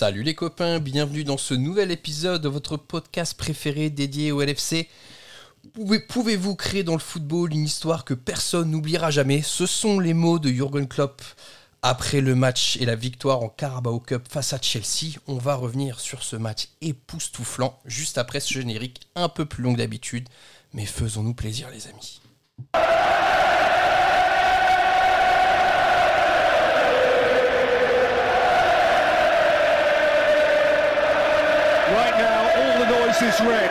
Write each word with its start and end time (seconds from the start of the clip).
Salut 0.00 0.22
les 0.22 0.34
copains, 0.34 0.78
bienvenue 0.78 1.24
dans 1.24 1.36
ce 1.36 1.52
nouvel 1.52 1.90
épisode 1.90 2.40
de 2.40 2.48
votre 2.48 2.78
podcast 2.78 3.36
préféré 3.36 3.90
dédié 3.90 4.32
au 4.32 4.40
LFC. 4.40 4.88
Pouvez-vous 6.08 6.54
créer 6.54 6.82
dans 6.82 6.94
le 6.94 7.00
football 7.00 7.52
une 7.52 7.66
histoire 7.66 8.06
que 8.06 8.14
personne 8.14 8.70
n'oubliera 8.70 9.10
jamais? 9.10 9.42
Ce 9.42 9.66
sont 9.66 10.00
les 10.00 10.14
mots 10.14 10.38
de 10.38 10.48
Jürgen 10.48 10.88
Klopp 10.88 11.20
après 11.82 12.22
le 12.22 12.34
match 12.34 12.78
et 12.80 12.86
la 12.86 12.96
victoire 12.96 13.42
en 13.42 13.50
Carabao 13.50 14.00
Cup 14.00 14.22
face 14.26 14.54
à 14.54 14.58
Chelsea. 14.58 15.18
On 15.26 15.36
va 15.36 15.54
revenir 15.54 16.00
sur 16.00 16.22
ce 16.22 16.36
match 16.36 16.68
époustouflant 16.80 17.78
juste 17.84 18.16
après 18.16 18.40
ce 18.40 18.54
générique 18.54 19.02
un 19.16 19.28
peu 19.28 19.44
plus 19.44 19.62
long 19.62 19.74
que 19.74 19.78
d'habitude. 19.80 20.30
Mais 20.72 20.86
faisons-nous 20.86 21.34
plaisir 21.34 21.68
les 21.68 21.88
amis. 21.88 22.22
Is 33.22 33.40
red. 33.40 33.70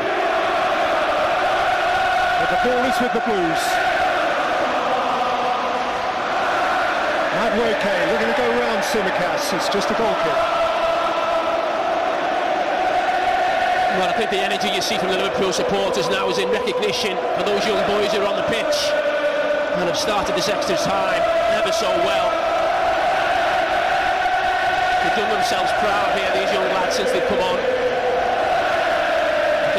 But 2.37 2.49
the 2.53 2.59
ball 2.69 2.85
is 2.85 2.97
with 3.01 3.13
the 3.13 3.23
Blues. 3.25 3.63
Madwake 7.33 7.93
looking 8.13 8.29
to 8.29 8.37
go 8.37 8.47
round 8.61 8.83
Simicast. 8.83 9.53
It's 9.57 9.69
just 9.69 9.89
a 9.89 9.95
goal 9.95 10.13
kick. 10.21 10.39
Well, 13.97 14.09
I 14.09 14.13
think 14.17 14.29
the 14.29 14.37
energy 14.37 14.69
you 14.69 14.81
see 14.81 14.97
from 14.99 15.09
the 15.09 15.17
Liverpool 15.17 15.51
supporters 15.51 16.09
now 16.09 16.29
is 16.29 16.37
in 16.37 16.49
recognition 16.49 17.17
for 17.33 17.43
those 17.43 17.65
young 17.65 17.81
boys 17.89 18.13
who 18.13 18.21
are 18.21 18.29
on 18.29 18.35
the 18.37 18.47
pitch 18.53 18.77
and 19.81 19.89
have 19.89 19.97
started 19.97 20.35
this 20.35 20.47
extra 20.47 20.77
time 20.77 21.21
ever 21.57 21.71
so 21.71 21.89
well. 22.05 22.29
They've 25.01 25.17
done 25.17 25.31
themselves 25.33 25.71
proud 25.81 26.13
here, 26.13 26.29
these 26.37 26.53
young 26.53 26.69
lads, 26.77 26.97
since 26.97 27.11
they've 27.11 27.27
come 27.27 27.39
on. 27.39 27.78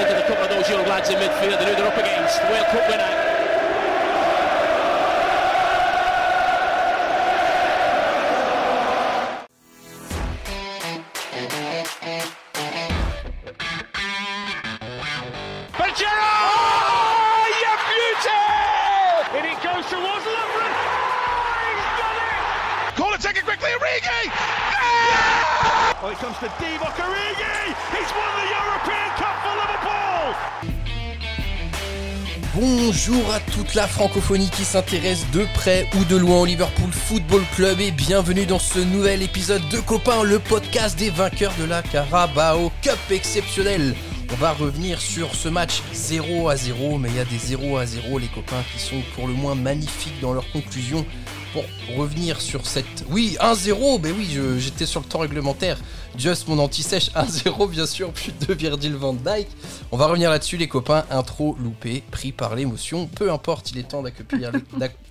Of 0.01 0.17
a 0.17 0.23
couple 0.23 0.45
of 0.45 0.49
those 0.51 0.69
young 0.71 0.87
lads 0.89 1.11
in 1.11 1.17
midfield 1.17 1.59
and 1.61 1.69
who 1.69 1.75
they're 1.77 1.87
up 1.87 1.97
against. 1.99 2.43
World 2.45 2.67
Cup 2.67 2.89
winner. 2.89 3.31
Oh, 16.03 17.45
you 17.61 17.75
beauty! 17.91 18.41
And 19.37 19.47
it 19.47 19.59
goes 19.63 19.85
towards 19.91 20.25
Lovren. 20.25 20.50
Oh! 26.03 26.09
Bonjour 32.55 33.31
à 33.35 33.41
toute 33.41 33.75
la 33.75 33.87
francophonie 33.87 34.49
qui 34.49 34.65
s'intéresse 34.65 35.31
de 35.31 35.47
près 35.53 35.87
ou 35.99 36.05
de 36.05 36.17
loin 36.17 36.41
au 36.41 36.47
Liverpool 36.47 36.91
Football 36.91 37.43
Club 37.55 37.81
et 37.81 37.91
bienvenue 37.91 38.47
dans 38.47 38.59
ce 38.59 38.79
nouvel 38.79 39.23
épisode 39.23 39.69
de 39.69 39.79
Copain, 39.79 40.23
le 40.23 40.39
podcast 40.39 40.99
des 40.99 41.11
vainqueurs 41.11 41.53
de 41.59 41.65
la 41.65 41.83
Carabao 41.83 42.73
Cup 42.81 42.99
exceptionnel. 43.11 43.95
On 44.33 44.37
va 44.37 44.53
revenir 44.53 45.01
sur 45.01 45.35
ce 45.35 45.49
match 45.49 45.83
0 45.93 46.49
à 46.49 46.57
0, 46.57 46.97
mais 46.99 47.11
il 47.11 47.17
y 47.17 47.21
a 47.21 47.25
des 47.25 47.37
0 47.37 47.77
à 47.77 47.85
0 47.85 48.19
les 48.19 48.29
copains 48.29 48.63
qui 48.73 48.81
sont 48.81 49.03
pour 49.15 49.27
le 49.27 49.35
moins 49.35 49.55
magnifiques 49.55 50.21
dans 50.23 50.33
leur 50.33 50.51
conclusion. 50.51 51.05
Pour 51.53 51.65
revenir 51.97 52.41
sur 52.41 52.65
cette... 52.65 53.05
Oui, 53.11 53.37
1-0, 53.41 54.01
ben 54.01 54.15
oui, 54.17 54.39
j'étais 54.59 54.87
sur 54.87 55.01
le 55.01 55.07
temps 55.07 55.19
réglementaire. 55.19 55.79
Just 56.17 56.47
mon 56.47 56.59
anti-sèche, 56.61 57.11
1-0 57.15 57.69
bien 57.71 57.87
sûr, 57.87 58.13
plus 58.13 58.33
de 58.47 58.55
Virgil 58.55 58.95
van 58.95 59.15
Dijk. 59.15 59.49
On 59.91 59.97
va 59.97 60.07
revenir 60.07 60.31
là-dessus 60.31 60.57
les 60.57 60.69
copains, 60.69 61.05
intro 61.11 61.57
loupé, 61.59 62.05
pris 62.11 62.31
par 62.31 62.55
l'émotion. 62.55 63.09
Peu 63.09 63.33
importe, 63.33 63.73
il 63.73 63.79
est 63.79 63.89
temps 63.89 64.05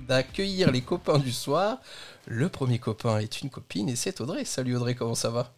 d'accueillir 0.07 0.71
les 0.71 0.81
copains 0.81 1.19
du 1.19 1.33
soir. 1.33 1.77
Le 2.25 2.47
premier 2.47 2.79
copain 2.79 3.19
est 3.19 3.41
une 3.41 3.49
copine 3.49 3.89
et 3.89 3.95
c'est 3.97 4.21
Audrey. 4.21 4.45
Salut 4.45 4.77
Audrey, 4.77 4.95
comment 4.95 5.15
ça 5.15 5.29
va? 5.29 5.51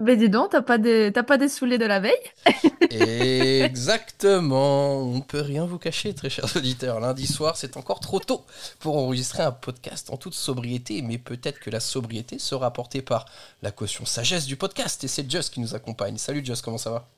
Mais 0.00 0.16
dis 0.16 0.28
donc, 0.28 0.50
t'as 0.50 0.62
pas 0.62 0.78
des, 0.78 1.12
t'as 1.12 1.22
pas 1.22 1.38
des 1.38 1.48
saoulés 1.48 1.78
de 1.78 1.84
la 1.86 2.00
veille? 2.00 2.12
Exactement, 2.90 4.98
on 5.02 5.16
ne 5.16 5.20
peut 5.22 5.40
rien 5.40 5.64
vous 5.66 5.78
cacher, 5.78 6.14
très 6.14 6.30
chers 6.30 6.54
auditeurs. 6.56 7.00
Lundi 7.00 7.26
soir, 7.26 7.56
c'est 7.56 7.76
encore 7.76 8.00
trop 8.00 8.20
tôt 8.20 8.44
pour 8.78 8.96
enregistrer 8.98 9.42
un 9.42 9.52
podcast 9.52 10.10
en 10.10 10.16
toute 10.16 10.34
sobriété, 10.34 11.02
mais 11.02 11.18
peut-être 11.18 11.58
que 11.60 11.70
la 11.70 11.80
sobriété 11.80 12.38
sera 12.38 12.66
apportée 12.66 13.02
par 13.02 13.26
la 13.62 13.72
caution 13.72 14.04
sagesse 14.06 14.46
du 14.46 14.56
podcast. 14.56 15.02
Et 15.04 15.08
c'est 15.08 15.28
Just 15.30 15.52
qui 15.52 15.60
nous 15.60 15.74
accompagne. 15.74 16.16
Salut 16.18 16.44
Just, 16.44 16.62
comment 16.64 16.78
ça 16.78 16.90
va? 16.90 17.08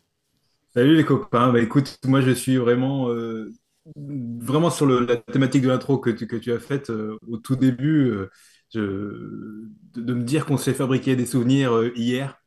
Salut 0.74 0.96
les 0.96 1.04
copains, 1.04 1.52
bah 1.52 1.60
écoute, 1.60 1.98
moi 2.04 2.20
je 2.20 2.30
suis 2.32 2.56
vraiment, 2.58 3.08
euh, 3.10 3.50
vraiment 3.96 4.70
sur 4.70 4.84
le- 4.86 5.00
la 5.06 5.16
thématique 5.16 5.62
de 5.62 5.68
l'intro 5.68 5.98
que 5.98 6.10
tu, 6.10 6.26
que 6.26 6.36
tu 6.36 6.52
as 6.52 6.58
faite 6.58 6.90
euh, 6.90 7.16
au 7.28 7.38
tout 7.38 7.56
début, 7.56 8.10
euh, 8.10 8.30
je- 8.74 8.80
de, 9.94 10.02
de 10.02 10.14
me 10.14 10.22
dire 10.24 10.44
qu'on 10.46 10.58
s'est 10.58 10.74
fabriqué 10.74 11.16
des 11.16 11.24
souvenirs 11.26 11.72
euh, 11.74 11.92
hier, 11.96 12.38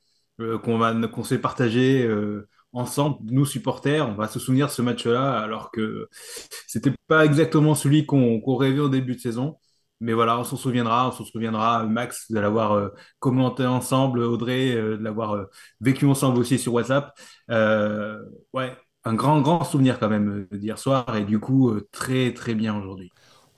qu'on 0.63 0.77
va, 0.77 0.93
qu'on 1.07 1.23
s'est 1.23 1.39
partagé 1.39 2.03
euh, 2.05 2.47
ensemble, 2.73 3.17
nous 3.31 3.45
supporters, 3.45 4.07
on 4.07 4.13
va 4.13 4.27
se 4.27 4.39
souvenir 4.39 4.67
de 4.67 4.71
ce 4.71 4.81
match-là, 4.81 5.39
alors 5.39 5.71
que 5.71 6.07
c'était 6.67 6.93
pas 7.07 7.25
exactement 7.25 7.75
celui 7.75 8.05
qu'on 8.05 8.39
qu'on 8.41 8.55
rêvait 8.55 8.79
au 8.79 8.89
début 8.89 9.15
de 9.15 9.19
saison. 9.21 9.57
Mais 10.01 10.13
voilà, 10.13 10.39
on 10.39 10.45
s'en 10.45 10.55
souviendra, 10.55 11.09
on 11.09 11.11
s'en 11.11 11.25
souviendra, 11.25 11.83
Max, 11.85 12.31
de 12.31 12.39
l'avoir 12.39 12.71
euh, 12.73 12.89
commenté 13.19 13.65
ensemble, 13.65 14.19
Audrey, 14.21 14.73
euh, 14.75 14.97
de 14.97 15.03
l'avoir 15.03 15.33
euh, 15.35 15.45
vécu 15.81 16.05
ensemble 16.05 16.39
aussi 16.39 16.57
sur 16.57 16.73
WhatsApp. 16.73 17.11
Euh, 17.51 18.17
ouais, 18.53 18.77
un 19.03 19.13
grand, 19.13 19.41
grand 19.41 19.63
souvenir 19.65 19.99
quand 19.99 20.07
même 20.09 20.47
euh, 20.53 20.57
d'hier 20.57 20.77
soir 20.79 21.15
et 21.17 21.25
du 21.25 21.39
coup, 21.39 21.69
euh, 21.71 21.87
très, 21.91 22.33
très 22.33 22.55
bien 22.55 22.77
aujourd'hui. 22.77 23.11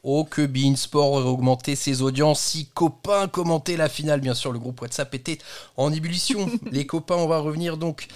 Oh 0.04 0.24
que 0.24 0.46
Bein 0.46 0.76
Sport 0.76 1.12
aurait 1.12 1.30
augmenté 1.30 1.76
ses 1.76 2.02
audiences 2.02 2.42
si 2.42 2.66
copains 2.68 3.28
commentaient 3.28 3.78
la 3.78 3.88
finale. 3.88 4.20
Bien 4.20 4.34
sûr, 4.34 4.52
le 4.52 4.58
groupe 4.58 4.82
WhatsApp 4.82 5.14
était 5.14 5.38
en 5.78 5.94
ébullition. 5.94 6.50
Les 6.72 6.88
copains, 6.88 7.16
on 7.16 7.28
va 7.28 7.38
revenir 7.38 7.78
donc 7.78 8.08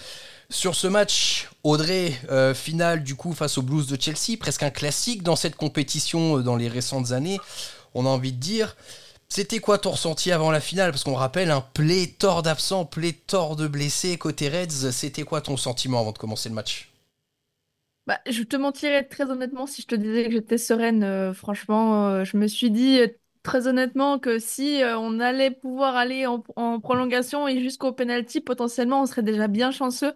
sur 0.50 0.74
ce 0.74 0.88
match. 0.88 1.50
Audrey, 1.64 2.14
euh, 2.32 2.56
finale 2.56 3.04
du 3.04 3.16
coup 3.16 3.34
face 3.34 3.60
aux 3.60 3.62
Blues 3.62 3.88
de 3.88 4.02
Chelsea, 4.02 4.38
presque 4.40 4.64
un 4.64 4.72
classique 4.72 5.22
dans 5.22 5.36
cette 5.36 5.56
compétition 5.56 6.40
euh, 6.40 6.42
dans 6.42 6.56
les 6.56 6.68
récentes 6.70 7.12
années. 7.12 7.40
On 7.94 8.06
a 8.06 8.10
envie 8.10 8.34
de 8.34 8.40
dire. 8.40 8.76
C'était 9.28 9.60
quoi 9.60 9.80
ton 9.80 9.92
ressenti 9.92 10.32
avant 10.32 10.52
la 10.52 10.62
finale? 10.62 10.92
Parce 10.92 11.04
qu'on 11.04 11.16
rappelle 11.16 11.50
un 11.50 11.62
pléthore 11.62 12.44
d'absents, 12.44 12.86
pléthore 12.86 13.56
de 13.56 13.68
blessés 13.68 14.18
côté 14.18 14.50
Reds. 14.50 14.92
C'était 14.92 15.24
quoi 15.24 15.42
ton 15.42 15.58
sentiment 15.58 16.00
avant 16.00 16.12
de 16.12 16.18
commencer 16.18 16.48
le 16.48 16.56
match? 16.56 16.90
Bah, 18.08 18.20
je 18.30 18.44
te 18.44 18.56
mentirais 18.56 19.04
très 19.04 19.32
honnêtement 19.32 19.66
si 19.66 19.82
je 19.82 19.88
te 19.88 19.96
disais 19.96 20.26
que 20.26 20.32
j'étais 20.32 20.58
sereine. 20.60 21.04
euh, 21.04 21.34
franchement, 21.34 22.08
euh, 22.10 22.24
je 22.24 22.38
me 22.38 22.46
suis 22.48 22.70
dit 22.70 23.00
euh, 23.00 23.08
très 23.42 23.68
honnêtement 23.68 24.20
que 24.20 24.38
si 24.38 24.82
on 24.84 25.20
allait 25.20 25.50
pouvoir 25.52 25.96
aller 25.96 26.28
en, 26.28 26.44
en 26.56 26.80
prolongation 26.80 27.48
et 27.48 27.60
jusqu'au 27.62 27.94
penalty, 27.94 28.42
potentiellement, 28.42 29.02
on 29.02 29.06
serait 29.08 29.24
déjà 29.24 29.48
bien 29.48 29.72
chanceux. 29.72 30.14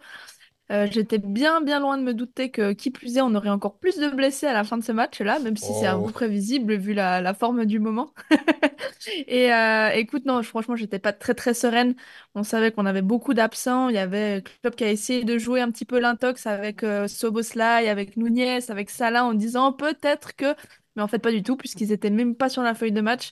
Euh, 0.72 0.88
j'étais 0.92 1.18
bien, 1.18 1.62
bien 1.62 1.80
loin 1.80 1.98
de 1.98 2.04
me 2.04 2.14
douter 2.14 2.52
que, 2.52 2.74
qui 2.74 2.92
plus 2.92 3.18
est, 3.18 3.22
on 3.22 3.34
aurait 3.34 3.50
encore 3.50 3.80
plus 3.80 3.98
de 3.98 4.08
blessés 4.10 4.46
à 4.46 4.54
la 4.54 4.64
fin 4.64 4.78
de 4.78 4.84
ce 4.84 4.92
match-là, 4.92 5.40
même 5.40 5.58
si 5.58 5.74
c'est 5.74 5.88
un 5.88 5.96
Oh. 5.96 6.00
peu 6.00 6.12
prévisible 6.12 6.76
vu 6.76 6.94
la, 6.94 7.22
la 7.22 7.34
forme 7.34 7.66
du 7.66 7.80
moment. 7.80 8.14
Et 9.28 9.54
euh, 9.54 9.90
écoute, 9.94 10.26
non, 10.26 10.42
franchement, 10.44 10.76
j'étais 10.76 11.00
pas 11.00 11.14
très, 11.14 11.34
très 11.34 11.54
sereine. 11.54 11.96
On 12.36 12.44
savait 12.44 12.72
qu'on 12.72 12.86
avait 12.86 13.02
beaucoup 13.02 13.34
d'absents. 13.34 13.90
Il 13.90 13.96
y 13.96 13.98
avait 13.98 14.44
Klopp 14.62 14.76
qui 14.76 14.84
a 14.84 14.92
essayé 14.92 15.24
de 15.24 15.38
jouer 15.38 15.62
un 15.62 15.72
petit 15.72 15.86
peu 15.86 16.00
l'intox 16.00 16.46
avec 16.48 16.84
euh, 16.84 17.08
Soboslai, 17.08 17.90
avec 17.90 18.18
Nunez, 18.18 18.60
avec 18.70 18.90
Salah, 18.90 19.26
en 19.26 19.34
disant 19.34 19.74
peut-être 19.74 20.36
que... 20.36 20.56
Mais 20.96 21.02
en 21.04 21.08
fait, 21.08 21.20
pas 21.20 21.32
du 21.32 21.44
tout, 21.44 21.56
puisqu'ils 21.58 21.92
étaient 21.92 22.10
même 22.10 22.36
pas 22.36 22.50
sur 22.50 22.62
la 22.64 22.76
feuille 22.76 22.92
de 22.92 23.02
match. 23.02 23.32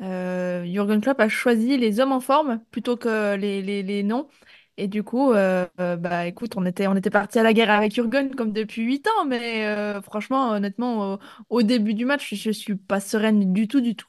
Euh, 0.00 0.64
Jürgen 0.64 1.00
Klopp 1.00 1.20
a 1.20 1.28
choisi 1.28 1.76
les 1.76 2.00
hommes 2.00 2.12
en 2.12 2.20
forme 2.20 2.60
plutôt 2.70 2.96
que 2.96 3.36
les, 3.36 3.62
les, 3.62 3.82
les 3.82 4.02
non. 4.02 4.28
Et 4.76 4.88
du 4.88 5.04
coup, 5.04 5.32
euh, 5.32 5.66
euh, 5.80 5.96
bah 5.96 6.26
écoute, 6.26 6.54
on 6.56 6.66
était, 6.66 6.86
on 6.88 6.96
était 6.96 7.10
parti 7.10 7.38
à 7.38 7.42
la 7.44 7.52
guerre 7.52 7.70
avec 7.70 7.94
Jürgen 7.94 8.34
comme 8.34 8.52
depuis 8.52 8.82
8 8.82 9.06
ans, 9.06 9.24
mais 9.26 9.66
euh, 9.66 10.02
franchement, 10.02 10.50
honnêtement, 10.50 11.14
au, 11.14 11.18
au 11.50 11.62
début 11.62 11.94
du 11.94 12.04
match, 12.04 12.34
je 12.34 12.50
suis 12.50 12.74
pas 12.76 12.98
sereine 13.00 13.52
du 13.52 13.68
tout, 13.68 13.80
du 13.80 13.94
tout. 13.94 14.08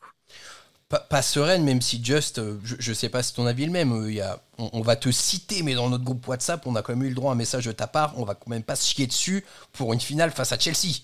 pas, 0.89 1.00
pas 1.00 1.21
sereine, 1.21 1.63
même 1.63 1.81
si 1.81 2.03
Just, 2.03 2.39
je, 2.63 2.75
je 2.79 2.94
sais 2.94 3.09
pas 3.09 3.23
si 3.23 3.33
ton 3.33 3.45
avis 3.45 3.63
est 3.63 3.65
le 3.67 3.71
même, 3.71 4.06
il 4.07 4.13
y 4.15 4.21
a, 4.21 4.39
on, 4.57 4.69
on 4.73 4.81
va 4.81 4.95
te 4.95 5.09
citer, 5.12 5.63
mais 5.63 5.73
dans 5.73 5.89
notre 5.89 6.03
groupe 6.03 6.27
WhatsApp, 6.27 6.65
on 6.68 6.75
a 6.75 6.81
quand 6.81 6.94
même 6.95 7.03
eu 7.03 7.09
le 7.09 7.15
droit 7.15 7.31
à 7.31 7.33
un 7.33 7.38
message 7.38 7.65
de 7.65 7.71
ta 7.71 7.88
part, 7.88 8.13
on 8.18 8.23
va 8.23 8.35
quand 8.35 8.50
même 8.50 8.63
pas 8.63 8.75
se 8.75 8.88
chier 8.94 9.07
dessus 9.07 9.44
pour 9.73 9.94
une 9.94 10.00
finale 10.00 10.31
face 10.31 10.51
à 10.51 10.59
Chelsea. 10.59 11.01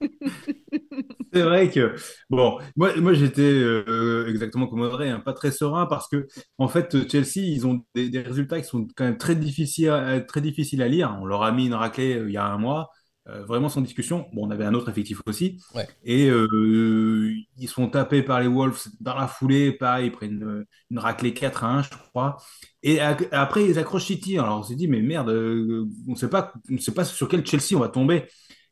C'est 1.32 1.42
vrai 1.42 1.70
que, 1.70 1.94
bon, 2.28 2.58
moi, 2.76 2.96
moi 2.96 3.12
j'étais 3.14 3.42
euh, 3.42 4.26
exactement 4.28 4.66
comme 4.66 4.80
Audrey, 4.80 5.10
hein, 5.10 5.20
pas 5.20 5.32
très 5.32 5.52
serein 5.52 5.86
parce 5.86 6.08
que, 6.08 6.26
en 6.58 6.66
fait, 6.66 7.08
Chelsea, 7.08 7.36
ils 7.46 7.66
ont 7.68 7.84
des, 7.94 8.08
des 8.10 8.20
résultats 8.20 8.60
qui 8.60 8.66
sont 8.66 8.88
quand 8.96 9.04
même 9.04 9.16
très 9.18 9.36
difficiles 9.36 9.90
à, 9.90 10.20
très 10.20 10.40
difficiles 10.40 10.82
à 10.82 10.88
lire. 10.88 11.16
On 11.20 11.26
leur 11.26 11.42
a 11.44 11.52
mis 11.52 11.66
une 11.66 11.74
raclée 11.74 12.16
euh, 12.16 12.28
il 12.28 12.32
y 12.32 12.36
a 12.36 12.44
un 12.46 12.58
mois. 12.58 12.90
euh, 13.28 13.44
vraiment 13.44 13.68
sans 13.68 13.80
discussion. 13.82 14.26
Bon, 14.32 14.46
on 14.48 14.50
avait 14.50 14.64
un 14.64 14.74
autre 14.74 14.88
effectif 14.88 15.20
aussi. 15.26 15.60
Ouais. 15.74 15.86
Et 16.02 16.28
euh, 16.30 17.32
ils 17.58 17.68
sont 17.68 17.88
tapés 17.88 18.22
par 18.22 18.40
les 18.40 18.46
Wolves 18.48 18.88
dans 19.00 19.14
la 19.14 19.28
foulée. 19.28 19.72
Pareil, 19.72 20.06
ils 20.08 20.12
prennent 20.12 20.32
une, 20.40 20.64
une 20.90 20.98
raclée 20.98 21.32
4 21.34 21.62
à 21.64 21.68
1, 21.78 21.82
je 21.82 21.90
crois. 22.10 22.38
Et 22.82 22.98
après, 23.00 23.64
ils 23.66 23.78
accrochent 23.78 24.06
City. 24.06 24.38
Alors, 24.38 24.60
on 24.60 24.62
s'est 24.64 24.74
dit, 24.74 24.88
mais 24.88 25.00
merde, 25.02 25.28
euh, 25.28 25.84
on 26.08 26.12
ne 26.12 26.16
sait 26.16 26.30
pas, 26.30 26.52
on 26.70 26.78
sait 26.78 26.94
pas 26.94 27.04
sur 27.04 27.28
quel 27.28 27.46
Chelsea 27.46 27.74
on 27.76 27.80
va 27.80 27.88
tomber. 27.88 28.24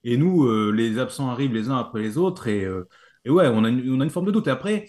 Et 0.09 0.17
nous, 0.17 0.47
euh, 0.47 0.71
les 0.73 0.99
absents 0.99 1.31
arrivent 1.31 1.55
les 1.55 1.69
uns 1.71 1.79
après 1.79 2.01
les 2.03 2.19
autres. 2.19 2.49
Et, 2.49 2.65
euh, 2.65 2.89
et 3.25 3.31
ouais, 3.31 3.49
on 3.49 3.65
a, 3.65 3.69
une, 3.69 3.93
on 3.95 4.01
a 4.01 4.05
une 4.05 4.11
forme 4.11 4.27
de 4.27 4.31
doute. 4.33 4.47
Et 4.49 4.51
après, 4.51 4.87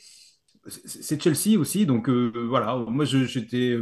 c'est 0.68 1.22
Chelsea 1.22 1.58
aussi. 1.60 1.86
Donc, 1.86 2.10
euh, 2.10 2.32
voilà, 2.50 2.76
moi, 2.78 3.06
j'étais 3.06 3.76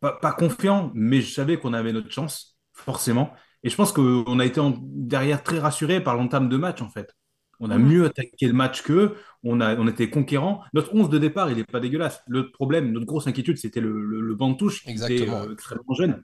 pas, 0.00 0.12
pas 0.12 0.32
confiant, 0.32 0.90
mais 0.94 1.20
je 1.20 1.32
savais 1.32 1.58
qu'on 1.58 1.72
avait 1.74 1.92
notre 1.92 2.10
chance, 2.10 2.56
forcément. 2.72 3.32
Et 3.62 3.70
je 3.70 3.76
pense 3.76 3.92
qu'on 3.92 4.38
a 4.38 4.44
été 4.46 4.60
en- 4.60 4.78
derrière 4.82 5.42
très 5.42 5.58
rassuré 5.58 6.02
par 6.02 6.16
l'entame 6.16 6.48
de 6.48 6.56
match, 6.56 6.80
en 6.82 6.88
fait. 6.88 7.12
On 7.60 7.70
a 7.70 7.78
mieux 7.78 8.04
attaqué 8.06 8.46
le 8.46 8.52
match 8.52 8.82
qu'eux. 8.82 9.16
On 9.42 9.60
a, 9.60 9.76
on 9.76 9.88
était 9.88 10.10
conquérants. 10.10 10.62
Notre 10.74 10.94
11 10.94 11.08
de 11.10 11.18
départ, 11.18 11.50
il 11.50 11.56
n'est 11.56 11.64
pas 11.64 11.80
dégueulasse. 11.80 12.22
Le 12.28 12.50
problème, 12.52 12.92
notre 12.92 13.06
grosse 13.06 13.26
inquiétude, 13.26 13.56
c'était 13.58 13.80
le, 13.80 14.04
le, 14.04 14.20
le 14.20 14.34
banc 14.36 14.50
de 14.50 14.56
touche 14.56 14.84
qui 14.86 14.98
était 14.98 15.42
extrêmement 15.52 15.94
jeune. 15.94 16.22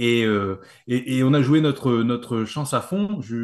Et, 0.00 0.24
euh, 0.24 0.58
et, 0.88 1.18
et 1.18 1.24
on 1.24 1.32
a 1.34 1.42
joué 1.42 1.60
notre, 1.60 1.92
notre 2.02 2.44
chance 2.44 2.74
à 2.74 2.80
fond. 2.80 3.20
Je 3.20 3.36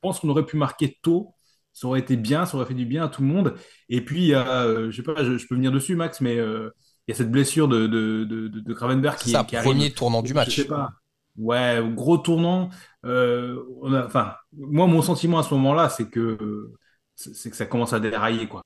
pense 0.00 0.20
qu'on 0.20 0.28
aurait 0.28 0.46
pu 0.46 0.56
marquer 0.56 0.98
tôt. 1.02 1.34
Ça 1.72 1.88
aurait 1.88 2.00
été 2.00 2.16
bien, 2.16 2.46
ça 2.46 2.56
aurait 2.56 2.66
fait 2.66 2.74
du 2.74 2.86
bien 2.86 3.04
à 3.04 3.08
tout 3.08 3.22
le 3.22 3.28
monde. 3.28 3.54
Et 3.88 4.00
puis, 4.04 4.22
il 4.22 4.28
y 4.28 4.34
a, 4.34 4.62
euh, 4.62 4.90
je 4.90 4.96
sais 4.96 5.02
pas, 5.02 5.24
je, 5.24 5.36
je 5.38 5.46
peux 5.48 5.56
venir 5.56 5.72
dessus, 5.72 5.96
Max, 5.96 6.20
mais 6.20 6.38
euh, 6.38 6.70
il 7.08 7.10
y 7.10 7.14
a 7.14 7.16
cette 7.16 7.32
blessure 7.32 7.66
de, 7.66 7.86
de, 7.88 8.24
de, 8.24 9.12
qui, 9.16 9.32
qui 9.46 9.56
arrive. 9.56 9.62
premier 9.62 9.90
tournant 9.92 10.22
du 10.22 10.28
Je 10.28 10.34
match. 10.34 10.54
sais 10.56 10.66
pas. 10.66 10.90
Ouais, 11.36 11.80
gros 11.94 12.18
tournant. 12.18 12.70
Euh, 13.04 13.60
on 13.82 13.92
a- 13.92 14.06
enfin, 14.06 14.34
moi, 14.56 14.86
mon 14.86 15.02
sentiment 15.02 15.40
à 15.40 15.42
ce 15.42 15.52
moment-là, 15.54 15.88
c'est 15.88 16.08
que, 16.08 16.70
c'est 17.16 17.50
que 17.50 17.56
ça 17.56 17.66
commence 17.66 17.92
à 17.92 17.98
dérailler, 17.98 18.46
quoi. 18.46 18.62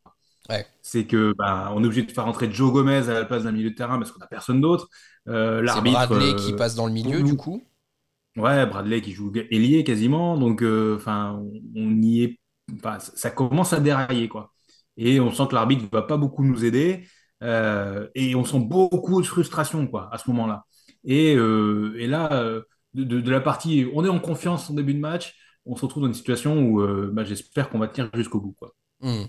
Ouais. 0.48 0.66
C'est 0.80 1.04
que, 1.04 1.34
ben, 1.36 1.70
on 1.74 1.82
est 1.82 1.86
obligé 1.86 2.02
de 2.02 2.10
faire 2.10 2.24
rentrer 2.24 2.50
Joe 2.50 2.72
Gomez 2.72 3.08
à 3.08 3.14
la 3.14 3.24
place 3.24 3.44
d'un 3.44 3.52
milieu 3.52 3.70
de 3.70 3.74
terrain 3.74 3.98
parce 3.98 4.12
qu'on 4.12 4.20
n'a 4.20 4.26
personne 4.26 4.60
d'autre. 4.60 4.88
Euh, 5.28 5.66
C'est. 5.66 5.80
Bradley 5.80 6.32
euh, 6.32 6.36
qui 6.36 6.52
passe 6.54 6.74
dans 6.74 6.86
le 6.86 6.92
milieu, 6.92 7.22
du 7.22 7.36
coup. 7.36 7.62
Ouais, 8.36 8.64
Bradley 8.66 9.00
qui 9.02 9.12
joue 9.12 9.32
ailier 9.34 9.84
quasiment, 9.84 10.38
donc 10.38 10.62
euh, 10.62 10.96
enfin, 10.96 11.40
on, 11.42 11.60
on 11.74 12.02
y 12.02 12.22
est, 12.22 12.40
ça 13.14 13.30
commence 13.30 13.72
à 13.72 13.80
dérailler 13.80 14.28
quoi. 14.28 14.52
Et 14.96 15.18
on 15.18 15.32
sent 15.32 15.48
que 15.50 15.54
l'arbitre 15.54 15.84
va 15.90 16.02
pas 16.02 16.16
beaucoup 16.16 16.44
nous 16.44 16.64
aider, 16.64 17.04
euh, 17.42 18.06
et 18.14 18.34
on 18.36 18.44
sent 18.44 18.60
beaucoup 18.60 19.20
de 19.20 19.26
frustration 19.26 19.86
quoi 19.88 20.08
à 20.12 20.18
ce 20.18 20.30
moment-là. 20.30 20.64
Et, 21.04 21.32
et 21.32 22.06
là, 22.06 22.60
de, 22.94 23.30
la 23.30 23.40
partie, 23.40 23.86
on 23.92 24.04
est 24.04 24.08
en 24.08 24.20
confiance 24.20 24.70
en 24.70 24.74
début 24.74 24.94
de 24.94 25.00
match, 25.00 25.34
on 25.66 25.74
se 25.74 25.82
retrouve 25.82 26.04
dans 26.04 26.08
une 26.08 26.14
situation 26.14 26.62
où 26.62 27.12
bah, 27.12 27.24
j'espère 27.24 27.70
qu'on 27.70 27.78
va 27.78 27.88
tenir 27.88 28.08
jusqu'au 28.14 28.40
bout 28.40 28.54
quoi. 28.58 28.72
Hmm. 29.00 29.24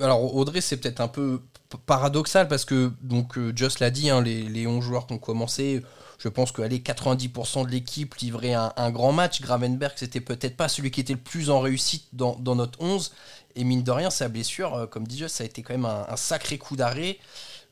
Alors 0.00 0.34
Audrey, 0.34 0.60
c'est 0.60 0.78
peut-être 0.78 1.00
un 1.00 1.08
peu 1.08 1.40
paradoxal 1.84 2.48
parce 2.48 2.64
que, 2.64 2.92
donc, 3.02 3.36
euh, 3.36 3.52
Just 3.54 3.80
l'a 3.80 3.90
dit, 3.90 4.08
hein, 4.08 4.22
les, 4.22 4.42
les 4.42 4.66
11 4.66 4.82
joueurs 4.82 5.06
qui 5.06 5.12
ont 5.14 5.18
commencé, 5.18 5.82
je 6.18 6.28
pense 6.28 6.52
que 6.52 6.62
allez, 6.62 6.78
90% 6.78 7.66
de 7.66 7.70
l'équipe 7.70 8.14
livrait 8.16 8.54
un, 8.54 8.90
grand 8.90 9.12
match. 9.12 9.40
Gravenberg, 9.42 9.92
c'était 9.96 10.20
peut-être 10.20 10.56
pas 10.56 10.68
celui 10.68 10.90
qui 10.90 11.00
était 11.00 11.12
le 11.12 11.18
plus 11.18 11.50
en 11.50 11.60
réussite 11.60 12.06
dans, 12.12 12.38
notre 12.54 12.80
11. 12.80 13.12
Et 13.54 13.64
mine 13.64 13.82
de 13.82 13.90
rien, 13.90 14.10
sa 14.10 14.28
blessure, 14.28 14.74
euh, 14.74 14.86
comme 14.86 15.06
dit 15.06 15.18
Just, 15.18 15.36
ça 15.36 15.44
a 15.44 15.46
été 15.46 15.62
quand 15.62 15.74
même 15.74 15.86
un 15.86 16.16
sacré 16.16 16.58
coup 16.58 16.76
d'arrêt. 16.76 17.18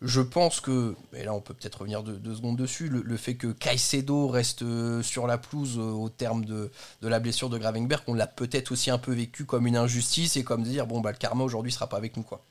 Je 0.02 0.20
pense 0.20 0.60
que, 0.60 0.94
et 1.14 1.24
là 1.24 1.32
on 1.34 1.40
peut 1.40 1.54
peut-être 1.54 1.76
revenir 1.80 2.02
deux, 2.02 2.34
secondes 2.34 2.56
dessus, 2.58 2.88
le, 2.88 3.00
le 3.02 3.16
fait 3.16 3.36
que 3.36 3.48
Caicedo 3.52 4.28
reste 4.28 4.62
euh, 4.62 5.02
sur 5.02 5.26
la 5.26 5.38
pelouse 5.38 5.78
euh, 5.78 5.82
au 5.82 6.10
terme 6.10 6.44
de, 6.44 6.70
de 7.00 7.08
la 7.08 7.20
blessure 7.20 7.48
de 7.48 7.58
Gravenberg, 7.58 8.02
on 8.06 8.14
l'a 8.14 8.26
peut-être 8.26 8.72
aussi 8.72 8.90
un 8.90 8.98
peu 8.98 9.12
vécu 9.12 9.44
comme 9.46 9.66
une 9.66 9.76
injustice 9.76 10.36
et 10.36 10.44
comme 10.44 10.62
dire, 10.62 10.86
bon, 10.86 11.00
bah 11.00 11.12
le 11.12 11.16
karma 11.18 11.44
aujourd'hui 11.44 11.72
sera 11.72 11.88
pas 11.88 11.96
avec 11.96 12.16
nous, 12.16 12.22
quoi. 12.22 12.44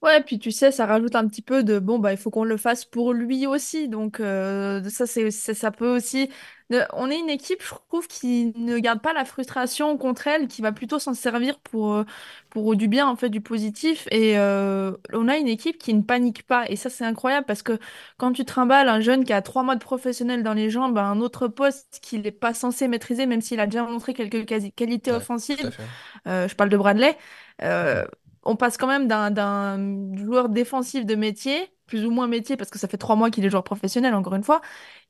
Ouais, 0.00 0.22
puis 0.22 0.38
tu 0.38 0.52
sais, 0.52 0.70
ça 0.70 0.86
rajoute 0.86 1.16
un 1.16 1.26
petit 1.26 1.42
peu 1.42 1.64
de 1.64 1.80
bon, 1.80 1.98
bah, 1.98 2.12
il 2.12 2.16
faut 2.18 2.30
qu'on 2.30 2.44
le 2.44 2.56
fasse 2.56 2.84
pour 2.84 3.12
lui 3.12 3.48
aussi. 3.48 3.88
Donc, 3.88 4.20
euh, 4.20 4.88
ça, 4.88 5.06
c'est, 5.08 5.32
ça 5.32 5.72
peut 5.72 5.88
aussi. 5.88 6.30
de- 6.70 6.82
On 6.92 7.10
est 7.10 7.18
une 7.18 7.28
équipe, 7.28 7.60
je 7.64 7.70
trouve, 7.88 8.06
qui 8.06 8.52
ne 8.56 8.78
garde 8.78 9.00
pas 9.02 9.12
la 9.12 9.24
frustration 9.24 9.98
contre 9.98 10.28
elle, 10.28 10.46
qui 10.46 10.62
va 10.62 10.70
plutôt 10.70 11.00
s'en 11.00 11.14
servir 11.14 11.58
pour, 11.58 11.94
euh, 11.94 12.04
pour 12.48 12.76
du 12.76 12.86
bien, 12.86 13.08
en 13.08 13.16
fait, 13.16 13.28
du 13.28 13.40
positif. 13.40 14.06
Et 14.12 14.38
euh, 14.38 14.92
on 15.12 15.26
a 15.26 15.36
une 15.36 15.48
équipe 15.48 15.78
qui 15.78 15.92
ne 15.94 16.02
panique 16.02 16.46
pas. 16.46 16.64
Et 16.68 16.76
ça, 16.76 16.90
c'est 16.90 17.04
incroyable 17.04 17.46
parce 17.46 17.62
que 17.64 17.76
quand 18.18 18.32
tu 18.32 18.44
trimbales 18.44 18.88
un 18.88 19.00
jeune 19.00 19.24
qui 19.24 19.32
a 19.32 19.42
trois 19.42 19.64
mois 19.64 19.74
de 19.74 19.80
professionnel 19.82 20.44
dans 20.44 20.54
les 20.54 20.70
jambes 20.70 20.96
à 20.96 21.06
un 21.06 21.18
autre 21.20 21.48
poste 21.48 21.98
qu'il 22.02 22.22
n'est 22.22 22.30
pas 22.30 22.54
censé 22.54 22.86
maîtriser, 22.86 23.26
même 23.26 23.40
s'il 23.40 23.58
a 23.58 23.66
déjà 23.66 23.82
montré 23.82 24.14
quelques 24.14 24.46
quasi- 24.46 24.70
qualités 24.72 25.10
Ouais, 25.10 25.16
offensives, 25.16 25.58
Tout 25.58 25.66
à 25.66 25.70
fait. 25.72 25.82
euh, 26.28 26.46
je 26.48 26.54
parle 26.54 26.70
de 26.70 26.76
Bradley. 26.76 27.16
Euh, 27.62 28.04
on 28.48 28.56
passe 28.56 28.76
quand 28.76 28.86
même 28.88 29.08
d'un 29.08 30.16
joueur 30.16 30.48
défensif 30.48 31.06
de 31.06 31.14
métier, 31.14 31.70
plus 31.86 32.04
ou 32.04 32.10
moins 32.10 32.26
métier, 32.26 32.56
parce 32.56 32.70
que 32.70 32.78
ça 32.78 32.88
fait 32.88 32.98
trois 32.98 33.16
mois 33.16 33.30
qu'il 33.30 33.44
est 33.44 33.50
joueur 33.50 33.64
professionnel, 33.64 34.14
encore 34.14 34.34
une 34.34 34.44
fois, 34.44 34.60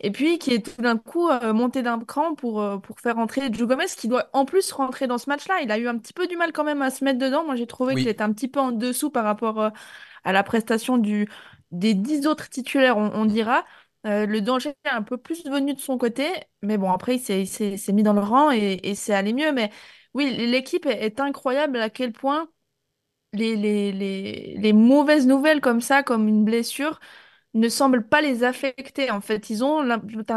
et 0.00 0.10
puis 0.12 0.38
qui 0.38 0.52
est 0.54 0.64
tout 0.64 0.82
d'un 0.82 0.96
coup 0.98 1.28
euh, 1.30 1.52
monté 1.52 1.82
d'un 1.82 1.98
cran 2.00 2.34
pour, 2.34 2.60
euh, 2.60 2.78
pour 2.78 3.00
faire 3.00 3.16
rentrer 3.16 3.52
Joe 3.52 3.66
Gomez, 3.68 3.86
qui 3.96 4.08
doit 4.08 4.28
en 4.32 4.44
plus 4.44 4.70
rentrer 4.72 5.06
dans 5.06 5.18
ce 5.18 5.28
match-là. 5.30 5.60
Il 5.62 5.70
a 5.72 5.78
eu 5.78 5.88
un 5.88 5.98
petit 5.98 6.12
peu 6.12 6.26
du 6.26 6.36
mal 6.36 6.52
quand 6.52 6.64
même 6.64 6.82
à 6.82 6.90
se 6.90 7.04
mettre 7.04 7.18
dedans. 7.18 7.44
Moi, 7.44 7.56
j'ai 7.56 7.66
trouvé 7.66 7.94
Oui. 7.94 8.02
qu'il 8.02 8.08
était 8.08 8.22
un 8.22 8.32
petit 8.32 8.48
peu 8.48 8.60
en 8.60 8.72
dessous 8.72 9.10
par 9.10 9.24
rapport 9.24 9.60
euh, 9.60 9.70
à 10.24 10.32
la 10.32 10.42
prestation 10.42 10.98
du, 10.98 11.28
des 11.70 11.94
dix 11.94 12.26
autres 12.26 12.48
titulaires, 12.48 12.96
on, 12.98 13.10
on 13.14 13.24
dira. 13.24 13.64
Euh, 14.06 14.26
le 14.26 14.40
danger 14.40 14.70
est 14.84 14.88
un 14.90 15.02
peu 15.02 15.16
plus 15.18 15.44
venu 15.46 15.74
de 15.74 15.80
son 15.80 15.98
côté, 15.98 16.26
mais 16.62 16.78
bon, 16.78 16.90
après, 16.92 17.16
il 17.16 17.18
s'est- 17.20 17.42
il 17.88 17.94
mis 17.94 18.02
dans 18.02 18.12
le 18.12 18.20
rang 18.20 18.50
et, 18.52 18.80
et 18.84 18.94
c'est 18.94 19.14
allé 19.14 19.32
mieux. 19.32 19.52
Mais 19.52 19.70
oui, 20.14 20.30
l'équipe 20.36 20.86
est, 20.86 21.04
est 21.04 21.20
incroyable 21.20 21.78
à 21.78 21.90
quel 21.90 22.12
point 22.12 22.48
les, 23.32 23.56
les, 23.56 23.92
les, 23.92 24.56
les 24.58 24.72
mauvaises 24.72 25.26
nouvelles 25.26 25.60
comme 25.60 25.80
ça, 25.80 26.02
comme 26.02 26.28
une 26.28 26.44
blessure, 26.44 27.00
ne 27.54 27.68
semblent 27.68 28.06
pas 28.08 28.20
les 28.22 28.44
affecter. 28.44 29.10
En 29.10 29.20
fait, 29.20 29.50
ils 29.50 29.64
ont, 29.64 29.82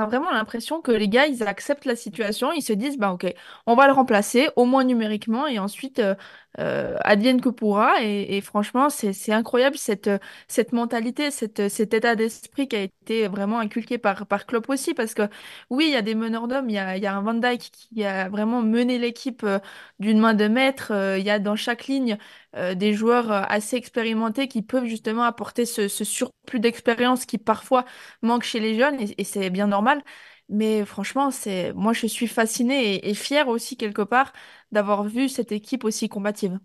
vraiment 0.08 0.32
l'impression 0.32 0.82
que 0.82 0.92
les 0.92 1.10
gars, 1.10 1.28
ils 1.28 1.44
acceptent 1.44 1.86
la 1.86 1.96
situation, 1.96 2.52
ils 2.54 2.62
se 2.64 2.74
disent, 2.74 2.98
bah 2.98 3.12
ok, 3.14 3.34
on 3.68 3.76
va 3.76 3.88
le 3.88 3.94
remplacer, 3.94 4.50
au 4.56 4.66
moins 4.66 4.84
numériquement, 4.84 5.48
et 5.48 5.60
ensuite, 5.60 6.00
euh, 6.00 6.16
euh, 6.60 6.98
advienne 7.02 7.42
que 7.42 7.50
pourra. 7.50 8.02
Et, 8.04 8.38
et 8.38 8.42
franchement, 8.42 8.90
c'est, 8.90 9.32
incroyable 9.32 9.78
cette, 9.78 10.08
euh, 10.08 10.18
cette 10.48 10.74
mentalité, 10.74 11.32
cette, 11.32 11.70
cet 11.70 11.94
état 11.94 12.16
d'esprit 12.16 12.68
qui 12.68 12.76
a 12.76 12.82
été 12.84 13.28
vraiment 13.28 13.60
inculqué 13.60 13.98
par, 13.98 14.26
par 14.28 14.46
Klopp 14.46 14.70
aussi, 14.70 14.94
parce 14.94 15.14
que 15.14 15.24
oui, 15.70 15.86
il 15.88 15.94
y 15.94 15.96
a 15.96 16.02
des 16.02 16.16
meneurs 16.16 16.48
d'hommes, 16.48 16.70
il 16.70 16.74
y 16.76 16.78
a, 16.80 16.98
il 16.98 17.04
y 17.04 17.08
a 17.08 17.16
un 17.16 17.22
Van 17.22 17.34
Dijk 17.34 17.72
qui 17.72 18.04
a 18.04 18.30
vraiment 18.30 18.62
mené 18.62 18.98
l'équipe 18.98 19.44
euh, 19.44 19.60
d'une 20.00 20.20
main 20.20 20.34
de 20.34 20.48
maître, 20.48 20.92
euh, 20.92 21.18
il 21.18 21.26
y 21.26 21.30
a 21.30 21.40
dans 21.40 21.56
chaque 21.56 21.88
ligne 21.88 22.18
euh, 22.56 22.76
des 22.76 22.94
joueurs 22.94 23.32
euh, 23.32 23.42
assez 23.48 23.76
expérimentés 23.78 24.48
qui 24.48 24.62
peuvent 24.62 24.86
justement 24.86 25.24
apporter 25.24 25.66
ce, 25.66 25.88
ce 25.88 26.04
surplus 26.04 26.60
d'expérience 26.60 27.26
qui 27.26 27.38
parfois 27.38 27.86
manque 28.22 28.44
chez 28.44 28.60
les 28.60 28.76
jeunes 28.78 28.98
et 29.18 29.24
c'est 29.24 29.50
bien 29.50 29.68
normal. 29.68 30.02
Mais 30.50 30.86
franchement, 30.86 31.32
c'est 31.32 31.74
moi 31.74 31.94
je 31.94 32.08
suis 32.08 32.28
fascinée 32.28 32.96
et, 32.96 33.10
et 33.10 33.14
fière 33.14 33.48
aussi 33.48 33.78
quelque 33.78 34.02
part 34.02 34.34
d'avoir 34.72 35.04
vu 35.06 35.30
cette 35.30 35.52
équipe 35.52 35.84
aussi 35.86 36.10
combative. 36.10 36.60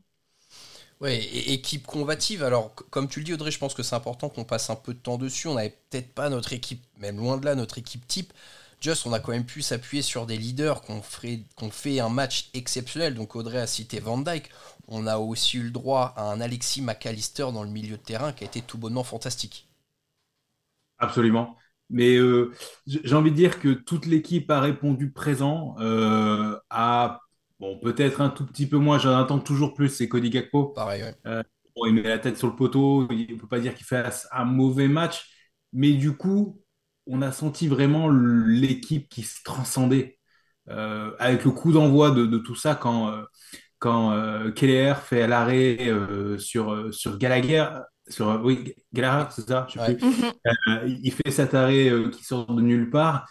Ouais, 1.00 1.16
et- 1.18 1.52
équipe 1.52 1.86
combative. 1.86 2.42
Alors, 2.42 2.74
comme 2.90 3.08
tu 3.08 3.20
le 3.20 3.24
dis, 3.24 3.34
Audrey, 3.34 3.50
je 3.50 3.58
pense 3.58 3.74
que 3.74 3.82
c'est 3.82 3.94
important 3.96 4.28
qu'on 4.28 4.44
passe 4.44 4.70
un 4.70 4.76
peu 4.76 4.94
de 4.94 4.98
temps 4.98 5.18
dessus. 5.18 5.48
On 5.48 5.54
n'avait 5.54 5.76
peut-être 5.90 6.14
pas 6.14 6.28
notre 6.30 6.52
équipe, 6.52 6.82
même 6.98 7.18
loin 7.18 7.36
de 7.36 7.44
là, 7.44 7.54
notre 7.54 7.78
équipe 7.78 8.06
type. 8.06 8.32
Just, 8.80 9.06
on 9.06 9.12
a 9.12 9.20
quand 9.20 9.32
même 9.32 9.46
pu 9.46 9.62
s'appuyer 9.62 10.02
sur 10.02 10.26
des 10.26 10.36
leaders 10.36 10.82
qu'on 10.82 11.00
ferait- 11.02 11.40
qu'on 11.56 11.70
fait 11.70 12.00
un 12.00 12.08
match 12.10 12.50
exceptionnel. 12.54 13.14
Donc, 13.14 13.34
Audrey 13.36 13.58
a 13.58 13.66
cité 13.66 14.00
Van 14.00 14.18
Dyke. 14.18 14.50
On 14.88 15.06
a 15.06 15.18
aussi 15.18 15.58
eu 15.58 15.62
le 15.64 15.70
droit 15.70 16.12
à 16.16 16.24
un 16.30 16.40
Alexis 16.40 16.82
McAllister 16.82 17.48
dans 17.52 17.62
le 17.64 17.70
milieu 17.70 17.96
de 17.96 18.02
terrain 18.02 18.32
qui 18.32 18.44
a 18.44 18.46
été 18.46 18.60
tout 18.62 18.78
bonnement 18.78 19.04
fantastique. 19.04 19.66
Absolument. 20.98 21.56
Mais 21.90 22.16
euh, 22.16 22.52
j'ai 22.86 23.14
envie 23.14 23.30
de 23.30 23.36
dire 23.36 23.60
que 23.60 23.68
toute 23.68 24.06
l'équipe 24.06 24.50
a 24.50 24.60
répondu 24.60 25.12
présent 25.12 25.76
euh, 25.78 26.56
à, 26.68 27.20
bon, 27.60 27.78
peut-être 27.78 28.20
un 28.20 28.28
tout 28.30 28.44
petit 28.44 28.66
peu 28.66 28.76
moins, 28.76 28.98
j'en 28.98 29.16
attends 29.16 29.38
toujours 29.38 29.74
plus, 29.74 29.88
c'est 29.88 30.08
Cody 30.08 30.30
Gakpo. 30.30 30.68
Pareil, 30.68 31.04
ouais. 31.04 31.42
Bon, 31.76 31.86
il 31.86 31.94
met 31.94 32.02
la 32.02 32.18
tête 32.18 32.38
sur 32.38 32.48
le 32.48 32.56
poteau, 32.56 33.06
il 33.10 33.32
ne 33.34 33.38
peut 33.38 33.46
pas 33.46 33.60
dire 33.60 33.74
qu'il 33.74 33.86
fait 33.86 34.04
un 34.32 34.44
mauvais 34.44 34.88
match, 34.88 35.30
mais 35.72 35.92
du 35.92 36.16
coup, 36.16 36.60
on 37.06 37.22
a 37.22 37.32
senti 37.32 37.68
vraiment 37.68 38.08
l'équipe 38.08 39.08
qui 39.08 39.22
se 39.22 39.42
transcendait. 39.44 40.18
Euh, 40.68 41.12
avec 41.20 41.44
le 41.44 41.52
coup 41.52 41.72
d'envoi 41.72 42.10
de, 42.10 42.26
de 42.26 42.38
tout 42.38 42.56
ça 42.56 42.74
quand, 42.74 43.08
euh, 43.10 43.22
quand 43.78 44.12
euh, 44.12 44.50
Keller 44.50 44.94
fait 45.04 45.26
l'arrêt 45.28 45.76
euh, 45.88 46.38
sur, 46.38 46.72
euh, 46.72 46.90
sur 46.92 47.18
Gallagher, 47.18 47.66
sur, 48.08 48.40
oui, 48.44 48.74
Gallagher, 48.92 49.30
c'est 49.34 49.48
ça, 49.48 49.66
je 49.70 49.78
sais 49.80 49.80
Ouais. 49.80 49.96
plus. 49.96 50.06
Euh, 50.68 50.88
il 51.02 51.12
fait 51.12 51.30
cet 51.30 51.54
arrêt 51.54 51.88
euh, 51.90 52.10
qui 52.10 52.24
sort 52.24 52.46
de 52.54 52.62
nulle 52.62 52.90
part. 52.90 53.28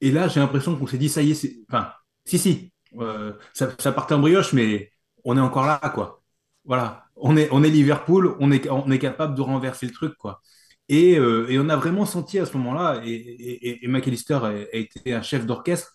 Et 0.00 0.10
là, 0.12 0.28
j'ai 0.28 0.40
l'impression 0.40 0.76
qu'on 0.76 0.86
s'est 0.86 0.98
dit, 0.98 1.08
ça 1.08 1.22
y 1.22 1.32
est, 1.32 1.34
c'est... 1.34 1.56
Enfin, 1.68 1.92
si, 2.24 2.38
si, 2.38 2.72
euh, 3.00 3.32
ça, 3.54 3.70
ça 3.78 3.92
partait 3.92 4.14
en 4.14 4.20
brioche, 4.20 4.52
mais 4.52 4.90
on 5.24 5.36
est 5.36 5.40
encore 5.40 5.66
là, 5.66 5.80
quoi. 5.94 6.22
Voilà, 6.64 7.04
on 7.16 7.36
est, 7.36 7.48
on 7.52 7.62
est 7.64 7.70
Liverpool, 7.70 8.36
on 8.40 8.52
est, 8.52 8.68
on 8.70 8.90
est 8.90 8.98
capable 8.98 9.34
de 9.34 9.42
renverser 9.42 9.86
le 9.86 9.92
truc, 9.92 10.14
quoi. 10.16 10.40
Et, 10.88 11.12
et 11.14 11.58
on 11.58 11.68
a 11.68 11.76
vraiment 11.76 12.06
senti 12.06 12.38
à 12.38 12.46
ce 12.46 12.56
moment-là, 12.56 13.02
et, 13.04 13.10
et, 13.12 13.68
et- 13.70 13.84
et 13.84 13.88
McAllister 13.88 14.34
a, 14.42 14.46
a 14.48 14.76
été 14.76 15.12
un 15.14 15.22
chef 15.22 15.44
d'orchestre, 15.46 15.92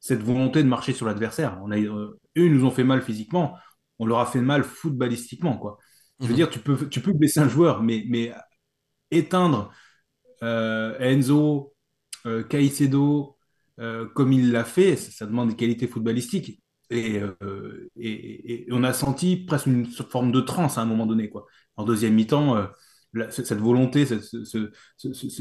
cette 0.00 0.22
volonté 0.22 0.62
de 0.62 0.68
marcher 0.68 0.92
sur 0.92 1.06
l'adversaire. 1.06 1.58
On 1.64 1.70
a, 1.72 1.78
eux, 1.78 2.18
ils 2.36 2.52
nous 2.52 2.64
ont 2.64 2.70
fait 2.70 2.84
mal 2.84 3.02
physiquement, 3.02 3.56
on 3.98 4.06
leur 4.06 4.18
a 4.20 4.26
fait 4.26 4.40
mal 4.40 4.62
footballistiquement, 4.64 5.56
quoi. 5.58 5.78
Je 6.22 6.28
veux 6.28 6.34
Mhm. 6.34 6.36
dire, 6.36 6.50
tu 6.50 6.58
peux, 6.60 6.88
tu 6.88 7.00
peux 7.00 7.12
blesser 7.12 7.40
un 7.40 7.48
joueur, 7.48 7.82
mais, 7.82 8.04
mais 8.08 8.32
éteindre 9.10 9.72
euh, 10.42 10.98
Enzo, 11.00 11.74
euh, 12.26 12.42
Caicedo, 12.44 13.38
euh, 13.80 14.06
comme 14.14 14.32
il 14.32 14.52
l'a 14.52 14.64
fait, 14.64 14.96
ça, 14.96 15.10
ça 15.12 15.26
demande 15.26 15.50
des 15.50 15.56
qualités 15.56 15.88
footballistiques. 15.88 16.62
Et, 16.90 17.20
euh, 17.20 17.88
et- 17.96 18.10
et- 18.12 18.62
et 18.68 18.72
on 18.72 18.84
a 18.84 18.92
senti 18.92 19.36
presque 19.38 19.66
une 19.66 19.86
forme 19.86 20.32
de 20.32 20.40
transe 20.40 20.78
à 20.78 20.82
un 20.82 20.86
moment 20.86 21.06
donné, 21.06 21.30
quoi. 21.30 21.46
En 21.76 21.84
deuxième 21.84 22.14
mi-temps, 22.14 22.56
cette 23.30 23.58
volonté, 23.58 24.06
ce, 24.06 24.16
ce- 24.20 24.70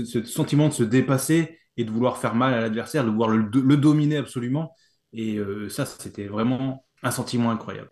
ce- 0.05 0.23
sentiment 0.23 0.69
de 0.69 0.73
se 0.73 0.83
dépasser 0.83 1.59
et 1.77 1.83
de 1.85 1.91
vouloir 1.91 2.17
faire 2.17 2.35
mal 2.35 2.53
à 2.53 2.61
l'adversaire, 2.61 3.03
de 3.05 3.09
vouloir 3.09 3.29
le, 3.29 3.49
le 3.51 3.77
dominer 3.77 4.17
absolument. 4.17 4.73
Et 5.13 5.39
ça, 5.69 5.85
c'était 5.85 6.27
vraiment 6.27 6.85
un 7.03 7.11
sentiment 7.11 7.51
incroyable. 7.51 7.89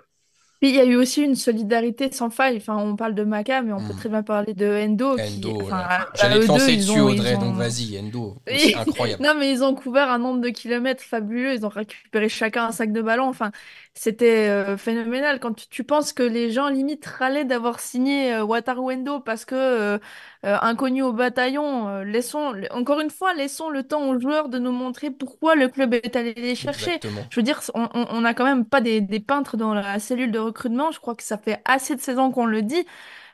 Puis 0.63 0.69
il 0.69 0.77
y 0.77 0.79
a 0.79 0.85
eu 0.85 0.95
aussi 0.95 1.21
une 1.21 1.35
solidarité 1.35 2.09
sans 2.13 2.29
faille. 2.29 2.55
Enfin, 2.55 2.77
on 2.77 2.95
parle 2.95 3.15
de 3.15 3.25
Maka, 3.25 3.61
mais 3.61 3.73
on 3.73 3.79
peut 3.79 3.91
Mhm. 3.91 3.99
très 3.99 4.07
bien 4.07 4.23
parler 4.23 4.53
de 4.53 4.65
Endo, 4.65 5.17
qui, 5.17 5.21
Endo, 5.45 5.61
enfin, 5.63 5.83
J'allais 6.15 6.37
eux 6.37 6.43
te 6.43 6.47
lancer 6.47 6.77
dessus, 6.77 7.01
ont, 7.01 7.09
Audrey, 7.09 7.33
donc 7.33 7.55
vas-y, 7.55 7.99
Endo. 7.99 8.37
aussi 8.49 8.73
incroyable. 8.73 9.21
Non, 9.21 9.33
mais 9.37 9.51
ils 9.51 9.61
ont 9.61 9.75
couvert 9.75 10.09
un 10.09 10.19
nombre 10.19 10.39
de 10.39 10.47
kilomètres 10.47 11.03
fabuleux. 11.03 11.53
Ils 11.53 11.65
ont 11.65 11.69
récupéré 11.69 12.29
chacun 12.29 12.67
un 12.67 12.71
sac 12.71 12.93
de 12.93 13.01
ballon. 13.01 13.27
Enfin, 13.27 13.51
c'était 13.93 14.49
euh, 14.49 14.77
phénoménal. 14.77 15.39
Quand 15.39 15.53
tu, 15.53 15.67
tu 15.69 15.83
penses 15.83 16.13
que 16.13 16.23
les 16.23 16.51
gens 16.51 16.67
limite 16.69 17.05
râlaient 17.05 17.45
d'avoir 17.45 17.79
signé 17.79 18.33
euh, 18.33 18.43
Wataru 18.43 18.93
Endo 18.93 19.19
parce 19.19 19.45
que 19.45 19.55
euh, 19.55 19.97
euh, 20.45 20.57
inconnu 20.61 21.03
au 21.03 21.13
bataillon, 21.13 21.87
euh, 21.87 22.03
laissons, 22.03 22.53
encore 22.71 22.99
une 22.99 23.09
fois, 23.11 23.33
laissons 23.33 23.69
le 23.69 23.83
temps 23.83 24.09
aux 24.09 24.19
joueurs 24.19 24.49
de 24.49 24.59
nous 24.59 24.71
montrer 24.71 25.11
pourquoi 25.11 25.55
le 25.55 25.67
club 25.69 25.93
est 25.93 26.15
allé 26.15 26.33
les 26.33 26.55
chercher. 26.55 26.95
Exactement. 26.95 27.25
Je 27.29 27.39
veux 27.39 27.43
dire, 27.43 27.61
on, 27.75 27.87
on, 27.93 28.07
on 28.09 28.25
a 28.25 28.33
quand 28.33 28.45
même 28.45 28.65
pas 28.65 28.81
des, 28.81 28.99
des 29.01 29.19
peintres 29.19 29.57
dans 29.57 29.73
la 29.73 29.99
cellule 29.99 30.31
de 30.31 30.39
recrutement. 30.39 30.91
Je 30.91 30.99
crois 30.99 31.15
que 31.15 31.23
ça 31.23 31.37
fait 31.37 31.61
assez 31.65 31.95
de 31.95 32.01
saisons 32.01 32.31
qu'on 32.31 32.45
le 32.45 32.61
dit. 32.61 32.85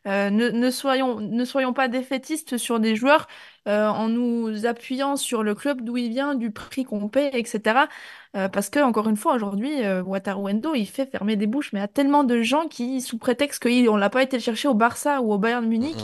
Euh, 0.07 0.29
ne, 0.29 0.49
ne 0.49 0.71
soyons, 0.71 1.19
ne 1.19 1.45
soyons 1.45 1.73
pas 1.73 1.87
défaitistes 1.87 2.57
sur 2.57 2.79
des 2.79 2.95
joueurs 2.95 3.27
euh, 3.67 3.87
en 3.87 4.07
nous 4.09 4.65
appuyant 4.65 5.15
sur 5.17 5.43
le 5.43 5.53
club 5.55 5.81
d'où 5.81 5.97
il 5.97 6.09
vient, 6.09 6.35
du 6.35 6.51
prix 6.51 6.85
qu'on 6.85 7.09
paie, 7.09 7.29
etc. 7.33 7.87
Euh, 8.35 8.47
parce 8.47 8.69
que, 8.69 8.79
encore 8.79 9.09
une 9.09 9.17
fois, 9.17 9.35
aujourd'hui, 9.35 9.83
euh, 9.83 10.01
Wataru 10.03 10.51
Endo, 10.51 10.73
il 10.75 10.85
fait 10.85 11.05
fermer 11.05 11.35
des 11.35 11.47
bouches, 11.47 11.73
mais 11.73 11.81
à 11.81 11.87
tellement 11.87 12.23
de 12.23 12.41
gens 12.41 12.67
qui, 12.67 13.01
sous 13.01 13.17
prétexte 13.17 13.61
qu'on 13.61 13.95
l'a 13.97 14.09
pas 14.09 14.23
été 14.23 14.37
le 14.37 14.41
chercher 14.43 14.67
au 14.67 14.73
Barça 14.73 15.21
ou 15.21 15.33
au 15.33 15.37
Bayern 15.37 15.67
Munich, 15.67 15.97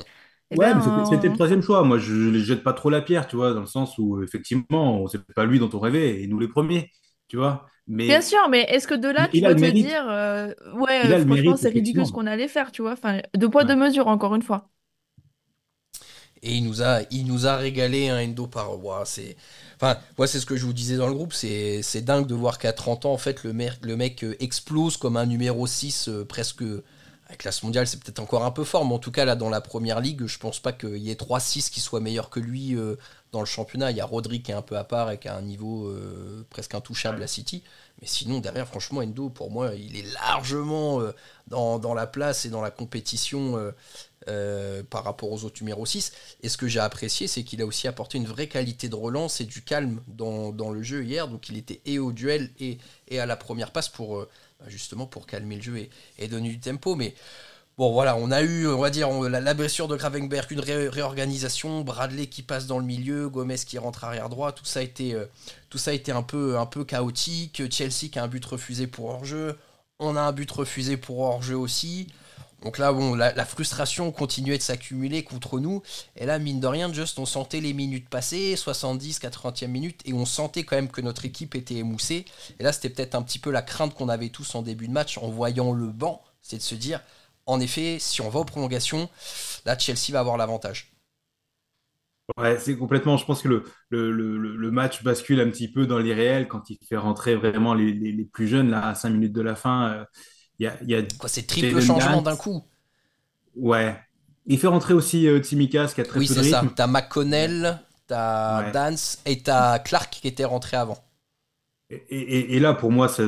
eh 0.51 0.57
Ouais, 0.57 0.75
mais 0.75 0.81
c'était 1.05 1.23
le 1.23 1.29
ben, 1.29 1.33
troisième 1.33 1.61
choix. 1.63 1.83
Moi, 1.83 1.97
je 1.97 2.13
ne 2.13 2.29
les 2.31 2.39
jette 2.41 2.63
pas 2.63 2.73
trop 2.73 2.89
la 2.89 3.01
pierre, 3.01 3.27
tu 3.27 3.35
vois, 3.35 3.53
dans 3.53 3.61
le 3.61 3.65
sens 3.65 3.97
où, 3.97 4.21
effectivement, 4.21 5.07
c'est 5.07 5.25
pas 5.33 5.45
lui 5.45 5.59
dont 5.59 5.69
on 5.73 5.79
rêvait, 5.79 6.21
et 6.21 6.27
nous 6.27 6.39
les 6.39 6.47
premiers, 6.47 6.91
tu 7.27 7.37
vois. 7.37 7.65
Bien 7.87 8.21
sûr, 8.21 8.49
mais 8.49 8.61
est-ce 8.63 8.87
que 8.87 8.93
de 8.93 9.07
là, 9.07 9.27
tu 9.29 9.45
le 9.45 9.55
te 9.55 9.65
mérite. 9.65 9.87
dire, 9.87 10.07
euh, 10.09 10.53
ouais, 10.73 11.13
euh, 11.13 11.17
franchement, 11.17 11.55
mérite, 11.55 11.57
c'est 11.57 11.69
ridicule 11.69 12.05
ce 12.05 12.11
qu'on 12.11 12.27
allait 12.27 12.47
faire, 12.47 12.71
tu 12.71 12.81
vois. 12.83 12.91
Enfin, 12.93 13.21
deux 13.35 13.49
poids, 13.49 13.63
deux 13.63 13.75
Ouais. 13.75 13.75
mesures, 13.75 14.07
encore 14.07 14.35
une 14.35 14.43
fois. 14.43 14.69
Et 16.41 16.55
il 16.55 16.63
nous 16.63 16.81
a, 16.81 17.01
il 17.11 17.25
nous 17.25 17.47
a 17.47 17.55
régalé 17.57 18.09
un 18.09 18.23
Endo 18.23 18.47
par. 18.47 18.83
Ouah, 18.83 19.03
c'est, 19.05 19.35
enfin, 19.75 19.97
moi, 20.17 20.27
c'est 20.27 20.39
ce 20.39 20.45
que 20.45 20.55
je 20.55 20.65
vous 20.65 20.73
disais 20.73 20.97
dans 20.97 21.07
le 21.07 21.13
groupe. 21.13 21.33
C'est, 21.33 21.81
c'est 21.81 22.01
dingue 22.01 22.27
de 22.27 22.35
voir 22.35 22.57
qu'à 22.59 22.73
30 22.73 23.05
ans, 23.05 23.13
en 23.13 23.17
fait, 23.17 23.43
le, 23.43 23.53
mec, 23.53 23.73
le 23.81 23.95
mec 23.95 24.23
euh, 24.23 24.35
explose 24.39 24.97
comme 24.97 25.17
un 25.17 25.25
numéro 25.25 25.65
6 25.67 26.07
euh, 26.09 26.25
presque. 26.25 26.63
À 27.27 27.35
classe 27.35 27.63
mondiale, 27.63 27.87
c'est 27.87 27.99
peut-être 28.03 28.19
encore 28.19 28.45
un 28.45 28.51
peu 28.51 28.63
fort, 28.63 28.85
mais 28.85 28.93
en 28.93 28.99
tout 28.99 29.09
cas, 29.11 29.25
là, 29.25 29.35
dans 29.35 29.49
la 29.49 29.59
première 29.59 29.99
ligue, 29.99 30.27
je 30.27 30.37
pense 30.37 30.59
pas 30.59 30.71
qu'il 30.71 30.97
y 30.97 31.09
ait 31.09 31.15
3-6 31.15 31.71
qui 31.71 31.79
soient 31.81 31.99
meilleurs 31.99 32.29
que 32.29 32.39
lui 32.39 32.75
euh, 32.75 32.97
dans 33.35 33.41
le 33.41 33.45
championnat. 33.45 33.91
Il 33.91 33.97
y 33.97 34.01
a 34.01 34.05
Rodri 34.05 34.41
qui 34.41 34.51
est 34.51 34.55
un 34.55 34.61
peu 34.61 34.77
à 34.77 34.83
part 34.83 35.11
et 35.11 35.17
qui 35.17 35.27
a 35.27 35.35
un 35.35 35.41
niveau 35.41 35.87
euh, 35.87 36.45
presque 36.49 36.73
intouchable 36.73 37.21
à 37.21 37.27
City. 37.27 37.63
Mais 38.01 38.07
sinon, 38.07 38.39
derrière, 38.39 38.67
franchement, 38.67 39.01
Endo, 39.01 39.29
pour 39.29 39.51
moi, 39.51 39.75
il 39.75 39.97
est 39.97 40.11
largement 40.13 41.01
euh, 41.01 41.11
dans, 41.47 41.93
la 41.93 42.07
place 42.07 42.45
et 42.45 42.49
dans 42.49 42.61
la 42.61 42.71
compétition 42.71 43.73
euh, 44.27 44.81
par 44.89 45.03
rapport 45.03 45.31
aux 45.31 45.43
autres 45.43 45.61
numéros 45.61 45.85
6. 45.85 46.11
Et 46.41 46.49
ce 46.49 46.57
que 46.57 46.67
j'ai 46.67 46.79
apprécié, 46.79 47.27
c'est 47.27 47.43
qu'il 47.43 47.61
a 47.61 47.65
aussi 47.65 47.87
apporté 47.87 48.17
une 48.17 48.25
vraie 48.25 48.47
qualité 48.47 48.89
de 48.89 48.95
relance 48.95 49.39
et 49.39 49.45
du 49.45 49.61
calme 49.61 50.01
dans, 50.07 50.71
le 50.71 50.81
jeu 50.81 51.03
hier. 51.03 51.27
Donc 51.27 51.47
il 51.49 51.57
était 51.57 51.79
et 51.85 51.99
au 51.99 52.11
duel 52.11 52.49
et, 52.59 52.79
à 53.19 53.27
la 53.27 53.35
première 53.35 53.71
passe 53.71 53.87
pour 53.87 54.17
euh, 54.17 54.27
justement 54.65 55.05
pour 55.05 55.27
calmer 55.27 55.57
le 55.57 55.61
jeu 55.61 55.77
et, 55.77 55.91
et 56.17 56.27
donner 56.27 56.49
du 56.49 56.59
tempo. 56.59 56.95
Mais 56.95 57.13
bon, 57.77 57.91
voilà, 57.91 58.15
on 58.17 58.31
a 58.31 58.41
eu, 58.41 58.67
on 58.67 58.79
va 58.79 58.89
dire, 58.89 59.09
la, 59.09 59.53
blessure 59.53 59.87
de 59.87 59.95
Gravenberg, 59.95 60.51
une 60.51 60.59
ré- 60.59 60.89
réorganisation, 60.89 61.81
Bradley 61.81 62.27
qui 62.27 62.41
passe 62.41 62.67
dans 62.67 62.79
le 62.79 62.85
milieu, 62.85 63.29
Gomez 63.29 63.57
qui 63.57 63.77
rentre 63.77 64.03
arrière 64.03 64.29
droit. 64.29 64.51
Tout 64.51 64.65
ça 64.65 64.79
a 64.79 64.83
été, 64.83 65.13
euh, 65.13 65.25
tout 65.69 65.77
ça 65.77 65.91
a 65.91 65.93
été 65.93 66.11
un 66.11 66.23
peu, 66.23 66.57
un 66.57 66.65
peu 66.65 66.83
chaotique. 66.85 67.61
Chelsea 67.71 68.09
qui 68.11 68.19
a 68.19 68.23
un 68.23 68.27
but 68.27 68.43
refusé 68.45 68.87
pour 68.87 69.05
hors-jeu. 69.05 69.57
On 69.99 70.15
a 70.15 70.21
un 70.21 70.31
but 70.31 70.49
refusé 70.51 70.97
pour 70.97 71.19
hors-jeu 71.19 71.57
aussi. 71.57 72.07
Donc 72.63 72.79
là, 72.79 72.91
bon, 72.91 73.13
la, 73.13 73.31
la 73.33 73.45
frustration 73.45 74.11
continuait 74.11 74.57
de 74.57 74.63
s'accumuler 74.63 75.23
contre 75.23 75.59
nous. 75.59 75.83
Et 76.15 76.25
là, 76.25 76.39
mine 76.39 76.59
de 76.59 76.67
rien, 76.67 76.91
juste, 76.91 77.19
on 77.19 77.25
sentait 77.25 77.61
les 77.61 77.73
minutes 77.73 78.09
passer, 78.09 78.55
70, 78.55 79.19
80e 79.19 79.67
minute, 79.67 80.01
et 80.05 80.13
on 80.13 80.25
sentait 80.25 80.63
quand 80.63 80.75
même 80.75 80.89
que 80.89 81.01
notre 81.01 81.25
équipe 81.25 81.53
était 81.53 81.75
émoussée. 81.75 82.25
Et 82.59 82.63
là, 82.63 82.73
c'était 82.73 82.89
peut-être 82.89 83.13
un 83.13 83.21
petit 83.21 83.37
peu 83.37 83.51
la 83.51 83.61
crainte 83.61 83.93
qu'on 83.93 84.09
avait 84.09 84.29
tous 84.29 84.55
en 84.55 84.63
début 84.63 84.87
de 84.87 84.93
match 84.93 85.19
en 85.19 85.27
voyant 85.29 85.73
le 85.73 85.87
banc, 85.87 86.23
c'est 86.41 86.57
de 86.57 86.63
se 86.63 86.75
dire, 86.75 87.01
en 87.45 87.59
effet, 87.59 87.97
si 87.99 88.21
on 88.21 88.29
va 88.29 88.39
aux 88.41 88.45
prolongations, 88.45 89.09
là, 89.65 89.77
Chelsea 89.77 90.11
va 90.11 90.19
avoir 90.21 90.37
l'avantage. 90.37 90.91
Ouais, 92.37 92.57
c'est 92.59 92.75
complètement. 92.75 93.17
Je 93.17 93.25
pense 93.25 93.41
que 93.43 93.47
le, 93.47 93.63
le, 93.89 94.11
le, 94.11 94.37
le 94.57 94.71
match 94.71 95.03
bascule 95.03 95.39
un 95.41 95.49
petit 95.51 95.71
peu 95.71 95.85
dans 95.85 95.99
l'irréel 95.99 96.47
quand 96.47 96.69
il 96.71 96.79
fait 96.87 96.97
rentrer 96.97 97.35
vraiment 97.35 97.73
les, 97.75 97.93
les, 97.93 98.11
les 98.11 98.25
plus 98.25 98.47
jeunes, 98.47 98.71
là, 98.71 98.87
à 98.87 98.95
5 98.95 99.11
minutes 99.11 99.33
de 99.33 99.41
la 99.41 99.55
fin. 99.55 99.91
euh, 99.93 100.05
Il 100.59 100.63
y 100.65 100.67
a, 100.67 100.77
il 100.83 100.89
y 100.89 100.95
a 100.95 101.03
Quoi, 101.17 101.27
c'est 101.29 101.45
triple 101.45 101.81
changement 101.81 102.21
d'un 102.21 102.37
coup. 102.37 102.63
Ouais. 103.55 103.99
Il 104.45 104.59
fait 104.59 104.67
rentrer 104.67 104.93
aussi 104.93 105.27
euh, 105.27 105.39
Tsimikas 105.41 105.91
qui 105.95 106.01
a 106.01 106.05
très 106.05 106.21
Oui, 106.21 106.27
peu 106.27 106.35
de 106.35 106.39
c'est 106.39 106.43
ça. 106.43 106.73
T'as 106.75 106.87
McConnell, 106.87 107.79
t'as 108.07 108.63
Ouais. 108.63 108.71
Dance 108.71 109.19
et 109.25 109.43
t'as 109.43 109.77
Clark 109.79 110.11
qui 110.21 110.27
était 110.27 110.45
rentré 110.45 110.77
avant. 110.77 110.97
Et, 112.09 112.19
et- 112.19 112.55
et 112.55 112.59
là, 112.59 112.73
pour 112.73 112.91
moi, 112.91 113.07
ça, 113.09 113.23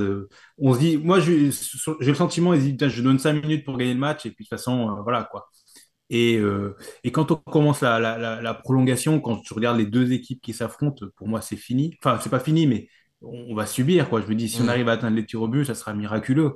on 0.58 0.74
se 0.74 0.80
dit, 0.80 0.98
moi, 0.98 1.20
j'ai 1.20 1.38
le 1.48 2.14
sentiment, 2.16 2.54
je 2.56 3.02
donne 3.02 3.20
5 3.20 3.34
minutes 3.44 3.66
pour 3.66 3.78
gagner 3.78 3.94
le 3.94 4.00
match, 4.00 4.26
et 4.26 4.32
puis 4.32 4.46
de 4.46 4.50
toute 4.50 4.58
façon, 4.58 4.90
euh, 4.98 5.02
voilà, 5.04 5.24
quoi. 5.32 5.50
Et, 6.10 6.38
euh, 6.38 6.76
et 7.04 7.12
quand 7.12 7.32
on 7.32 7.36
commence 7.38 7.82
la, 7.82 8.00
la, 8.00 8.18
la, 8.18 8.42
la 8.42 8.54
prolongation, 8.54 9.20
quand 9.22 9.42
je 9.46 9.54
regarde 9.54 9.78
les 9.78 9.86
deux 9.86 10.12
équipes 10.14 10.42
qui 10.42 10.54
s'affrontent, 10.54 11.06
pour 11.18 11.28
moi, 11.28 11.42
c'est 11.42 11.58
fini. 11.58 11.96
Enfin, 12.04 12.20
c'est 12.22 12.30
pas 12.30 12.40
fini, 12.40 12.68
mais 12.68 12.90
on, 13.22 13.48
on 13.52 13.56
va 13.56 13.66
subir, 13.66 14.10
quoi. 14.10 14.22
Je 14.22 14.28
me 14.28 14.36
dis, 14.36 14.50
si 14.50 14.62
on 14.62 14.68
Mm. 14.68 14.70
arrive 14.70 14.90
à 14.90 14.94
atteindre 14.94 15.18
les 15.18 15.26
tirs 15.26 15.42
au 15.42 15.48
but, 15.50 15.66
ça 15.66 15.76
sera 15.76 15.94
miraculeux. 15.94 16.54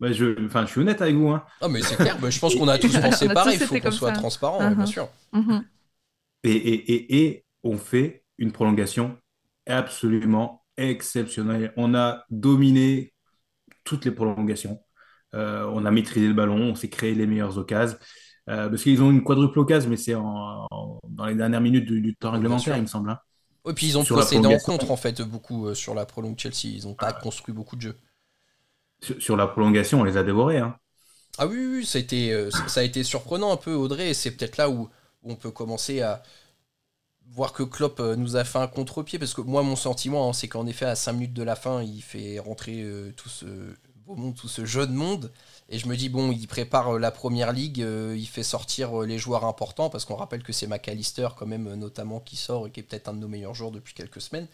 Bah, 0.00 0.12
je, 0.12 0.46
enfin, 0.46 0.66
je 0.66 0.70
suis 0.72 0.80
honnête 0.80 1.02
avec 1.02 1.16
vous, 1.16 1.30
hein. 1.30 1.44
Ah, 1.60 1.68
mais 1.68 1.82
c'est 1.82 1.96
clair, 1.96 2.18
bah, 2.18 2.28
je 2.30 2.38
pense 2.40 2.54
qu'on 2.54 2.68
a 2.68 2.78
tous 2.78 2.98
pensé 2.98 3.28
pareil, 3.30 3.56
il 3.56 3.60
faut 3.60 3.78
qu'on 3.78 3.90
soit 3.90 4.12
ça. 4.12 4.12
transparent, 4.12 4.72
bien 4.72 4.84
Mhm. 4.84 4.86
sûr. 4.86 5.08
Et, 6.44 6.50
et, 6.52 6.92
et, 6.92 7.24
et 7.26 7.44
on 7.62 7.78
fait 7.78 8.24
une 8.38 8.52
prolongation 8.52 9.16
absolument 9.66 10.61
exceptionnelle. 10.76 11.72
On 11.76 11.94
a 11.94 12.24
dominé 12.30 13.12
toutes 13.84 14.04
les 14.04 14.12
prolongations. 14.12 14.80
Euh, 15.34 15.66
on 15.72 15.84
a 15.86 15.90
maîtrisé 15.90 16.28
le 16.28 16.34
ballon, 16.34 16.56
on 16.60 16.74
s'est 16.74 16.90
créé 16.90 17.14
les 17.14 17.26
meilleures 17.26 17.58
occasions. 17.58 17.98
Euh, 18.50 18.68
parce 18.68 18.82
qu'ils 18.82 19.02
ont 19.02 19.10
une 19.10 19.24
quadruple 19.24 19.58
occasion, 19.60 19.90
mais 19.90 19.96
c'est 19.96 20.14
en, 20.14 20.66
en- 20.70 21.00
dans 21.08 21.26
les 21.26 21.34
dernières 21.34 21.60
minutes 21.60 21.86
du, 21.86 22.00
du 22.00 22.16
temps 22.16 22.32
réglementaire, 22.32 22.76
il 22.76 22.82
me 22.82 22.86
semble. 22.86 23.10
hein. 23.10 23.18
Et 23.68 23.72
puis 23.72 23.86
ils 23.88 23.98
ont 23.98 24.04
Sur 24.04 24.16
procédé 24.16 24.46
en 24.46 24.58
contre 24.60 24.92
en 24.92 24.96
fait 24.96 25.20
beaucoup 25.22 25.66
euh, 25.66 25.74
sur 25.74 25.94
la 25.94 26.06
prolongue 26.06 26.38
Chelsea. 26.38 26.66
Ils 26.76 26.84
n'ont 26.84 26.94
pas 26.94 27.12
construit 27.12 27.52
beaucoup 27.54 27.74
de 27.74 27.80
jeux. 27.80 27.98
Sur, 29.02 29.20
sur 29.22 29.36
la 29.36 29.46
prolongation, 29.48 30.00
on 30.00 30.04
les 30.04 30.16
a 30.16 30.22
dévorés. 30.24 30.58
hein. 30.58 30.76
Ah 31.38 31.46
oui, 31.46 31.56
oui, 31.56 31.76
oui, 31.78 31.86
ça 31.86 31.98
a 31.98 32.00
été, 32.00 32.50
ça 32.50 32.80
a 32.80 32.82
été 32.82 33.02
surprenant 33.04 33.52
un 33.52 33.56
peu 33.56 33.74
Audrey. 33.74 34.10
Et 34.10 34.14
c'est 34.14 34.30
peut-être 34.32 34.56
là 34.56 34.68
où, 34.70 34.82
où 35.22 35.32
on 35.32 35.36
peut 35.36 35.50
commencer 35.50 36.00
à 36.02 36.22
voir 37.32 37.52
que 37.52 37.62
Klopp 37.62 38.00
euh, 38.00 38.16
nous 38.16 38.36
a 38.36 38.44
fait 38.44 38.58
un 38.58 38.66
contre-pied. 38.66 39.18
Parce 39.18 39.34
que 39.34 39.40
moi, 39.40 39.62
mon 39.62 39.76
sentiment, 39.76 40.28
hein, 40.28 40.32
c'est 40.32 40.48
qu'en 40.48 40.66
effet, 40.66 40.86
à 40.86 40.94
5 40.94 41.12
minutes 41.12 41.32
de 41.32 41.42
la 41.42 41.56
fin, 41.56 41.82
il 41.82 42.02
fait 42.02 42.38
rentrer 42.38 42.82
euh, 42.82 43.12
tout 43.16 43.28
ce 43.28 43.46
beau 44.06 44.14
monde, 44.14 44.34
tout 44.34 44.48
ce 44.48 44.64
jeune 44.64 44.92
monde. 44.92 45.32
Et 45.68 45.78
je 45.78 45.88
me 45.88 45.96
dis, 45.96 46.08
bon, 46.08 46.32
il 46.32 46.46
prépare 46.46 46.96
euh, 46.96 46.98
la 46.98 47.10
première 47.10 47.52
ligue, 47.52 47.78
il 47.78 48.26
fait 48.26 48.42
sortir 48.42 49.00
les 49.00 49.18
joueurs 49.18 49.44
importants. 49.44 49.90
Parce 49.90 50.04
qu'on 50.04 50.16
rappelle 50.16 50.42
que 50.42 50.52
c'est 50.52 50.66
McAllister, 50.66 51.28
quand 51.36 51.46
même, 51.46 51.74
notamment, 51.74 52.20
qui 52.20 52.36
sort 52.36 52.66
et 52.66 52.70
qui 52.70 52.80
est 52.80 52.82
peut-être 52.82 53.08
un 53.08 53.14
de 53.14 53.18
nos 53.18 53.28
meilleurs 53.28 53.54
joueurs 53.54 53.72
depuis 53.72 53.94
quelques 53.94 54.20
semaines. 54.20 54.46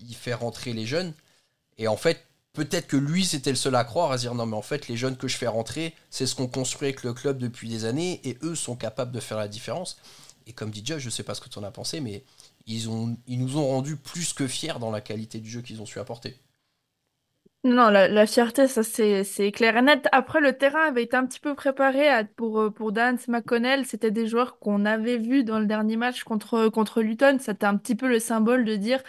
Il 0.00 0.14
fait 0.14 0.34
rentrer 0.34 0.72
les 0.72 0.86
jeunes. 0.86 1.14
Et 1.78 1.88
en 1.88 1.96
fait, 1.96 2.26
peut-être 2.52 2.88
que 2.88 2.96
lui, 2.96 3.24
c'était 3.24 3.50
le 3.50 3.56
seul 3.56 3.76
à 3.76 3.84
croire, 3.84 4.10
à 4.10 4.18
se 4.18 4.22
dire 4.22 4.34
non, 4.34 4.46
mais 4.46 4.56
en 4.56 4.62
fait, 4.62 4.88
les 4.88 4.96
jeunes 4.96 5.16
que 5.16 5.28
je 5.28 5.36
fais 5.36 5.46
rentrer, 5.46 5.94
c'est 6.10 6.26
ce 6.26 6.34
qu'on 6.34 6.48
construit 6.48 6.88
avec 6.88 7.04
le 7.04 7.14
club 7.14 7.38
depuis 7.38 7.68
des 7.68 7.84
années, 7.84 8.20
et 8.24 8.36
eux 8.42 8.56
sont 8.56 8.74
capables 8.74 9.12
de 9.12 9.20
faire 9.20 9.38
la 9.38 9.48
différence. 9.48 9.96
Et 10.48 10.52
comme 10.52 10.70
dit 10.70 10.82
Josh, 10.84 11.02
je 11.02 11.10
sais 11.10 11.22
pas 11.22 11.34
ce 11.34 11.40
que 11.40 11.48
tu 11.48 11.58
en 11.58 11.62
as 11.62 11.70
pensé, 11.70 12.00
mais 12.00 12.24
ils, 12.66 12.88
ont, 12.88 13.16
ils 13.26 13.38
nous 13.38 13.58
ont 13.58 13.68
rendus 13.68 13.96
plus 13.96 14.32
que 14.32 14.48
fiers 14.48 14.80
dans 14.80 14.90
la 14.90 15.00
qualité 15.00 15.38
du 15.38 15.48
jeu 15.48 15.62
qu'ils 15.62 15.80
ont 15.80 15.86
su 15.86 16.00
apporter. 16.00 16.40
Non, 17.64 17.90
la, 17.90 18.26
fierté, 18.26 18.66
ça 18.68 18.82
c'est 18.82 19.52
clair 19.52 19.76
et 19.76 19.82
net. 19.82 20.08
Après, 20.12 20.40
le 20.40 20.56
terrain 20.56 20.88
avait 20.88 21.02
été 21.02 21.16
un 21.16 21.26
petit 21.26 21.40
peu 21.40 21.54
préparé 21.54 22.24
pour, 22.36 22.60
euh, 22.60 22.70
pour 22.70 22.92
Dance 22.92 23.28
McConnell. 23.28 23.84
C'était 23.84 24.12
des 24.12 24.26
joueurs 24.26 24.58
qu'on 24.58 24.86
avait 24.86 25.18
vus 25.18 25.44
dans 25.44 25.58
le 25.58 25.66
dernier 25.66 25.96
match 25.96 26.22
contre, 26.22 26.68
contre 26.68 27.02
Luton. 27.02 27.38
C'était 27.40 27.66
un 27.66 27.76
petit 27.76 27.96
peu 27.96 28.08
le 28.08 28.20
symbole 28.20 28.64
de 28.64 28.76
dire 28.76 29.02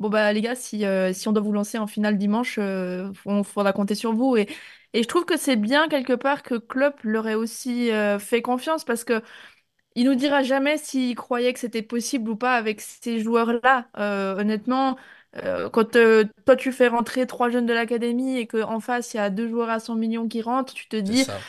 bon 0.00 0.08
bah 0.10 0.32
les 0.32 0.40
gars, 0.40 0.54
si, 0.54 0.84
euh, 0.84 1.12
si 1.12 1.28
on 1.28 1.32
doit 1.32 1.42
vous 1.42 1.52
lancer 1.52 1.78
en 1.78 1.86
finale 1.86 2.18
dimanche, 2.18 2.56
euh, 2.58 3.12
on 3.24 3.44
faudra 3.44 3.72
compter 3.72 3.94
sur 3.94 4.12
vous. 4.14 4.36
Et, 4.36 4.48
et 4.92 5.02
je 5.02 5.08
trouve 5.08 5.24
que 5.24 5.36
c'est 5.38 5.56
bien 5.56 5.88
quelque 5.88 6.12
part 6.12 6.42
que 6.42 6.56
Klopp 6.56 7.00
leur 7.04 7.28
ait 7.28 7.34
aussi 7.34 7.90
euh, 7.90 8.18
fait 8.18 8.42
confiance 8.42 8.84
parce 8.84 9.04
que 9.04 9.22
il 9.94 10.06
nous 10.06 10.14
dira 10.14 10.42
jamais 10.42 10.78
s'il 10.78 11.14
croyait 11.16 11.52
que 11.52 11.58
c'était 11.60 11.82
possible 11.82 12.30
ou 12.30 12.36
pas 12.36 12.54
avec 12.56 12.80
ces 12.80 13.20
joueurs-là. 13.20 13.88
Euh, 13.98 14.36
honnêtement, 14.38 14.96
euh, 15.36 15.68
quand 15.70 15.96
euh, 15.96 16.24
toi 16.46 16.56
tu 16.56 16.72
fais 16.72 16.88
rentrer 16.88 17.26
trois 17.26 17.50
jeunes 17.50 17.66
de 17.66 17.72
l'académie 17.72 18.38
et 18.38 18.46
qu'en 18.46 18.80
face 18.80 19.14
il 19.14 19.18
y 19.18 19.20
a 19.20 19.30
deux 19.30 19.48
joueurs 19.48 19.70
à 19.70 19.80
100 19.80 19.94
millions 19.96 20.28
qui 20.28 20.42
rentrent, 20.42 20.74
tu 20.74 20.88
te 20.88 20.96
C'est 21.04 21.14
dis, 21.14 21.26
ça. 21.26 21.46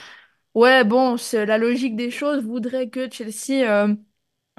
ouais, 0.56 0.84
bon, 0.86 1.18
c'est 1.18 1.46
la 1.46 1.58
logique 1.58 1.96
des 1.98 2.12
choses 2.12 2.44
voudrait 2.44 2.90
que 2.90 3.10
Chelsea. 3.12 3.88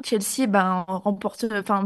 Chelsea 0.02 0.46
ben, 0.48 0.84
remporte, 0.88 1.44
enfin, 1.52 1.84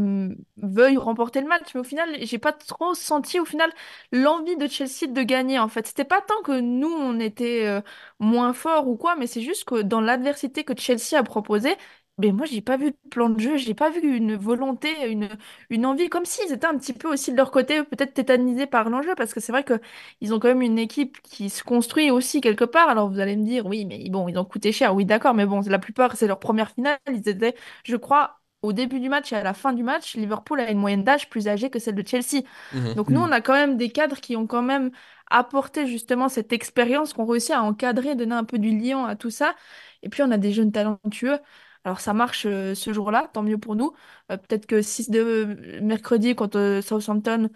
veuille 0.56 0.96
remporter 0.96 1.40
le 1.40 1.46
match, 1.46 1.74
mais 1.74 1.80
au 1.80 1.84
final, 1.84 2.08
j'ai 2.24 2.38
pas 2.38 2.52
trop 2.52 2.94
senti 2.94 3.38
au 3.38 3.44
final 3.44 3.70
l'envie 4.12 4.56
de 4.56 4.66
Chelsea 4.66 5.06
de 5.08 5.22
gagner 5.22 5.58
en 5.58 5.68
fait. 5.68 5.86
C'était 5.86 6.04
pas 6.04 6.20
tant 6.22 6.40
que 6.42 6.58
nous 6.58 6.88
on 6.88 7.20
était 7.20 7.66
euh, 7.66 7.80
moins 8.18 8.52
forts 8.54 8.88
ou 8.88 8.96
quoi, 8.96 9.14
mais 9.16 9.26
c'est 9.26 9.42
juste 9.42 9.64
que 9.66 9.82
dans 9.82 10.00
l'adversité 10.00 10.64
que 10.64 10.72
Chelsea 10.76 11.16
a 11.18 11.22
proposé, 11.22 11.76
ben 12.18 12.34
moi 12.36 12.46
j'ai 12.46 12.60
pas 12.60 12.76
vu 12.76 12.90
de 12.90 12.96
plan 13.10 13.30
de 13.30 13.38
jeu, 13.40 13.56
j'ai 13.56 13.74
pas 13.74 13.90
vu 13.90 14.00
une 14.16 14.36
volonté, 14.36 14.88
une, 15.10 15.28
une 15.70 15.86
envie, 15.86 16.08
comme 16.08 16.24
s'ils 16.24 16.52
étaient 16.52 16.66
un 16.66 16.76
petit 16.78 16.92
peu 16.92 17.08
aussi 17.12 17.32
de 17.32 17.36
leur 17.36 17.50
côté, 17.50 17.82
peut-être 17.84 18.14
tétanisés 18.14 18.66
par 18.66 18.90
l'enjeu, 18.90 19.14
parce 19.16 19.32
que 19.34 19.40
c'est 19.40 19.52
vrai 19.52 19.64
que 19.64 19.80
ils 20.20 20.34
ont 20.34 20.38
quand 20.40 20.48
même 20.48 20.62
une 20.62 20.78
équipe 20.78 21.20
qui 21.22 21.50
se 21.50 21.62
construit 21.64 22.10
aussi 22.10 22.40
quelque 22.40 22.64
part. 22.64 22.88
Alors 22.88 23.08
vous 23.10 23.20
allez 23.20 23.36
me 23.36 23.44
dire, 23.44 23.66
oui, 23.66 23.84
mais 23.86 24.08
bon, 24.10 24.28
ils 24.28 24.38
ont 24.38 24.44
coûté 24.44 24.72
cher, 24.72 24.94
oui, 24.94 25.04
d'accord, 25.04 25.34
mais 25.34 25.46
bon, 25.46 25.60
la 25.62 25.78
plupart 25.78 26.16
c'est 26.16 26.26
leur 26.26 26.40
première 26.40 26.70
finale, 26.72 26.98
ils 27.12 27.28
étaient 27.28 27.54
je 27.84 27.96
crois, 27.96 28.40
au 28.62 28.72
début 28.72 28.98
du 29.00 29.08
match 29.08 29.32
et 29.32 29.36
à 29.36 29.42
la 29.44 29.54
fin 29.54 29.72
du 29.72 29.82
match, 29.84 30.16
Liverpool 30.16 30.60
a 30.60 30.70
une 30.70 30.78
moyenne 30.78 31.04
d'âge 31.04 31.28
plus 31.30 31.46
âgée 31.48 31.70
que 31.70 31.78
celle 31.78 31.94
de 31.94 32.06
Chelsea. 32.06 32.42
Mhm. 32.72 32.94
Donc 32.94 33.10
nous, 33.10 33.20
on 33.20 33.30
a 33.30 33.40
quand 33.40 33.52
même 33.54 33.76
des 33.76 33.90
cadres 33.90 34.20
qui 34.20 34.36
ont 34.36 34.46
quand 34.46 34.62
même 34.62 34.90
apporté 35.30 35.86
justement 35.86 36.28
cette 36.28 36.52
expérience, 36.52 37.12
qu'on 37.12 37.26
réussit 37.26 37.52
à 37.52 37.62
encadrer, 37.62 38.14
donner 38.16 38.34
un 38.34 38.44
peu 38.44 38.58
du 38.58 38.76
lion 38.76 39.04
à 39.04 39.14
tout 39.16 39.30
ça. 39.30 39.54
Et 40.02 40.08
puis 40.08 40.22
on 40.22 40.30
a 40.30 40.38
des 40.38 40.52
jeunes 40.52 40.72
talentueux. 40.72 41.38
Alors 41.84 42.00
ça 42.00 42.14
marche 42.14 42.44
euh, 42.46 42.74
ce 42.74 42.92
jour-là, 42.92 43.30
tant 43.32 43.42
mieux 43.42 43.58
pour 43.58 43.76
nous. 43.76 43.92
Euh, 44.30 44.36
peut-être 44.36 44.66
que 44.66 44.82
6 44.82 45.10
de 45.10 45.20
euh, 45.20 45.80
mercredi 45.80 46.34
contre 46.34 46.80
Southampton, 46.82 47.50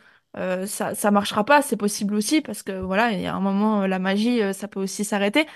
ça, 0.67 0.95
ça 0.95 1.11
marchera 1.11 1.45
pas, 1.45 1.61
c'est 1.61 1.77
possible 1.77 2.15
aussi, 2.15 2.41
parce 2.41 2.63
que 2.63 2.81
voilà, 2.81 3.13
il 3.13 3.21
y 3.21 3.27
a 3.27 3.35
un 3.35 3.41
moment, 3.41 3.87
la 3.87 3.99
magie, 3.99 4.41
ça 4.55 4.67
peut 4.67 4.81
aussi 4.81 5.05
s'arrêter. 5.05 5.47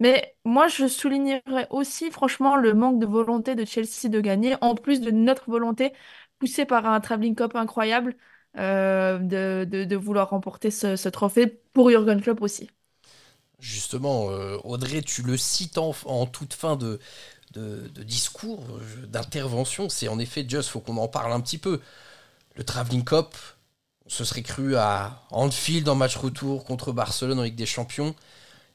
Mais 0.00 0.34
moi, 0.46 0.68
je 0.68 0.88
soulignerais 0.88 1.66
aussi, 1.68 2.10
franchement, 2.10 2.56
le 2.56 2.72
manque 2.72 2.98
de 2.98 3.04
volonté 3.06 3.54
de 3.54 3.66
Chelsea 3.66 4.08
de 4.08 4.20
gagner, 4.20 4.56
en 4.62 4.74
plus 4.74 5.02
de 5.02 5.10
notre 5.10 5.50
volonté, 5.50 5.92
poussée 6.38 6.64
par 6.64 6.86
un 6.86 6.98
travelling 7.00 7.34
cup 7.34 7.54
incroyable, 7.56 8.16
de, 8.56 9.96
vouloir 9.96 10.30
remporter 10.30 10.70
ce, 10.70 11.08
trophée 11.10 11.46
pour 11.74 11.90
Jürgen 11.90 12.22
Klopp 12.22 12.40
aussi. 12.40 12.70
Justement, 13.58 14.28
Audrey, 14.64 15.02
tu 15.02 15.20
le 15.20 15.36
cites 15.36 15.76
en 15.76 16.24
toute 16.24 16.54
fin 16.54 16.76
de, 16.76 17.00
de, 17.52 17.88
discours, 18.02 18.64
d'intervention. 19.08 19.88
C'est 19.88 20.08
en 20.08 20.18
effet, 20.18 20.44
Just, 20.48 20.68
faut 20.70 20.80
qu'on 20.80 20.96
en 20.96 21.08
parle 21.08 21.32
un 21.32 21.40
petit 21.40 21.58
peu. 21.58 21.80
Le 22.56 22.64
Travelling 22.64 23.04
Cup, 23.04 23.34
on 24.06 24.10
se 24.10 24.24
serait 24.24 24.42
cru 24.42 24.76
à 24.76 25.22
Anfield 25.30 25.88
en 25.88 25.94
match 25.94 26.16
retour 26.16 26.64
contre 26.64 26.92
Barcelone 26.92 27.38
en 27.38 27.42
Ligue 27.42 27.56
des 27.56 27.66
Champions. 27.66 28.14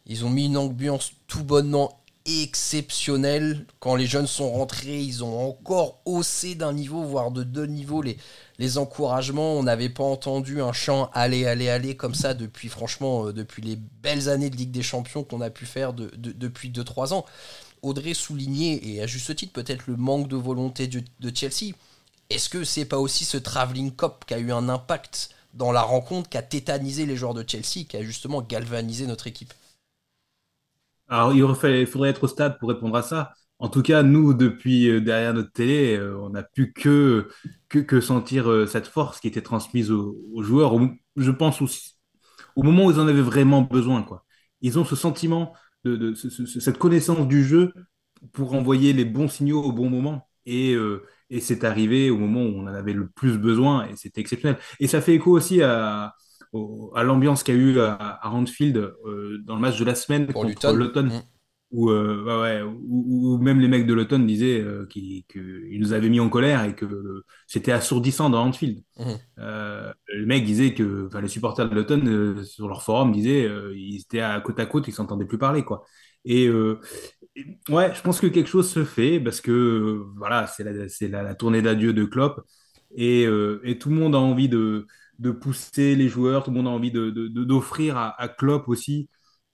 Ils 0.06 0.26
ont 0.26 0.30
mis 0.30 0.46
une 0.46 0.58
ambiance 0.58 1.12
tout 1.28 1.44
bonnement 1.44 2.00
exceptionnelle. 2.26 3.66
Quand 3.80 3.96
les 3.96 4.06
jeunes 4.06 4.28
sont 4.28 4.52
rentrés, 4.52 5.00
ils 5.02 5.24
ont 5.24 5.50
encore 5.50 6.02
haussé 6.06 6.56
d'un 6.56 6.74
niveau, 6.74 7.04
voire 7.04 7.32
de 7.32 7.44
deux 7.44 7.66
niveaux, 7.66 8.02
les, 8.02 8.18
les 8.60 8.78
encouragements. 8.78 9.54
On 9.54 9.64
n'avait 9.64 9.90
pas 9.90 10.04
entendu 10.04 10.62
un 10.62 10.74
chant 10.74 11.10
allez, 11.14 11.46
allez, 11.46 11.70
allez 11.70 11.96
comme 11.96 12.16
ça 12.16 12.34
depuis, 12.34 12.70
franchement, 12.70 13.28
euh, 13.28 13.34
depuis 13.34 13.62
les 13.62 13.76
belles 13.78 14.30
années 14.30 14.50
de 14.50 14.58
Ligue 14.58 14.72
des 14.72 14.84
Champions 14.84 15.24
qu'on 15.24 15.42
a 15.42 15.50
pu 15.50 15.66
faire 15.66 15.94
de- 15.94 16.12
de- 16.18 16.32
depuis 16.34 16.70
2-3 16.70 17.14
ans. 17.14 17.26
Audrey 17.88 18.14
soulignait, 18.14 18.80
et 18.84 19.02
à 19.02 19.08
juste 19.08 19.36
titre, 19.36 19.54
peut-être 19.54 19.88
le 19.88 19.96
manque 19.96 20.28
de 20.28 20.36
volonté 20.36 20.88
de, 20.88 21.02
Chelsea. 21.34 21.74
Est-ce 22.30 22.50
que 22.50 22.64
c'est 22.64 22.86
pas 22.86 22.98
aussi 22.98 23.26
ce 23.26 23.38
Travelling 23.38 23.96
Cup 23.96 24.26
qui 24.28 24.34
a 24.34 24.40
eu 24.40 24.52
un 24.52 24.70
impact 24.70 25.30
dans 25.54 25.72
la 25.72 25.82
rencontre, 25.82 26.30
qui 26.30 26.38
a 26.38 26.42
tétanisé 26.42 27.06
les 27.06 27.16
joueurs 27.16 27.34
de 27.34 27.44
Chelsea, 27.48 27.86
qui 27.88 27.98
a 27.98 28.04
justement 28.04 28.42
galvanisé 28.42 29.08
notre 29.08 29.28
équipe? 29.28 29.54
Alors, 31.08 31.34
il 31.34 31.88
faudrait 31.88 32.10
être 32.10 32.24
au 32.26 32.28
stade 32.28 32.60
pour 32.60 32.70
répondre 32.70 32.96
à 32.96 33.02
ça. 33.02 33.34
En 33.60 33.70
tout 33.70 33.82
cas, 33.82 34.04
nous, 34.04 34.34
depuis 34.34 34.88
euh, 34.90 35.02
derrière 35.02 35.34
notre 35.34 35.52
télé, 35.52 35.96
euh, 35.98 36.20
on 36.20 36.30
n'a 36.30 36.44
pu 36.44 36.74
que, 36.74 37.30
que, 37.70 37.80
que 37.80 38.02
sentir 38.02 38.50
euh, 38.52 38.68
cette 38.68 38.88
force 38.88 39.20
qui 39.20 39.28
était 39.28 39.42
transmise 39.42 39.90
aux, 39.92 40.44
joueurs. 40.44 40.74
Je 41.16 41.32
pense 41.32 41.62
aussi 41.62 41.98
au 42.56 42.64
moment 42.64 42.86
où 42.86 42.92
ils 42.92 43.00
en 43.00 43.08
avaient 43.08 43.22
vraiment 43.22 43.62
besoin, 43.62 44.04
quoi. 44.04 44.26
Ils 44.62 44.80
ont 44.80 44.86
ce 44.86 44.96
sentiment 44.96 45.54
de, 45.88 45.96
de- 46.12 46.16
cette 46.16 46.78
connaissance 46.78 47.28
du 47.28 47.44
jeu 47.44 47.74
pour 48.34 48.54
envoyer 48.54 48.94
les 48.94 49.06
bons 49.06 49.28
signaux 49.28 49.62
au 49.64 49.72
bon 49.72 49.90
moment. 49.90 50.28
Et, 50.46 50.74
euh, 50.74 51.04
et 51.30 51.42
c'est 51.42 51.64
arrivé 51.64 52.10
au 52.10 52.18
moment 52.18 52.42
où 52.44 52.48
on 52.60 52.64
en 52.64 52.68
avait 52.74 52.94
le 52.94 53.10
plus 53.10 53.38
besoin 53.38 53.88
et 53.88 53.96
c'était 53.96 54.22
exceptionnel. 54.22 54.58
Et 54.80 54.88
ça 54.88 55.02
fait 55.02 55.14
écho 55.16 55.32
aussi 55.32 55.62
à, 55.62 56.14
l'ambiance 56.96 57.44
qu'il 57.44 57.56
y 57.56 57.58
a 57.58 57.62
eu 57.62 57.80
à, 57.80 57.94
à 57.96 58.30
Anfield 58.30 58.78
euh, 58.78 59.38
dans 59.46 59.56
le 59.56 59.62
match 59.62 59.78
de 59.80 59.86
la 59.86 59.96
semaine 59.96 60.28
pour 60.28 60.42
contre 60.44 60.72
Luton 60.72 60.76
Luton 60.76 61.04
Mm. 61.04 61.22
Où, 61.72 61.90
euh, 61.90 62.24
ouais, 62.26 62.64
même 63.44 63.60
les 63.60 63.68
mecs 63.68 63.86
de 63.86 63.94
Luton 63.94 64.20
disaient 64.20 64.62
euh, 64.62 64.86
qu'ils 64.88 65.26
nous 65.80 65.94
avaient 65.94 66.10
mis 66.10 66.20
en 66.20 66.30
colère 66.30 66.64
et 66.64 66.76
que 66.76 67.24
c'était 67.46 67.72
assourdissant 67.74 68.30
dans 68.30 68.44
Anfield. 68.46 68.84
Mhm. 68.98 69.18
Euh, 69.40 69.92
les 70.14 70.26
mecs 70.26 70.46
disaient 70.46 70.74
que, 70.74 71.08
enfin, 71.08 71.22
les 71.22 71.28
supporters 71.28 71.70
de 71.70 71.76
Luton 71.76 72.02
euh, 72.08 72.44
sur 72.44 72.68
leur 72.68 72.84
forum 72.84 73.12
disaient 73.12 73.50
ils 73.76 73.98
étaient 74.02 74.22
à 74.22 74.40
côte 74.42 74.60
à 74.60 74.66
côte, 74.66 74.88
ils 74.88 74.94
s'entendaient 74.94 75.26
plus 75.26 75.38
parler, 75.38 75.64
quoi. 75.64 75.84
Et, 76.26 76.50
ouais, 77.70 77.94
je 77.96 78.02
pense 78.02 78.20
que 78.20 78.28
quelque 78.28 78.48
chose 78.50 78.70
se 78.70 78.84
fait 78.86 79.20
parce 79.20 79.42
que 79.42 80.04
voilà, 80.16 80.48
c'est 80.48 80.64
la, 80.64 80.72
la, 81.10 81.24
la 81.24 81.36
tournée 81.36 81.62
d'adieu 81.62 81.94
de 81.94 82.06
Klopp 82.06 82.42
et, 82.96 83.26
euh, 83.26 83.60
et 83.64 83.78
tout 83.78 83.90
le 83.90 83.96
monde 83.96 84.16
a 84.16 84.20
envie 84.20 84.50
de, 84.50 84.88
de 85.20 85.32
pousser 85.32 85.96
les 85.96 86.08
joueurs, 86.10 86.44
tout 86.44 86.52
le 86.52 86.58
monde 86.58 86.68
a 86.68 86.72
envie 86.72 86.92
de, 86.92 87.10
de- 87.10 87.28
de- 87.28 87.44
d'offrir 87.44 87.98
à, 87.98 88.20
à 88.22 88.28
Klopp 88.28 88.68
aussi 88.70 89.10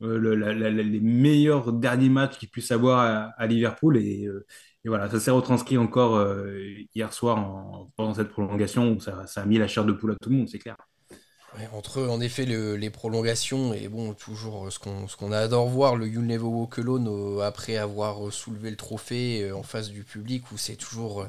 la- 0.08 0.70
les 0.70 1.00
meilleurs 1.00 1.74
derniers 1.74 2.10
matchs 2.10 2.38
qu'il 2.38 2.50
puisse 2.50 2.72
avoir 2.72 3.34
à, 3.38 3.48
Liverpool. 3.48 3.98
Et, 3.98 4.26
euh, 4.26 4.46
et 4.86 4.90
voilà, 4.90 5.10
ça 5.10 5.20
s'est 5.20 5.32
retranscrit 5.32 5.78
encore 5.78 6.16
euh, 6.18 6.60
hier 6.96 7.14
soir 7.14 7.38
en- 7.38 7.92
pendant 7.96 8.14
cette 8.14 8.30
prolongation 8.30 8.92
où 8.94 9.00
ça, 9.00 9.26
a 9.36 9.46
mis 9.46 9.58
la 9.58 9.68
chair 9.68 9.86
de 9.86 9.94
poule 9.94 10.12
à 10.12 10.16
tout 10.22 10.30
le 10.30 10.36
monde, 10.38 10.50
c'est 10.50 10.60
clair. 10.60 10.76
Entre 11.72 12.02
en 12.08 12.20
effet 12.20 12.46
le- 12.48 12.76
les 12.78 12.90
prolongations 12.90 13.76
et 13.76 13.88
bon 13.88 14.14
toujours 14.16 14.66
euh, 14.66 14.70
ce 14.72 14.80
qu'on 14.80 15.06
qu'on 15.06 15.32
adore 15.32 15.68
voir 15.70 15.96
le 15.96 16.08
You'll 16.08 16.26
Never 16.26 16.46
Walk 16.46 16.80
Alone 16.80 17.08
euh, 17.08 17.42
après 17.42 17.78
avoir 17.78 18.28
euh, 18.28 18.32
soulevé 18.32 18.72
le 18.72 18.76
trophée 18.76 19.44
euh, 19.44 19.56
en 19.56 19.62
face 19.62 19.90
du 19.92 20.04
public 20.04 20.52
où 20.52 20.58
c'est 20.58 20.76
toujours 20.76 21.22
euh, 21.22 21.28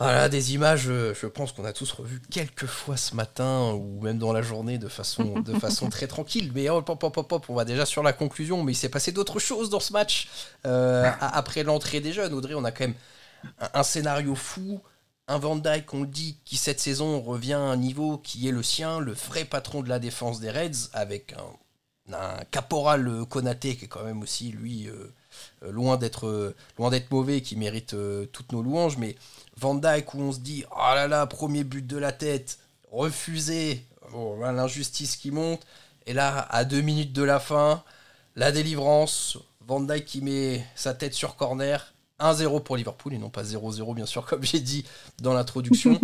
voilà, 0.00 0.28
des 0.28 0.54
images 0.54 0.88
euh, 0.88 1.14
je 1.14 1.26
pense 1.26 1.52
qu'on 1.52 1.64
a 1.64 1.72
tous 1.72 1.92
revu 1.92 2.20
quelques 2.30 2.66
fois 2.66 2.96
ce 2.96 3.14
matin 3.14 3.72
ou 3.74 4.00
même 4.02 4.18
dans 4.18 4.32
la 4.32 4.42
journée 4.42 4.78
de 4.78 4.88
façon 4.88 5.40
de 5.40 5.52
façon 5.58 5.90
très 5.90 6.06
tranquille. 6.08 6.50
Mais 6.54 6.68
hop 6.70 6.88
hop 6.88 7.02
hop 7.04 7.16
hop, 7.18 7.32
hop, 7.32 7.44
on 7.50 7.54
va 7.54 7.64
déjà 7.66 7.86
sur 7.86 8.02
la 8.02 8.12
conclusion 8.12 8.62
mais 8.64 8.72
il 8.72 8.76
s'est 8.76 8.88
passé 8.88 9.12
d'autres 9.12 9.38
choses 9.38 9.70
dans 9.70 9.80
ce 9.80 9.92
match. 9.92 10.28
Euh, 10.66 11.04
a- 11.20 11.36
après 11.36 11.62
l'entrée 11.64 12.00
des 12.00 12.12
jeunes 12.12 12.32
Audrey 12.34 12.54
on 12.54 12.64
a 12.64 12.72
quand 12.72 12.84
même 12.86 12.94
un, 13.60 13.70
un 13.74 13.82
scénario 13.82 14.34
fou 14.34 14.80
un 15.28 15.38
Van 15.38 15.54
Dijk, 15.56 15.94
on 15.94 16.00
le 16.00 16.06
dit, 16.08 16.38
qui 16.44 16.56
cette 16.56 16.80
saison 16.80 17.20
revient 17.20 17.52
à 17.52 17.60
un 17.60 17.76
niveau 17.76 18.18
qui 18.18 18.48
est 18.48 18.52
le 18.52 18.64
sien, 18.64 18.98
le 18.98 19.12
vrai 19.12 19.44
patron 19.44 19.80
de 19.82 19.88
la 19.88 20.00
défense 20.00 20.40
des 20.40 20.50
Reds, 20.50 20.88
avec 20.92 21.34
un, 21.34 22.14
un 22.16 22.44
caporal 22.50 23.06
euh, 23.06 23.24
Konaté 23.24 23.76
qui 23.76 23.84
est 23.84 23.88
quand 23.88 24.02
même 24.04 24.22
aussi, 24.22 24.50
lui, 24.50 24.88
euh, 24.88 25.14
loin 25.62 25.96
d'être 25.96 26.26
euh, 26.26 26.54
loin 26.78 26.90
d'être 26.90 27.10
mauvais, 27.10 27.40
qui 27.42 27.56
mérite 27.56 27.94
euh, 27.94 28.26
toutes 28.26 28.52
nos 28.52 28.62
louanges, 28.62 28.96
mais 28.96 29.16
Van 29.56 29.74
Dijk 29.74 30.14
où 30.14 30.20
on 30.20 30.32
se 30.32 30.40
dit, 30.40 30.64
oh 30.70 30.94
là 30.94 31.06
là, 31.08 31.26
premier 31.26 31.64
but 31.64 31.86
de 31.86 31.96
la 31.96 32.12
tête, 32.12 32.58
refusé, 32.92 33.84
voilà, 34.10 34.52
l'injustice 34.52 35.16
qui 35.16 35.30
monte, 35.30 35.66
et 36.06 36.12
là, 36.12 36.46
à 36.50 36.64
deux 36.64 36.80
minutes 36.80 37.12
de 37.12 37.22
la 37.22 37.40
fin, 37.40 37.82
la 38.36 38.52
délivrance, 38.52 39.38
Van 39.66 39.80
Dijk 39.80 40.04
qui 40.04 40.20
met 40.22 40.64
sa 40.74 40.94
tête 40.94 41.14
sur 41.14 41.36
corner, 41.36 41.92
1-0 42.18 42.62
pour 42.62 42.76
Liverpool 42.76 43.14
et 43.14 43.18
non 43.18 43.30
pas 43.30 43.42
0-0 43.44 43.94
bien 43.94 44.04
sûr 44.06 44.26
comme 44.26 44.42
j'ai 44.42 44.60
dit 44.60 44.84
dans 45.22 45.32
l'introduction. 45.32 45.98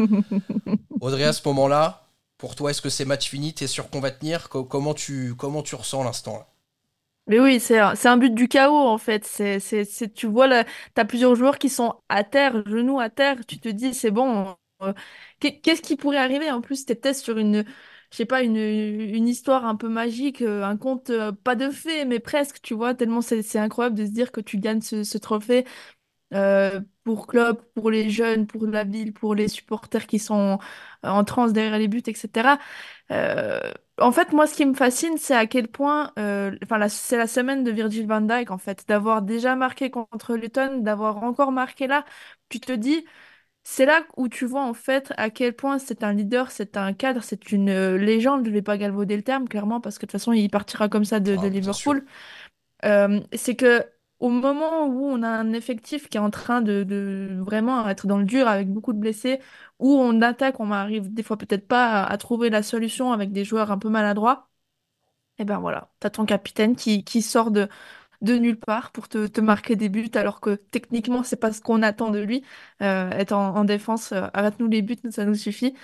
Audrey 1.00 1.24
à 1.24 1.32
ce 1.32 1.42
moment-là, 1.46 2.06
pour 2.38 2.54
toi 2.54 2.70
est-ce 2.70 2.80
que 2.82 2.88
c'est 2.88 3.04
match 3.04 3.28
fini? 3.28 3.52
T'es 3.52 3.66
sûr 3.66 3.90
qu'on 3.90 4.00
va 4.00 4.10
tenir? 4.10 4.48
Co- 4.48 4.64
comment 4.64 4.94
tu, 4.94 5.34
comment 5.36 5.62
tu 5.62 5.74
ressens 5.74 6.02
l'instant 6.04 6.38
là? 6.38 6.46
Mais 7.28 7.40
oui, 7.40 7.58
c'est 7.58 7.78
un, 7.80 7.94
c'est 7.96 8.08
un 8.08 8.16
but 8.18 8.32
du 8.34 8.46
chaos 8.48 8.76
en 8.76 8.98
fait. 8.98 9.24
C'est, 9.24 9.58
c'est, 9.58 9.84
c'est- 9.84 10.12
tu 10.14 10.26
vois, 10.28 10.46
là, 10.46 10.64
t'as 10.94 11.04
plusieurs 11.04 11.34
joueurs 11.34 11.58
qui 11.58 11.68
sont 11.68 11.94
à 12.08 12.22
terre, 12.22 12.62
genoux 12.68 13.00
à 13.00 13.10
terre. 13.10 13.44
Tu 13.46 13.58
te 13.58 13.68
dis, 13.68 13.94
c'est 13.94 14.12
bon. 14.12 14.56
euh, 14.82 14.92
qu'est- 15.40 15.60
qu'est-ce 15.60 15.82
qui 15.82 15.96
pourrait 15.96 16.18
arriver? 16.18 16.50
En 16.52 16.60
plus, 16.60 16.84
t'es 16.86 16.94
peut-être 16.94 17.16
sur 17.16 17.36
une, 17.38 17.64
je 18.12 18.16
sais 18.16 18.26
pas, 18.26 18.42
une, 18.42 18.56
une 18.56 19.26
histoire 19.28 19.64
un 19.66 19.74
peu 19.74 19.88
magique, 19.88 20.40
euh, 20.42 20.62
un 20.64 20.76
conte, 20.76 21.10
euh, 21.10 21.32
pas 21.32 21.56
de 21.56 21.70
fées, 21.70 22.04
mais 22.04 22.20
presque, 22.20 22.60
tu 22.62 22.74
vois, 22.74 22.94
tellement 22.94 23.22
c'est, 23.22 23.42
c'est 23.42 23.58
incroyable 23.58 23.96
de 23.96 24.04
se 24.06 24.10
dire 24.12 24.30
que 24.32 24.40
tu 24.40 24.58
gagnes 24.58 24.80
ce, 24.82 25.18
trophée 25.18 25.64
pour 27.04 27.26
club, 27.26 27.62
pour 27.74 27.90
les 27.90 28.10
jeunes, 28.10 28.46
pour 28.46 28.66
la 28.66 28.84
ville, 28.84 29.12
pour 29.12 29.34
les 29.34 29.48
supporters 29.48 30.06
qui 30.06 30.18
sont 30.18 30.58
en 31.02 31.24
transe 31.24 31.52
derrière 31.52 31.78
les 31.78 31.88
buts, 31.88 32.02
etc. 32.06 32.58
en 33.98 34.12
fait, 34.12 34.32
moi, 34.32 34.46
ce 34.46 34.54
qui 34.54 34.66
me 34.66 34.74
fascine, 34.74 35.16
c'est 35.18 35.34
à 35.34 35.46
quel 35.46 35.68
point, 35.68 36.12
euh, 36.18 36.56
enfin, 36.62 36.78
la- 36.78 36.88
c'est 36.88 37.16
la 37.16 37.26
semaine 37.26 37.64
de 37.64 37.70
Virgil 37.70 38.06
van 38.06 38.20
Dijk, 38.20 38.50
en 38.50 38.58
fait, 38.58 38.86
d'avoir 38.88 39.22
déjà 39.22 39.56
marqué 39.56 39.90
contre 39.90 40.34
Luton, 40.36 40.78
d'avoir 40.80 41.22
encore 41.22 41.52
marqué 41.52 41.86
là. 41.86 42.04
Tu 42.50 42.60
te 42.60 42.72
dis, 42.72 43.04
c'est 43.64 43.86
là 43.86 44.04
où 44.16 44.28
tu 44.28 44.46
vois 44.46 44.62
en 44.64 44.74
fait 44.74 45.12
à 45.18 45.30
quel 45.30 45.54
point 45.56 45.78
c'est 45.78 46.04
un 46.04 46.12
leader, 46.14 46.50
c'est 46.52 46.76
un 46.78 46.92
cadre, 46.94 47.22
c'est 47.24 47.52
une 47.52 47.70
euh, 47.70 47.98
légende. 47.98 48.46
Je 48.46 48.50
vais 48.52 48.62
pas 48.62 48.78
galvauder 48.78 49.16
le 49.16 49.22
terme, 49.24 49.48
clairement, 49.48 49.80
parce 49.80 49.98
que 49.98 50.06
de 50.06 50.10
toute 50.10 50.12
façon, 50.20 50.32
il 50.34 50.50
partira 50.50 50.88
comme 50.88 51.04
ça 51.06 51.20
de, 51.20 51.36
de 51.36 51.46
Ah, 51.46 51.54
bien 51.60 51.72
sûr. 51.72 51.94
Liverpool. 51.94 52.04
Euh, 52.84 53.20
c'est 53.34 53.56
que 53.56 53.84
au 54.20 54.30
moment 54.30 54.86
où 54.86 55.04
on 55.06 55.22
a 55.22 55.28
un 55.28 55.52
effectif 55.52 56.08
qui 56.08 56.16
est 56.16 56.20
en 56.20 56.30
train 56.30 56.62
de, 56.62 57.38
vraiment 57.42 57.88
être 57.88 58.06
dans 58.06 58.18
le 58.18 58.24
dur 58.24 58.48
avec 58.48 58.68
beaucoup 58.72 58.92
de 58.92 58.98
blessés, 58.98 59.40
où 59.78 59.94
on 59.94 60.20
attaque, 60.22 60.60
on 60.60 60.70
arrive 60.72 61.12
des 61.12 61.22
fois 61.22 61.36
peut-être 61.36 61.66
pas 61.68 62.04
à, 62.04 62.16
trouver 62.18 62.50
la 62.50 62.62
solution 62.62 63.12
avec 63.12 63.32
des 63.32 63.44
joueurs 63.44 63.70
un 63.70 63.78
peu 63.78 63.88
maladroits, 63.88 64.48
et 65.38 65.44
ben 65.44 65.58
voilà, 65.58 65.90
t'as 66.00 66.10
ton 66.10 66.24
capitaine 66.26 66.76
qui, 66.76 67.22
sort 67.22 67.50
de, 67.50 67.68
nulle 68.22 68.58
part 68.58 68.92
pour 68.92 69.08
te, 69.08 69.40
marquer 69.40 69.76
des 69.76 69.88
buts 69.88 70.10
alors 70.14 70.40
que 70.40 70.56
techniquement 70.56 71.22
c'est 71.22 71.36
pas 71.36 71.52
ce 71.52 71.60
qu'on 71.60 71.82
attend 71.82 72.10
de 72.10 72.18
lui. 72.20 72.44
Euh, 72.82 73.10
être 73.10 73.32
en, 73.32 73.56
en 73.56 73.64
défense, 73.64 74.12
euh, 74.12 74.28
arrête-nous 74.34 74.68
les 74.68 74.82
buts, 74.82 74.96
ça 75.10 75.24
nous 75.24 75.34
suffit. 75.34 75.74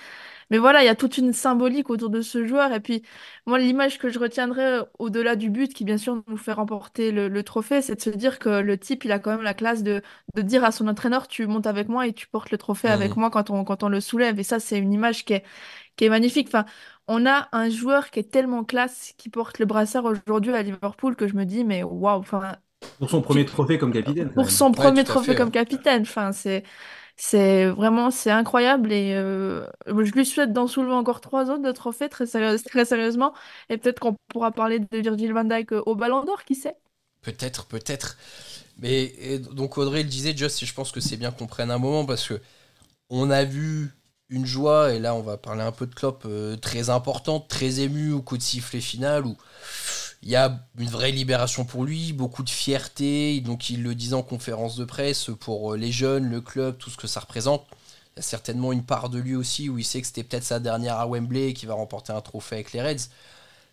Mais 0.53 0.59
voilà, 0.59 0.83
il 0.83 0.87
y 0.87 0.89
a 0.89 0.95
toute 0.95 1.17
une 1.19 1.33
symbolique 1.33 1.91
autour 1.91 2.11
de 2.11 2.21
ce 2.21 2.47
joueur. 2.47 2.73
Et 2.73 2.79
puis, 2.81 3.03
moi, 3.47 3.59
l'image 3.59 3.99
que 3.99 4.09
je 4.09 4.19
retiendrai 4.19 4.63
euh, 4.63 4.83
au-delà 4.99 5.35
du 5.35 5.49
but, 5.51 5.73
qui 5.73 5.83
bien 5.85 5.97
sûr 5.99 6.23
nous 6.29 6.37
fait 6.37 6.53
remporter 6.53 7.11
le, 7.11 7.27
le 7.29 7.43
trophée, 7.43 7.81
c'est 7.83 7.95
de 7.97 8.01
se 8.01 8.11
dire 8.11 8.39
que 8.39 8.49
le 8.61 8.77
type, 8.79 9.05
il 9.05 9.11
a 9.11 9.19
quand 9.19 9.31
même 9.31 9.43
la 9.43 9.55
classe 9.55 9.83
de, 9.83 10.01
de 10.35 10.43
dire 10.43 10.63
à 10.65 10.71
son 10.71 10.87
entraîneur, 10.87 11.27
tu 11.27 11.47
montes 11.47 11.67
avec 11.67 11.89
moi 11.89 12.07
et 12.07 12.13
tu 12.13 12.27
portes 12.29 12.51
le 12.51 12.59
trophée 12.59 12.89
avec 12.89 13.17
moi 13.17 13.31
quand 13.31 13.49
on, 13.51 13.65
quand 13.65 13.83
on 13.83 13.89
le 13.89 14.01
soulève. 14.01 14.39
Et 14.39 14.43
ça, 14.43 14.59
c'est 14.61 14.79
une 14.79 14.93
image 14.93 15.25
qui 15.25 15.33
est, 15.33 15.43
qui 15.97 16.05
est 16.05 16.09
magnifique. 16.09 16.47
Enfin, 16.49 16.65
on 17.07 17.25
a 17.27 17.49
un 17.53 17.69
joueur 17.69 18.11
qui 18.11 18.19
est 18.19 18.31
tellement 18.31 18.63
classe, 18.65 19.13
qui 19.17 19.29
porte 19.29 19.59
le 19.59 19.65
brassard 19.67 20.05
aujourd'hui 20.05 20.53
à 20.55 20.63
Liverpool, 20.63 21.15
que 21.15 21.27
je 21.27 21.35
me 21.35 21.45
dis, 21.45 21.63
mais 21.65 21.83
waouh, 21.83 22.19
enfin, 22.19 22.57
Pour 22.97 23.09
son 23.11 23.21
premier 23.21 23.45
trophée 23.45 23.77
comme 23.77 23.93
capitaine, 23.93 24.31
quand 24.33 24.41
pour 24.41 24.49
même. 24.49 24.51
son 24.51 24.71
Ouais, 24.75 24.91
premier 24.91 25.03
tout 25.05 25.11
à 25.11 25.15
trophée 25.15 25.35
fait. 25.35 25.35
comme 25.35 25.51
ouais. 25.51 25.51
capitaine, 25.51 26.03
enfin, 26.03 26.31
c'est. 26.31 26.63
C'est 27.15 27.67
vraiment, 27.67 28.09
c'est 28.09 28.31
incroyable 28.31 28.91
et 28.91 29.13
euh, 29.13 29.65
je 29.87 30.11
lui 30.11 30.25
souhaite 30.25 30.51
d'en 30.51 30.67
soulever 30.67 30.93
encore 30.93 31.21
trois 31.21 31.49
autres 31.51 31.61
de 31.61 31.71
trophées 31.71 32.09
très, 32.09 32.25
sérieusement. 32.25 33.33
Et 33.69 33.77
peut-être 33.77 33.99
qu'on 33.99 34.15
pourra 34.29 34.51
parler 34.51 34.79
de 34.79 34.97
Virgil 34.97 35.31
van 35.31 35.43
Dijk 35.43 35.73
au 35.85 35.95
Ballon 35.95 36.23
d'Or, 36.23 36.43
qui 36.43 36.55
sait? 36.55 36.75
Peut-être, 37.21 37.65
peut-être. 37.67 38.17
Mais 38.79 39.39
donc 39.51 39.77
Audrey 39.77 40.03
le 40.03 40.09
disait, 40.09 40.35
Just, 40.35 40.63
et 40.63 40.65
je 40.65 40.73
pense 40.73 40.91
que 40.91 40.99
c'est 40.99 41.17
bien 41.17 41.31
qu'on 41.31 41.47
prenne 41.47 41.71
un 41.71 41.77
moment 41.77 42.05
parce 42.05 42.27
que 42.27 42.41
on 43.09 43.29
a 43.29 43.43
vu 43.43 43.91
une 44.29 44.45
joie, 44.45 44.93
et 44.93 44.99
là 44.99 45.13
on 45.13 45.21
va 45.21 45.37
parler 45.37 45.61
un 45.61 45.71
peu 45.71 45.85
de 45.85 45.93
Klopp, 45.93 46.23
euh, 46.25 46.55
très 46.57 46.89
importante, 46.89 47.47
très 47.47 47.81
émue 47.81 48.11
au 48.11 48.21
coup 48.21 48.37
de 48.37 48.41
sifflet 48.41 48.81
final, 48.81 49.25
où 49.27 49.37
il 50.23 50.29
y 50.29 50.37
a 50.37 50.65
une 50.79 50.87
vraie 50.87 51.11
libération 51.11 51.65
pour 51.65 51.83
lui, 51.83 52.13
beaucoup 52.13 52.43
de 52.43 52.49
fierté, 52.49 53.41
donc 53.41 53.69
il 53.69 53.83
le 53.83 53.93
disait 53.93 54.13
en 54.13 54.23
conférence 54.23 54.77
de 54.77 54.85
presse, 54.85 55.29
pour 55.41 55.73
euh, 55.73 55.77
les 55.77 55.91
jeunes, 55.91 56.29
le 56.29 56.39
club, 56.39 56.77
tout 56.77 56.89
ce 56.89 56.95
que 56.95 57.07
ça 57.07 57.19
représente. 57.19 57.65
Il 58.15 58.17
y 58.17 58.19
a 58.19 58.21
certainement 58.21 58.71
une 58.71 58.85
part 58.85 59.09
de 59.09 59.19
lui 59.19 59.35
aussi 59.35 59.69
où 59.69 59.77
il 59.77 59.83
sait 59.83 59.99
que 59.99 60.07
c'était 60.07 60.23
peut-être 60.23 60.45
sa 60.45 60.61
dernière 60.61 60.97
à 60.97 61.07
Wembley 61.07 61.49
et 61.49 61.65
va 61.65 61.73
remporter 61.73 62.13
un 62.13 62.21
trophée 62.21 62.55
avec 62.55 62.71
les 62.71 62.81
Reds. 62.81 63.09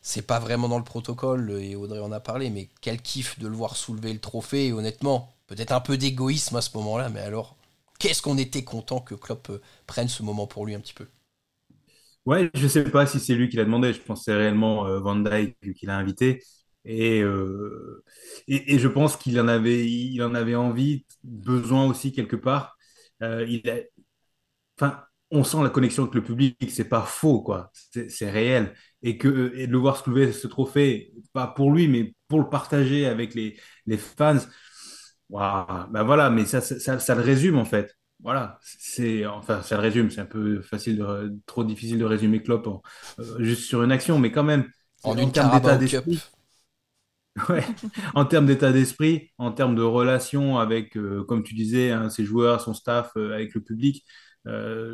C'est 0.03 0.23
pas 0.23 0.41
vraiment 0.41 0.69
dans 0.69 0.79
le 0.79 0.85
protocole, 0.85 1.53
et 1.61 1.77
Audrey 1.77 2.01
en 2.01 2.11
a 2.11 2.19
parlé, 2.19 2.51
mais 2.51 2.69
quel 2.81 3.01
kiff 3.01 3.39
de 3.39 3.47
le 3.47 3.55
voir 3.55 3.77
soulever 3.77 4.13
le 4.13 4.19
trophée, 4.19 4.67
et 4.67 4.73
honnêtement, 4.73 5.33
peut-être 5.47 5.73
un 5.73 5.81
peu 5.81 5.97
d'égoïsme 5.97 6.57
à 6.57 6.63
ce 6.63 6.71
moment-là, 6.75 7.11
mais 7.11 7.21
alors, 7.21 7.55
qu'est-ce 8.01 8.23
qu'on 8.23 8.39
était 8.39 8.65
content 8.65 8.99
que 9.01 9.15
Klopp 9.15 9.51
euh, 9.51 9.63
prenne 9.87 10.09
ce 10.09 10.25
moment 10.25 10.49
pour 10.49 10.67
lui 10.67 10.75
un 10.75 10.81
petit 10.81 10.95
peu. 10.95 11.07
Ouais, 12.27 12.51
je 12.55 12.69
sais 12.69 12.85
pas 12.85 13.07
si 13.07 13.19
c'est 13.19 13.35
lui 13.35 13.49
qui 13.49 13.57
l'a 13.57 13.65
demandé. 13.65 13.93
Je 13.93 14.01
pense 14.01 14.21
que 14.21 14.25
c'est 14.27 14.35
réellement 14.37 14.87
euh, 14.87 15.01
Van 15.01 15.17
Dijk 15.17 15.57
qui 15.75 15.87
l'a 15.87 15.97
invité. 15.97 16.43
Et, 16.85 17.21
euh, 17.23 18.05
et, 18.47 18.75
et 18.75 18.79
je 18.79 18.89
pense 18.89 19.17
qu'il 19.17 19.39
en 19.41 19.49
avait, 19.49 19.87
en 20.23 20.35
avait 20.35 20.55
envie, 20.55 21.07
besoin 21.25 21.87
aussi 21.87 22.13
quelque 22.13 22.37
part. 22.37 22.77
Euh, 23.23 23.45
il 23.49 23.69
a, 23.71 23.77
enfin, 24.79 25.03
on 25.31 25.45
sent 25.45 25.63
la 25.63 25.71
connexion 25.71 26.05
avec 26.05 26.15
le 26.15 26.25
public, 26.25 26.57
c'est 26.71 26.89
pas 26.89 27.03
faux, 27.03 27.43
quoi. 27.43 27.71
C'est 28.09 28.31
réel. 28.31 28.75
Et 29.03 29.17
que 29.19 29.53
et 29.57 29.67
de 29.67 29.73
le 29.73 29.79
voir 29.79 29.97
soulever 29.99 30.33
ce 30.33 30.47
trophée, 30.49 31.13
pas 31.33 31.47
pour 31.49 31.73
lui, 31.73 31.89
mais 31.89 32.15
pour 32.29 32.41
le 32.41 32.49
partager 32.49 33.07
avec 33.07 33.35
les, 33.35 33.59
les 33.87 33.97
fans, 33.99 34.39
waouh, 35.31 35.89
ben 35.91 36.03
voilà, 36.05 36.31
mais 36.31 36.45
ça, 36.47 36.61
ça, 36.61 36.99
ça 36.99 37.15
le 37.15 37.23
résume 37.23 37.59
en 37.59 37.65
fait. 37.65 37.95
Voilà, 38.23 38.59
c'est 38.63 39.25
enfin 39.27 39.63
ça 39.63 39.77
le 39.77 39.83
résume, 39.83 40.11
c'est 40.11 40.21
un 40.21 40.27
peu 40.27 40.61
facile 40.61 40.99
de, 40.99 41.39
trop 41.47 41.65
difficile 41.65 41.99
de 41.99 42.05
résumer 42.05 42.43
Klopp 42.43 42.67
en- 42.67 42.83
euh, 43.19 43.43
juste 43.43 43.63
sur 43.65 43.83
une 43.83 43.93
action, 43.93 44.19
mais 44.19 44.31
quand 44.31 44.45
même, 44.45 44.71
En 45.03 45.29
termes 45.31 45.51
d'état 45.51 45.77
d'esprit, 45.77 46.27
Ouais, 47.49 47.65
en 48.15 48.25
termes 48.25 48.47
d'état 48.47 48.73
d'esprit, 48.73 49.31
en 49.39 49.53
termes 49.53 49.75
de 49.77 49.83
relation 49.83 50.59
avec, 50.59 50.97
euh, 50.97 51.25
comme 51.25 51.43
tu 51.45 51.55
disais, 51.55 51.91
hein, 51.93 52.11
ses 52.11 52.25
joueurs, 52.25 52.61
son 52.61 52.75
staff, 52.75 53.13
euh, 53.17 53.33
avec 53.35 53.55
le 53.55 53.61
public, 53.63 54.05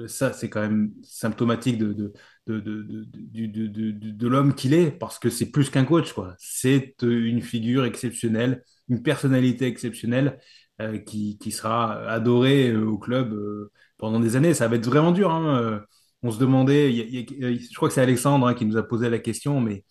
ça, 0.08 0.32
c'est 0.32 0.50
quand 0.50 0.60
même 0.60 0.92
symptomatique 1.02 1.78
de, 1.78 1.92
de, 1.92 2.12
de, 2.46 2.60
de, 2.82 3.90
de, 4.10 4.28
l'homme 4.28 4.54
qu'il 4.54 4.74
est, 4.74 4.90
parce 4.90 5.18
que 5.18 5.30
c'est 5.30 5.50
plus 5.50 5.70
qu'un 5.70 5.84
coach, 5.84 6.12
quoi. 6.12 6.34
C'est 6.38 6.96
une 7.02 7.40
figure 7.42 7.84
exceptionnelle, 7.84 8.64
une 8.88 9.02
personnalité 9.02 9.66
exceptionnelle, 9.66 10.38
euh, 10.80 10.98
qui, 10.98 11.38
sera 11.52 11.94
adorée 12.10 12.68
euh, 12.70 12.84
au 12.86 12.98
club 12.98 13.32
euh, 13.32 13.72
pendant 13.96 14.20
des 14.20 14.36
années. 14.36 14.52
Ça 14.54 14.68
va 14.68 14.76
être 14.76 14.86
vraiment 14.86 15.12
dur, 15.12 15.30
hein. 15.32 15.82
On 16.22 16.30
se 16.32 16.38
demandait, 16.38 16.92
je 16.92 17.74
crois 17.76 17.88
que 17.88 17.94
c'est 17.94 18.00
Alexandre, 18.02 18.46
hein, 18.48 18.54
qui 18.54 18.66
nous 18.66 18.76
a 18.76 18.82
posé 18.82 19.08
la 19.10 19.18
question, 19.18 19.60
mais 19.60 19.84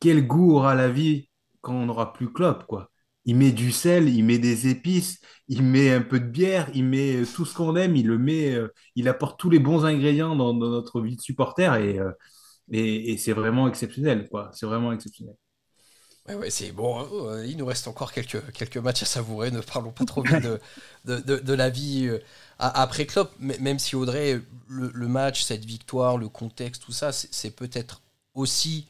quel 0.00 0.26
goût 0.26 0.52
aura 0.54 0.74
la 0.74 0.90
vie 0.90 1.30
quand 1.62 1.74
on 1.74 1.86
n'aura 1.86 2.12
plus 2.12 2.32
Klopp, 2.32 2.66
quoi? 2.66 2.90
Il 3.26 3.36
met 3.36 3.52
du 3.52 3.72
sel, 3.72 4.08
il 4.08 4.24
met 4.24 4.38
des 4.38 4.68
épices, 4.68 5.20
il 5.48 5.62
met 5.62 5.92
un 5.92 6.02
peu 6.02 6.20
de 6.20 6.26
bière, 6.26 6.70
il 6.74 6.86
met 6.86 7.22
tout 7.34 7.44
ce 7.44 7.54
qu'on 7.56 7.76
aime, 7.76 7.96
il 7.96 8.06
le 8.08 8.18
met, 8.18 8.56
il 8.96 9.08
apporte 9.08 9.38
tous 9.40 9.50
les 9.50 9.58
bons 9.60 9.84
ingrédients 9.84 10.36
dans, 10.36 10.54
notre 10.54 11.00
vie 11.02 11.16
de 11.16 11.20
supporter 11.22 11.76
et, 11.76 12.00
et, 12.72 13.12
et 13.12 13.18
c'est 13.18 13.32
vraiment 13.32 13.68
exceptionnel, 13.68 14.28
quoi. 14.30 14.50
C'est 14.54 14.66
vraiment 14.66 14.92
exceptionnel. 14.92 15.36
Ouais, 16.28 16.34
ouais, 16.34 16.50
c'est 16.50 16.72
bon. 16.72 17.06
euh, 17.28 17.46
il 17.46 17.56
nous 17.56 17.64
reste 17.66 17.88
encore 17.88 18.12
quelques, 18.12 18.52
quelques 18.52 18.76
matchs 18.76 19.02
à 19.02 19.06
savourer. 19.06 19.50
Ne 19.50 19.60
parlons 19.60 19.92
pas 19.92 20.04
trop 20.04 20.22
vite 20.22 20.40
de, 20.40 20.60
de, 21.06 21.18
de- 21.20 21.38
de 21.38 21.52
la 21.54 21.70
vie 21.70 22.06
euh, 22.06 22.18
après 22.58 23.06
Klopp. 23.06 23.32
M- 23.40 23.54
Même 23.60 23.78
si 23.78 23.96
Audrey, 23.96 24.40
le, 24.68 24.90
le 24.92 25.08
match, 25.08 25.42
cette 25.42 25.64
victoire, 25.64 26.18
le 26.18 26.28
contexte, 26.28 26.82
tout 26.82 26.92
ça, 26.92 27.12
c'est 27.12 27.32
c'est 27.32 27.50
peut-être 27.50 28.02
aussi 28.34 28.86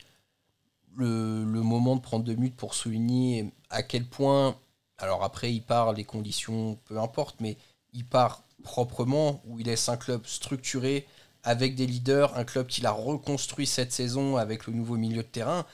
le, 0.96 1.44
le 1.44 1.62
moment 1.62 1.96
de 1.96 2.00
prendre 2.00 2.24
deux 2.24 2.34
minutes 2.34 2.56
pour 2.56 2.74
souligner 2.74 3.52
à 3.70 3.82
quel 3.82 4.04
point. 4.06 4.56
Alors 4.98 5.22
après, 5.24 5.52
il 5.52 5.62
part, 5.62 5.92
les 5.92 6.04
conditions, 6.04 6.78
peu 6.86 6.98
importe, 7.00 7.36
mais 7.40 7.56
il 7.92 8.04
part 8.04 8.42
proprement, 8.64 9.42
où 9.46 9.58
il 9.60 9.66
laisse 9.66 9.88
un 9.88 9.96
club 9.96 10.26
structuré, 10.26 11.06
avec 11.44 11.76
des 11.76 11.86
leaders, 11.86 12.36
un 12.36 12.44
club 12.44 12.66
qu'il 12.66 12.86
a 12.86 12.90
reconstruit 12.90 13.66
cette 13.66 13.92
saison 13.92 14.36
avec 14.36 14.66
le 14.66 14.72
nouveau 14.72 14.96
milieu 14.96 15.22
de 15.22 15.28
terrain 15.28 15.64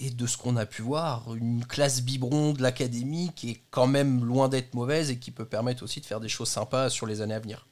et 0.00 0.10
de 0.10 0.26
ce 0.26 0.36
qu'on 0.36 0.56
a 0.56 0.66
pu 0.66 0.82
voir, 0.82 1.32
une 1.36 1.64
classe 1.64 2.02
biberon 2.02 2.52
de 2.54 2.62
l'académie 2.62 3.30
qui 3.36 3.50
est 3.50 3.62
quand 3.70 3.86
même 3.86 4.24
loin 4.24 4.48
d'être 4.48 4.74
mauvaise 4.74 5.10
et 5.10 5.18
qui 5.20 5.30
peut 5.30 5.44
permettre 5.44 5.84
aussi 5.84 6.00
de 6.00 6.06
faire 6.06 6.20
des 6.20 6.28
choses 6.28 6.48
sympas 6.48 6.90
sur 6.90 7.06
les 7.06 7.20
années 7.20 7.34
à 7.34 7.40
venir. 7.40 7.66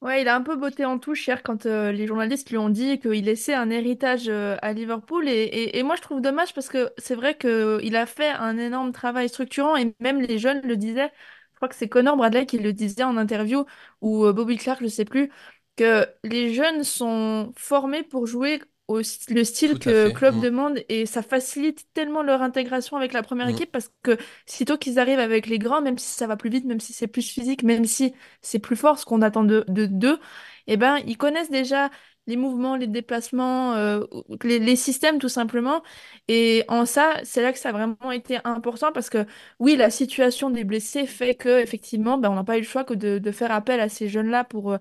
Ouais, 0.00 0.20
il 0.20 0.28
a 0.28 0.34
un 0.36 0.42
peu 0.42 0.54
botté 0.56 0.84
en 0.84 0.98
touche 0.98 1.26
hier 1.26 1.42
quand 1.42 1.64
euh, 1.64 1.90
les 1.90 2.06
journalistes 2.06 2.50
lui 2.50 2.58
ont 2.58 2.68
dit 2.68 2.98
qu'il 3.00 3.24
laissait 3.24 3.54
un 3.54 3.70
héritage 3.70 4.28
euh, 4.28 4.56
à 4.60 4.74
Liverpool. 4.74 5.26
Et, 5.28 5.78
et- 5.78 5.82
moi, 5.82 5.96
je 5.96 6.02
trouve 6.02 6.20
dommage 6.20 6.52
parce 6.52 6.68
que 6.68 6.92
c'est 6.98 7.14
vrai 7.14 7.38
qu'il 7.38 7.96
a 7.96 8.04
fait 8.04 8.28
un 8.28 8.58
énorme 8.58 8.92
travail 8.92 9.30
structurant 9.30 9.76
et 9.76 9.94
même 10.00 10.20
les 10.20 10.38
jeunes 10.38 10.60
le 10.62 10.76
disaient. 10.76 11.10
Je 11.52 11.56
crois 11.56 11.68
que 11.68 11.74
c'est 11.74 11.88
Connor 11.88 12.16
Bradley 12.18 12.44
qui 12.44 12.58
le 12.58 12.74
disait 12.74 13.02
en 13.04 13.16
interview 13.16 13.64
ou 14.02 14.26
euh, 14.26 14.32
Bobby 14.34 14.58
Clark, 14.58 14.82
je 14.82 14.88
sais 14.88 15.06
plus, 15.06 15.30
que 15.76 16.06
les 16.22 16.52
jeunes 16.52 16.84
sont 16.84 17.52
formés 17.56 18.02
pour 18.02 18.26
jouer 18.26 18.60
au 18.88 19.00
st- 19.02 19.32
le 19.34 19.44
style 19.44 19.78
que 19.78 20.10
fait. 20.10 20.10
club 20.10 20.38
Mm. 20.38 20.40
demande 20.40 20.80
et 20.88 21.06
ça 21.06 21.22
facilite 21.22 21.86
tellement 21.94 22.22
leur 22.22 22.42
intégration 22.42 22.96
avec 22.98 23.12
la 23.14 23.22
première 23.22 23.46
Mm. 23.46 23.48
équipe 23.48 23.72
parce 23.72 23.90
que 24.02 24.18
sitôt 24.46 24.76
qu'ils 24.78 24.98
arrivent 24.98 25.18
avec 25.20 25.46
les 25.46 25.58
grands, 25.58 25.80
même 25.82 25.98
si 25.98 26.12
ça 26.14 26.26
va 26.26 26.36
plus 26.36 26.50
vite, 26.50 26.64
même 26.66 26.80
si 26.80 26.92
c'est 26.92 27.06
plus 27.08 27.28
physique, 27.30 27.62
même 27.62 27.84
si 27.86 28.14
c'est 28.42 28.58
plus 28.58 28.76
fort 28.76 28.98
ce 28.98 29.06
qu'on 29.06 29.22
attend 29.22 29.44
de, 29.44 29.64
de 29.68 29.86
d'eux, 29.86 30.18
eh 30.66 30.76
ben, 30.76 30.98
ils 31.06 31.16
connaissent 31.16 31.50
déjà 31.50 31.90
les 32.26 32.36
mouvements, 32.36 32.76
les 32.76 32.86
déplacements, 32.86 33.74
euh, 33.74 34.00
les, 34.42 34.58
les 34.58 34.76
systèmes 34.76 35.18
tout 35.18 35.28
simplement. 35.28 35.82
Et 36.28 36.64
en 36.68 36.86
ça, 36.86 37.20
c'est 37.24 37.42
là 37.42 37.52
que 37.52 37.58
ça 37.58 37.70
a 37.70 37.72
vraiment 37.72 38.10
été 38.12 38.38
important 38.44 38.92
parce 38.92 39.10
que 39.10 39.26
oui, 39.58 39.76
la 39.76 39.90
situation 39.90 40.50
des 40.50 40.64
blessés 40.64 41.06
fait 41.06 41.34
que 41.34 41.60
effectivement, 41.60 42.18
ben, 42.18 42.30
on 42.30 42.34
n'a 42.34 42.44
pas 42.44 42.56
eu 42.56 42.60
le 42.60 42.66
choix 42.66 42.84
que 42.84 42.94
de, 42.94 43.18
de 43.18 43.30
faire 43.32 43.50
appel 43.52 43.80
à 43.80 43.88
ces 43.88 44.08
jeunes-là 44.08 44.44
pour, 44.44 44.72
euh, 44.72 44.78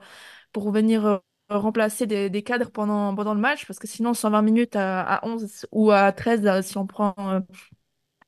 pour 0.53 0.71
venir 0.71 1.05
euh, 1.05 1.17
remplacer 1.59 2.07
des, 2.07 2.29
des 2.29 2.43
cadres 2.43 2.69
pendant, 2.71 3.15
pendant 3.15 3.33
le 3.33 3.39
match 3.41 3.65
parce 3.67 3.79
que 3.79 3.87
sinon 3.87 4.13
120 4.13 4.41
minutes 4.41 4.75
à, 4.75 5.01
à 5.03 5.25
11 5.27 5.65
ou 5.71 5.91
à 5.91 6.11
13 6.11 6.45
euh, 6.47 6.61
si 6.61 6.77
on 6.77 6.87
prend 6.87 7.13
euh, 7.19 7.39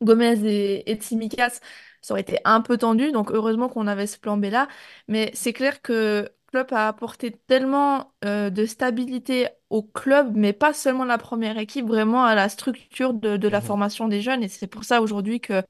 Gomez 0.02 0.40
et, 0.46 0.92
et 0.92 0.96
Tsimikas, 0.96 1.60
ça 2.02 2.14
aurait 2.14 2.22
été 2.22 2.40
un 2.46 2.62
peu 2.62 2.78
tendu. 2.78 3.12
Donc 3.12 3.32
heureusement 3.32 3.70
qu'on 3.70 3.88
avait 3.88 4.08
ce 4.08 4.20
plan 4.20 4.38
B 4.38 4.46
là. 4.46 4.68
Mais 5.08 5.32
c'est 5.34 5.54
clair 5.54 5.82
que 5.82 6.30
Klopp 6.48 6.72
a 6.74 6.88
apporté 6.88 7.32
tellement 7.48 8.14
euh, 8.26 8.50
de 8.50 8.66
stabilité 8.66 9.48
au 9.70 9.84
club, 9.84 10.34
mais 10.36 10.54
pas 10.54 10.74
seulement 10.74 11.06
la 11.06 11.18
première 11.18 11.58
équipe, 11.58 11.88
vraiment 11.88 12.24
à 12.26 12.36
la 12.36 12.50
structure 12.50 13.14
de, 13.14 13.38
de 13.38 13.48
la 13.48 13.60
Mhm. 13.60 13.68
formation 13.68 14.08
des 14.08 14.22
jeunes. 14.22 14.44
Et 14.44 14.48
c'est 14.50 14.68
pour 14.68 14.84
ça 14.84 15.02
aujourd'hui 15.02 15.40
que 15.42 15.64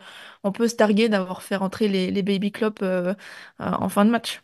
on 0.44 0.52
peut 0.52 0.68
se 0.68 0.76
targuer 0.76 1.10
d'avoir 1.10 1.42
fait 1.44 1.56
rentrer 1.56 1.88
les, 1.88 2.12
les 2.12 2.24
baby 2.24 2.52
Klopp 2.52 2.80
euh, 2.82 3.14
en 3.60 3.90
fin 3.90 4.06
de 4.06 4.12
match. 4.12 4.42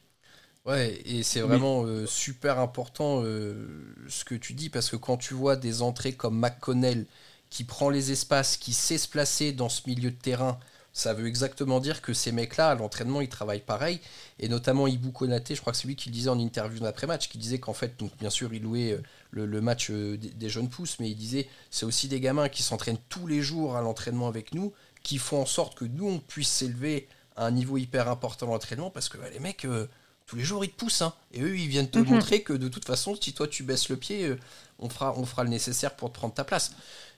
Ouais, 0.66 1.02
et 1.06 1.24
c'est 1.24 1.42
Mais 1.44 1.48
vraiment 1.50 1.86
euh, 1.86 2.06
super 2.06 2.60
important 2.60 3.22
euh, 3.24 3.96
ce 4.08 4.24
que 4.24 4.36
tu 4.36 4.54
dis, 4.54 4.70
parce 4.70 4.90
que 4.92 4.96
quand 4.96 5.18
tu 5.18 5.34
vois 5.34 5.56
des 5.56 5.82
entrées 5.82 6.14
comme 6.14 6.38
McConnell 6.40 7.08
qui 7.50 7.64
prend 7.64 7.90
les 7.90 8.12
espaces, 8.12 8.58
qui 8.58 8.72
sait 8.74 9.00
se 9.00 9.08
placer 9.08 9.54
dans 9.54 9.70
ce 9.70 9.82
milieu 9.88 10.12
de 10.12 10.16
terrain, 10.16 10.60
ça 10.94 11.14
veut 11.16 11.26
exactement 11.26 11.80
dire 11.80 12.02
que 12.04 12.14
ces 12.14 12.32
mecs-là, 12.32 12.70
à 12.72 12.76
l'entraînement, 12.76 13.22
ils 13.22 13.30
travaillent 13.30 13.62
pareil. 13.62 14.02
Et 14.38 14.50
notamment 14.50 14.86
Ibou 14.86 15.12
Konaté, 15.12 15.56
je 15.56 15.62
crois 15.62 15.74
que 15.74 15.80
c'est 15.80 15.88
lui 15.88 15.96
qui 15.96 16.10
le 16.10 16.14
disait 16.14 16.30
en 16.30 16.38
interview 16.38 16.80
d'après-match, 16.80 17.28
qui 17.30 17.40
disait 17.40 17.60
qu'en 17.60 17.74
fait, 17.74 17.98
donc 17.98 18.12
bien 18.20 18.30
sûr, 18.30 18.54
il 18.54 18.62
louait 18.62 18.92
euh, 18.92 19.02
le, 19.32 19.48
le 19.48 19.62
match 19.62 19.90
des, 19.90 20.18
des 20.18 20.50
jeunes 20.50 20.70
pousses, 20.70 21.00
mais 21.00 21.10
il 21.10 21.16
disait 21.16 21.48
c'est 21.72 21.86
aussi 21.88 22.08
des 22.08 22.20
gamins 22.20 22.50
qui 22.50 22.62
s'entraînent 22.62 23.00
tous 23.10 23.26
les 23.26 23.42
jours 23.42 23.78
à 23.78 23.82
l'entraînement 23.82 24.28
avec 24.28 24.54
nous, 24.54 24.74
qui 25.02 25.18
font 25.18 25.42
en 25.42 25.46
sorte 25.48 25.74
que 25.76 25.86
nous, 25.86 26.08
on 26.08 26.20
puisse 26.20 26.50
s'élever 26.50 27.08
à 27.36 27.46
un 27.48 27.52
niveau 27.52 27.78
hyper 27.78 28.10
important 28.10 28.48
à 28.48 28.52
l'entraînement, 28.52 28.92
parce 28.92 29.10
que 29.10 29.18
bah, 29.18 29.30
les 29.34 29.40
mecs. 29.40 29.66
euh, 29.66 29.88
tous 30.32 30.38
les 30.38 30.46
jours 30.46 30.64
ils 30.64 30.70
te 30.72 30.78
poussent 30.78 31.02
hein. 31.02 31.14
et 31.34 31.42
eux 31.42 31.58
ils 31.58 31.68
viennent 31.68 31.90
te 31.90 32.00
Mhm. 32.00 32.06
montrer 32.06 32.42
que 32.42 32.54
de 32.54 32.70
toute 32.70 32.86
façon 32.86 33.18
si 33.20 33.34
toi 33.34 33.50
tu 33.50 33.64
baisses 33.64 33.90
le 33.90 33.98
pied 33.98 34.24
euh, 34.28 34.40
on 34.80 34.88
fera, 34.90 35.14
on 35.18 35.26
fera 35.26 35.44
le 35.44 35.50
nécessaire 35.50 35.94
pour 35.98 36.10
te 36.10 36.18
prendre 36.18 36.34
ta 36.34 36.46
place 36.46 36.72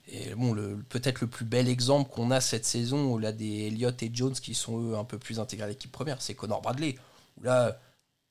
et 0.08 0.34
bon 0.34 0.56
peut-être 0.90 1.22
le 1.22 1.28
plus 1.28 1.46
bel 1.46 1.68
exemple 1.68 2.10
qu'on 2.12 2.32
a 2.32 2.42
cette 2.42 2.66
saison 2.66 3.14
au-delà 3.14 3.32
des 3.32 3.68
Elliott 3.68 4.02
et 4.02 4.10
Jones 4.12 4.34
qui 4.34 4.56
sont 4.56 4.82
eux 4.82 4.98
un 4.98 5.04
peu 5.04 5.20
plus 5.20 5.40
intégrés 5.40 5.66
à 5.66 5.70
l'équipe 5.70 5.92
première 5.92 6.24
c'est 6.24 6.34
Connor 6.34 6.62
Bradley 6.64 6.98
où 7.38 7.44
là 7.44 7.80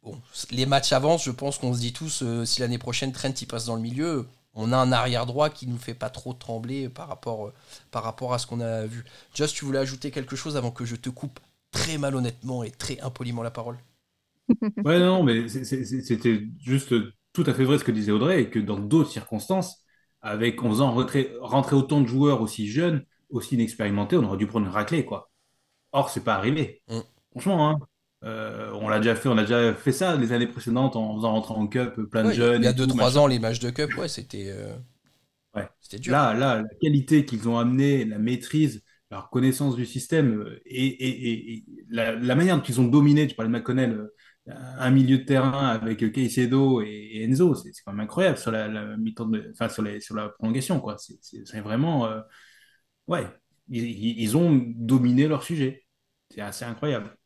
bon, 0.03 0.21
les 0.51 0.67
matchs 0.67 0.93
avancent 0.93 1.25
je 1.25 1.31
pense 1.31 1.59
qu'on 1.59 1.75
se 1.75 1.79
dit 1.81 1.93
tous 1.93 2.23
euh, 2.25 2.45
si 2.45 2.61
l'année 2.61 2.79
prochaine 2.79 3.13
Trent 3.13 3.33
il 3.41 3.47
passe 3.47 3.67
dans 3.67 3.77
le 3.77 3.83
milieu 3.83 4.27
on 4.55 4.73
a 4.73 4.77
un 4.77 4.91
arrière 4.93 5.27
droit 5.27 5.49
qui 5.49 5.67
nous 5.69 5.79
fait 5.79 5.95
pas 5.95 6.11
trop 6.11 6.33
trembler 6.35 6.89
par 6.89 7.09
rapport, 7.09 7.47
euh, 7.47 7.55
par 7.91 8.03
rapport 8.03 8.35
à 8.35 8.39
ce 8.39 8.47
qu'on 8.47 8.61
a 8.61 8.85
vu. 8.85 9.05
Just, 9.35 9.55
tu 9.57 9.65
voulais 9.65 9.79
ajouter 9.79 10.11
quelque 10.11 10.37
chose 10.37 10.57
avant 10.59 10.71
que 10.71 10.85
je 10.85 10.97
te 10.97 11.09
coupe 11.09 11.41
très 11.71 11.97
malhonnêtement 11.97 12.63
et 12.63 12.71
très 12.71 13.01
impoliment 13.01 13.43
la 13.43 13.51
parole? 13.51 13.79
Ouais, 14.85 14.99
non, 14.99 15.23
mais 15.23 15.49
c'était 15.49 16.43
juste 16.61 16.93
tout 17.33 17.45
à 17.47 17.55
fait 17.55 17.65
vrai 17.65 17.79
ce 17.79 17.85
que 17.85 17.93
disait 17.93 18.11
Audrey, 18.13 18.43
et 18.43 18.51
que 18.51 18.59
dans 18.59 18.79
d'autres 18.81 19.11
circonstances, 19.11 19.85
avec, 20.21 20.63
en 20.63 20.71
faisant 20.71 20.93
rentrer, 20.93 21.33
rentrer 21.41 21.77
autant 21.77 22.01
de 22.01 22.07
joueurs 22.09 22.41
aussi 22.43 22.69
jeunes, 22.69 23.05
aussi 23.31 23.55
inexpérimentés, 23.55 24.17
on 24.17 24.25
aurait 24.25 24.37
dû 24.39 24.47
prendre 24.47 24.67
une 24.67 24.73
raclée, 24.73 25.05
quoi. 25.05 25.31
Or, 25.93 26.11
c'est 26.11 26.25
pas 26.25 26.35
arrivé. 26.37 26.83
Mm. 26.89 27.03
Franchement, 27.33 27.71
hein. 27.71 27.81
Euh, 28.25 28.73
on 28.75 28.89
l'a 28.89 28.99
déjà 28.99 29.17
fait, 29.17 29.29
on 29.29 29.39
a 29.39 29.43
déjà 29.43 29.75
fait 29.75 29.93
ça 29.93 30.17
les 30.17 30.33
années 30.33 30.47
précédentes 30.49 30.97
en 30.97 31.17
faisant 31.17 31.33
rentrer 31.33 31.55
en 31.55 31.69
cup 31.69 32.01
plein 32.11 32.25
de 32.25 32.31
Ouais, 32.31 32.33
jeunes 32.33 32.63
il 32.63 32.65
y 32.65 32.67
a 32.67 32.73
et 32.73 32.79
tout, 32.79 32.95
2-3 32.95 32.95
machin. 32.95 33.19
ans, 33.19 33.27
les 33.29 33.39
matchs 33.39 33.59
de 33.61 33.71
Cup, 33.71 33.97
ouais, 33.97 34.09
c'était 34.09 34.47
euh, 34.51 34.77
Ouais. 35.55 35.69
c'était 35.81 35.99
dur. 36.01 36.17
Là, 36.17 36.35
là, 36.35 36.63
la 36.63 36.69
qualité 36.81 37.25
qu'ils 37.27 37.49
ont 37.49 37.59
amenée, 37.59 38.05
la 38.05 38.19
maîtrise, 38.19 38.83
leur 39.11 39.31
connaissance 39.31 39.77
du 39.77 39.85
système 39.87 40.41
euh, 40.41 40.61
et, 40.67 40.87
et- 40.87 41.33
et- 41.33 41.55
et 41.59 41.65
la, 41.91 42.13
la 42.15 42.35
manière 42.35 42.57
dont 42.57 42.63
ils 42.63 42.81
ont 42.81 42.89
dominé, 42.89 43.27
tu 43.27 43.35
parlais 43.35 43.51
de 43.53 43.57
McConnell, 43.59 43.93
euh, 43.93 44.15
un 44.49 44.91
milieu 44.91 45.19
de 45.19 45.25
terrain 45.25 45.69
avec 45.69 46.13
Caicedo 46.13 46.83
et, 46.83 47.23
Enzo, 47.25 47.55
c'est 47.55 47.71
quand 47.85 47.93
même 47.93 48.01
incroyable 48.01 48.39
sur 48.39 48.51
la, 48.51 48.97
mi-temps 48.97 49.31
enfin, 49.53 49.69
sur 49.69 49.83
la 50.15 50.29
prolongation, 50.31 50.81
quoi. 50.81 50.97
C'est 50.99 51.61
vraiment, 51.61 52.07
euh, 52.07 52.21
ouais, 53.07 53.27
ils 53.69 54.37
ont 54.37 54.53
dominé 54.77 55.29
leur 55.29 55.43
sujet. 55.45 55.87
C'est 56.31 56.41
assez 56.41 56.65
incroyable. 56.65 57.17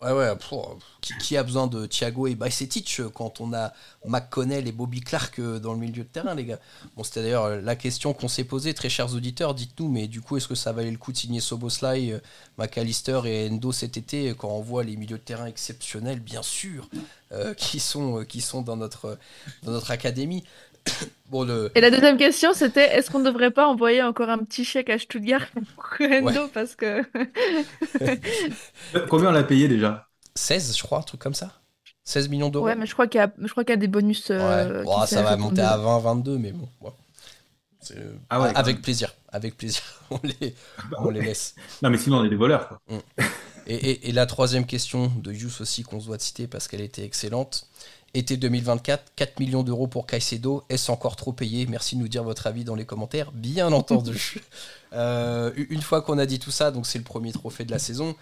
Ouais, 0.00 0.12
ouais, 0.12 0.36
pour- 0.36 0.78
qui, 1.00 1.36
a 1.36 1.42
besoin 1.42 1.66
de 1.66 1.84
Thiago 1.84 2.28
et 2.28 2.36
Bajcetic 2.36 3.00
euh, 3.00 3.08
quand 3.08 3.40
on 3.40 3.52
a 3.52 3.72
McConnell 4.06 4.68
et 4.68 4.72
Bobby 4.72 5.00
Clark 5.00 5.40
euh, 5.40 5.58
dans 5.58 5.72
le 5.72 5.80
milieu 5.80 6.04
de 6.04 6.08
terrain, 6.08 6.36
les 6.36 6.44
gars? 6.44 6.60
Bon, 6.96 7.02
c'était 7.02 7.22
d'ailleurs 7.22 7.44
euh, 7.46 7.60
la 7.60 7.74
question 7.74 8.12
qu'on 8.12 8.28
s'est 8.28 8.44
posée, 8.44 8.74
très 8.74 8.88
chers 8.90 9.12
auditeurs, 9.14 9.54
dites-nous, 9.54 9.88
mais 9.88 10.06
du 10.06 10.20
coup, 10.20 10.36
est-ce 10.36 10.46
que 10.46 10.54
ça 10.54 10.70
valait 10.70 10.92
le 10.92 10.98
coup 10.98 11.10
de 11.10 11.16
signer 11.16 11.40
Soboslai, 11.40 12.20
McAllister 12.58 13.22
et 13.24 13.48
Endo 13.50 13.72
cet 13.72 13.96
été 13.96 14.34
quand 14.38 14.50
on 14.50 14.60
voit 14.60 14.84
les 14.84 14.96
milieux 14.96 15.18
de 15.18 15.22
terrain 15.22 15.46
exceptionnels, 15.46 16.20
bien 16.20 16.42
sûr, 16.42 16.88
qui, 17.56 17.80
sont, 17.80 18.24
qui 18.24 18.40
sont 18.40 18.62
dans 18.62 18.76
notre 18.76 19.18
académie? 19.90 20.44
Bon, 21.30 21.44
le... 21.44 21.70
Et 21.74 21.82
la 21.82 21.90
deuxième 21.90 22.16
question, 22.16 22.54
c'était 22.54 22.96
est-ce 22.96 23.10
qu'on 23.10 23.18
ne 23.18 23.26
devrait 23.26 23.50
pas 23.50 23.66
envoyer 23.68 24.02
encore 24.02 24.30
un 24.30 24.38
petit 24.38 24.64
chèque 24.64 24.88
à 24.88 24.98
Stuttgart 24.98 25.46
pour 25.76 25.84
Endo 26.00 26.48
parce 26.54 26.74
que 26.74 27.02
Combien 29.08 29.28
on 29.28 29.32
l'a 29.32 29.44
payé 29.44 29.68
déjà? 29.68 30.08
16, 30.34 30.76
je 30.76 30.82
crois, 30.82 30.98
un 30.98 31.02
truc 31.02 31.20
comme 31.20 31.34
ça 31.34 31.52
16 32.04 32.28
millions 32.30 32.48
d'euros 32.48 32.64
ouais, 32.64 32.74
mais 32.76 32.86
je 32.86 32.92
crois 32.94 33.06
qu'il 33.06 33.18
y 33.18 33.22
a, 33.22 33.30
je 33.38 33.48
crois 33.50 33.64
qu'il 33.64 33.72
y 33.72 33.74
a 33.74 33.76
des 33.76 33.88
bonus 33.88 34.30
Ouais, 34.30 34.36
euh, 34.40 34.84
qui 34.84 35.06
ça 35.08 35.22
va 35.22 35.36
monter 35.36 35.60
à 35.60 35.76
dedans. 35.76 35.98
20, 36.00 36.14
22, 36.14 36.38
mais 36.38 36.52
bon. 36.52 36.68
ouais. 36.80 36.90
Ah 38.30 38.40
ouais, 38.40 38.50
avec 38.54 38.76
même. 38.76 38.82
plaisir, 38.82 39.14
avec 39.30 39.56
plaisir, 39.56 39.82
on 40.10 40.18
les, 40.22 40.54
Bah 40.90 40.98
on 41.00 41.10
les 41.10 41.20
ouais. 41.20 41.26
laisse. 41.26 41.54
Non, 41.82 41.90
mais 41.90 41.98
sinon, 41.98 42.18
on 42.18 42.24
est 42.24 42.28
des 42.30 42.36
voleurs, 42.36 42.68
quoi. 42.68 42.80
Et, 43.66 43.74
et- 43.74 44.08
et 44.08 44.12
la 44.12 44.26
troisième 44.26 44.66
question 44.66 45.08
de 45.22 45.32
Yous 45.32 45.60
aussi 45.60 45.82
qu'on 45.82 46.00
se 46.00 46.06
doit 46.06 46.16
de 46.16 46.22
citer 46.22 46.46
parce 46.46 46.68
qu'elle 46.68 46.80
était 46.80 47.04
excellente. 47.04 47.66
Été 48.14 48.38
2024, 48.38 49.12
4 49.16 49.38
millions 49.38 49.62
d'euros 49.62 49.86
pour 49.86 50.06
Caicedo. 50.06 50.64
Est-ce 50.70 50.90
encore 50.90 51.14
trop 51.14 51.32
payé? 51.32 51.66
Merci 51.66 51.94
de 51.94 52.00
nous 52.00 52.08
dire 52.08 52.24
votre 52.24 52.46
avis 52.46 52.64
dans 52.64 52.74
les 52.74 52.86
commentaires, 52.86 53.32
bien 53.32 53.72
entendu. 53.72 54.40
Euh, 54.94 55.52
une 55.68 55.82
fois 55.82 56.00
qu'on 56.00 56.16
a 56.16 56.24
dit 56.24 56.38
tout 56.38 56.50
ça, 56.50 56.70
donc 56.70 56.86
c'est 56.86 56.96
le 56.96 57.04
premier 57.04 57.30
trophée 57.30 57.66
de 57.66 57.70
la 57.70 57.78
saison. 57.78 58.16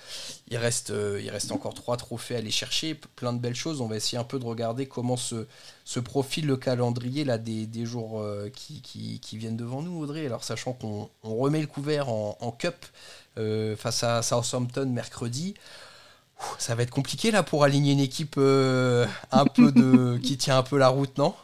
Il 0.48 0.56
reste, 0.56 0.90
euh, 0.90 1.20
il 1.22 1.30
reste 1.30 1.52
encore 1.52 1.74
trois 1.74 1.96
trophées 1.96 2.34
à 2.34 2.38
aller 2.38 2.50
chercher, 2.50 2.96
plein 3.14 3.32
de 3.32 3.38
belles 3.38 3.54
choses. 3.54 3.80
On 3.80 3.86
va 3.86 3.94
essayer 3.94 4.18
un 4.18 4.24
peu 4.24 4.40
de 4.40 4.44
regarder 4.44 4.86
comment 4.86 5.16
se, 5.16 5.46
se 5.84 6.00
profile 6.00 6.44
le 6.48 6.56
calendrier 6.56 7.22
là, 7.22 7.38
des, 7.38 7.66
des 7.68 7.86
jours 7.86 8.20
euh, 8.20 8.48
qui, 8.52 8.80
qui- 8.82 9.20
qui 9.20 9.38
viennent 9.38 9.56
devant 9.56 9.80
nous, 9.80 9.96
Audrey. 10.00 10.26
Alors, 10.26 10.42
sachant 10.42 10.72
qu'on 10.72 11.08
on 11.22 11.36
remet 11.36 11.60
le 11.60 11.68
couvert 11.68 12.08
en, 12.08 12.36
en 12.40 12.50
Cup 12.50 12.74
face 13.76 14.02
à 14.02 14.22
Southampton 14.22 14.86
mercredi. 14.86 15.54
Ça 16.58 16.74
va 16.74 16.82
être 16.82 16.90
compliqué 16.90 17.30
là 17.30 17.42
pour 17.42 17.64
aligner 17.64 17.92
une 17.92 18.00
équipe 18.00 18.34
euh, 18.38 19.06
un 19.32 19.46
peu 19.46 19.72
de 19.72 20.18
qui 20.22 20.36
tient 20.36 20.58
un 20.58 20.62
peu 20.62 20.78
la 20.78 20.88
route, 20.88 21.16
non? 21.18 21.34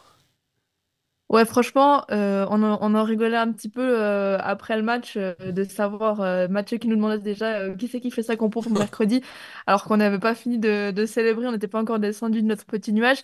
Ouais, 1.29 1.45
franchement, 1.45 2.05
euh, 2.11 2.45
on, 2.51 2.61
en, 2.61 2.77
on 2.81 2.93
en 2.93 3.03
rigolait 3.03 3.37
un 3.37 3.51
petit 3.51 3.69
peu 3.69 3.81
euh, 3.99 4.37
après 4.39 4.75
le 4.77 4.83
match 4.83 5.17
de 5.17 5.63
savoir, 5.63 6.17
Mathieu 6.49 6.77
qui 6.77 6.87
nous 6.87 6.95
demandait 6.95 7.17
déjà 7.17 7.73
qui 7.75 7.87
c'est 7.87 7.99
qui 8.01 8.11
fait 8.11 8.21
sa 8.21 8.35
compo 8.35 8.61
pour 8.61 8.71
mercredi, 8.71 9.21
alors 9.65 9.83
qu'on 9.85 9.97
n'avait 9.97 10.19
pas 10.19 10.35
fini 10.35 10.59
de, 10.59 10.91
de 10.91 11.05
célébrer, 11.07 11.47
on 11.47 11.51
n'était 11.51 11.67
pas 11.67 11.79
encore 11.81 11.97
descendu 11.97 12.41
de 12.43 12.47
notre 12.47 12.65
petit 12.65 12.93
nuage. 12.93 13.23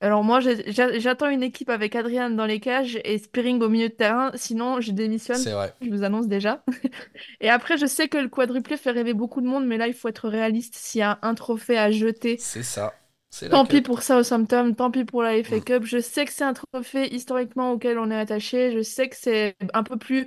Alors 0.00 0.24
moi, 0.24 0.40
j'ai- 0.40 0.70
j'a- 0.72 0.98
j'attends 0.98 1.28
une 1.28 1.42
équipe 1.42 1.68
avec 1.70 1.94
Adrian 1.94 2.30
dans 2.30 2.46
les 2.46 2.60
cages 2.60 2.98
et 3.04 3.18
Spearing 3.18 3.60
au 3.62 3.68
milieu 3.68 3.88
de 3.90 3.94
terrain, 3.94 4.30
sinon 4.34 4.80
je 4.80 4.92
démissionne, 4.92 5.46
C'est 5.46 5.52
vrai. 5.52 5.74
je 5.82 5.90
vous 5.90 6.02
annonce 6.04 6.26
déjà. 6.28 6.64
Et 7.40 7.50
après, 7.50 7.76
je 7.78 7.86
sais 7.86 8.08
que 8.08 8.18
le 8.18 8.28
quadruplé 8.28 8.76
fait 8.78 8.90
rêver 8.92 9.14
beaucoup 9.14 9.40
de 9.42 9.46
monde, 9.46 9.66
mais 9.66 9.76
là, 9.78 9.88
il 9.88 9.94
faut 9.94 10.08
être 10.08 10.28
réaliste. 10.28 10.74
S'il 10.76 11.00
y 11.00 11.02
a 11.02 11.18
un 11.22 11.34
trophée 11.34 11.78
à 11.78 11.90
jeter, 11.90 12.42
C'est 12.42 12.64
ça. 12.64 12.92
C'est 13.30 13.46
la 13.48 13.58
Tant 13.58 13.66
pis 13.66 13.80
Cup. 13.80 13.82
pour 13.82 14.02
Southampton, 14.02 14.74
tant 14.74 14.90
pis 14.92 15.04
pour 15.04 15.22
la 15.22 15.36
FA 15.36 15.60
Mm. 15.60 15.60
Cup. 15.60 15.84
Je 15.84 15.98
sais 15.98 16.24
que 16.24 16.32
c'est 16.32 16.44
un 16.44 16.54
trophée 16.54 17.12
historiquement 17.12 17.72
auquel 17.72 17.98
on 17.98 18.10
est 18.10 18.16
attaché. 18.18 18.70
Je 18.72 18.82
sais 18.82 19.08
que 19.08 19.16
c'est 19.16 19.56
un 19.74 19.82
peu 19.82 19.96
plus, 19.98 20.26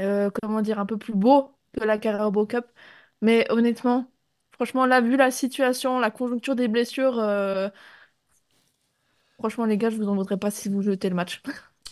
euh, 0.00 0.30
comment 0.42 0.62
dire, 0.62 0.78
un 0.80 0.86
peu 0.86 0.98
plus 0.98 1.14
beau 1.14 1.50
que 1.72 1.84
la 1.84 1.98
Carabao 1.98 2.46
Cup. 2.46 2.66
Mais 3.22 3.46
honnêtement, 3.50 4.10
franchement, 4.52 4.86
là, 4.86 5.00
vu 5.00 5.16
la 5.16 5.30
situation, 5.30 6.00
la 6.00 6.10
conjoncture 6.10 6.56
des 6.56 6.68
blessures, 6.68 7.18
euh, 7.20 7.68
franchement, 9.42 9.64
les 9.66 9.76
gars, 9.78 9.90
je 9.90 9.96
vous 9.96 10.08
en 10.08 10.14
voudrais 10.14 10.36
pas 10.38 10.50
si 10.52 10.68
vous 10.68 10.82
jetez 10.82 11.08
le 11.08 11.14
match. 11.16 11.42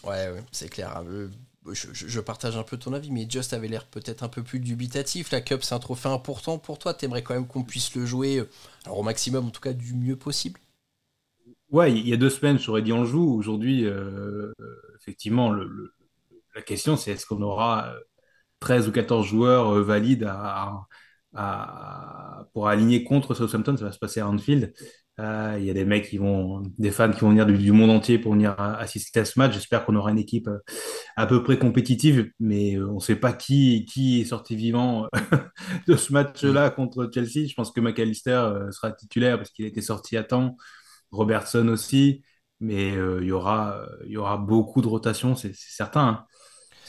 Ouais, 0.04 0.30
ouais, 0.30 0.42
c'est 0.52 0.68
clair. 0.70 1.02
Euh, 1.06 1.28
je, 1.72 1.88
je- 1.92 2.06
je 2.08 2.20
partage 2.20 2.56
un 2.56 2.62
peu 2.62 2.76
ton 2.78 2.92
avis, 2.94 3.10
mais 3.10 3.26
Just 3.28 3.52
avait 3.52 3.68
l'air 3.68 3.86
peut-être 3.86 4.22
un 4.22 4.28
peu 4.28 4.42
plus 4.42 4.58
dubitatif. 4.60 5.30
La 5.30 5.40
Cup, 5.42 5.62
c'est 5.62 5.74
un 5.74 5.78
trophée 5.78 6.08
important 6.08 6.58
pour 6.58 6.78
toi. 6.78 6.94
T'aimerais 6.94 7.22
quand 7.22 7.34
même 7.34 7.46
qu'on 7.46 7.64
puisse 7.64 7.94
le 7.94 8.06
jouer, 8.06 8.38
euh, 8.38 8.48
alors 8.84 8.98
au 8.98 9.02
maximum, 9.02 9.46
en 9.46 9.50
tout 9.50 9.60
cas, 9.60 9.72
du 9.74 9.94
mieux 9.94 10.16
possible? 10.16 10.60
Ouais, 11.70 11.92
il 11.92 12.08
y 12.08 12.12
a 12.12 12.16
deux 12.16 12.30
semaines, 12.30 12.58
j'aurais 12.58 12.82
dit 12.82 12.92
on 12.92 13.00
le 13.02 13.06
joue. 13.06 13.32
Aujourd'hui, 13.34 13.84
euh, 13.86 14.52
effectivement, 15.00 15.50
le- 15.50 15.66
le- 15.68 15.94
la 16.54 16.62
question, 16.62 16.96
c'est 16.96 17.12
est-ce 17.12 17.26
qu'on 17.26 17.42
aura 17.42 17.88
euh, 17.94 18.00
13 18.60 18.88
ou 18.88 18.92
14 18.92 19.26
joueurs 19.26 19.70
euh, 19.76 19.82
valides 19.84 20.24
à, 20.24 20.82
à- 21.34 22.46
pour 22.54 22.68
aligner 22.68 23.04
contre 23.04 23.34
Southampton? 23.34 23.76
Ça 23.76 23.86
va 23.86 23.92
se 23.92 23.98
passer 24.00 24.20
à 24.20 24.28
Anfield. 24.28 24.74
Euh, 25.20 25.56
Il 25.58 25.66
y 25.66 25.70
a 25.70 25.74
des 25.74 25.84
mecs 25.84 26.08
qui 26.08 26.18
vont, 26.18 26.62
des 26.78 26.90
fans 26.90 27.10
qui 27.12 27.20
vont 27.20 27.30
venir 27.30 27.46
du, 27.46 27.72
monde 27.72 27.90
entier 27.90 28.18
pour 28.18 28.32
venir 28.32 28.58
assister 28.58 29.20
à 29.20 29.24
ce 29.24 29.38
match. 29.38 29.52
J'espère 29.54 29.84
qu'on 29.84 29.96
aura 29.96 30.10
une 30.10 30.18
équipe 30.18 30.48
euh, 30.48 30.58
à 31.16 31.26
peu 31.26 31.42
près 31.42 31.58
compétitive, 31.58 32.30
mais 32.40 32.76
euh, 32.76 32.88
on 32.90 32.94
ne 32.94 33.00
sait 33.00 33.16
pas 33.16 33.32
qui, 33.32 33.84
qui 33.86 34.20
est 34.22 34.24
sorti 34.24 34.56
vivant 34.56 35.08
de 35.88 35.96
ce 35.96 36.12
match-là 36.12 36.70
contre 36.70 37.10
Chelsea. 37.12 37.48
Je 37.48 37.54
pense 37.54 37.70
que 37.72 37.80
McAllister 37.80 38.30
euh, 38.30 38.70
sera 38.72 38.92
titulaire 38.92 39.36
parce 39.38 39.50
qu'il 39.50 39.64
a 39.66 39.68
été 39.68 39.82
sorti 39.82 40.16
à 40.16 40.24
temps. 40.24 40.56
Robertson 41.10 41.68
aussi, 41.68 42.22
mais 42.60 42.90
il 42.94 43.24
y 43.26 43.32
aura, 43.32 43.86
beaucoup 44.38 44.80
de 44.82 44.86
rotation, 44.88 45.34
c'est 45.34 45.52
c'est 45.54 45.74
certain. 45.76 46.08
hein. 46.08 46.26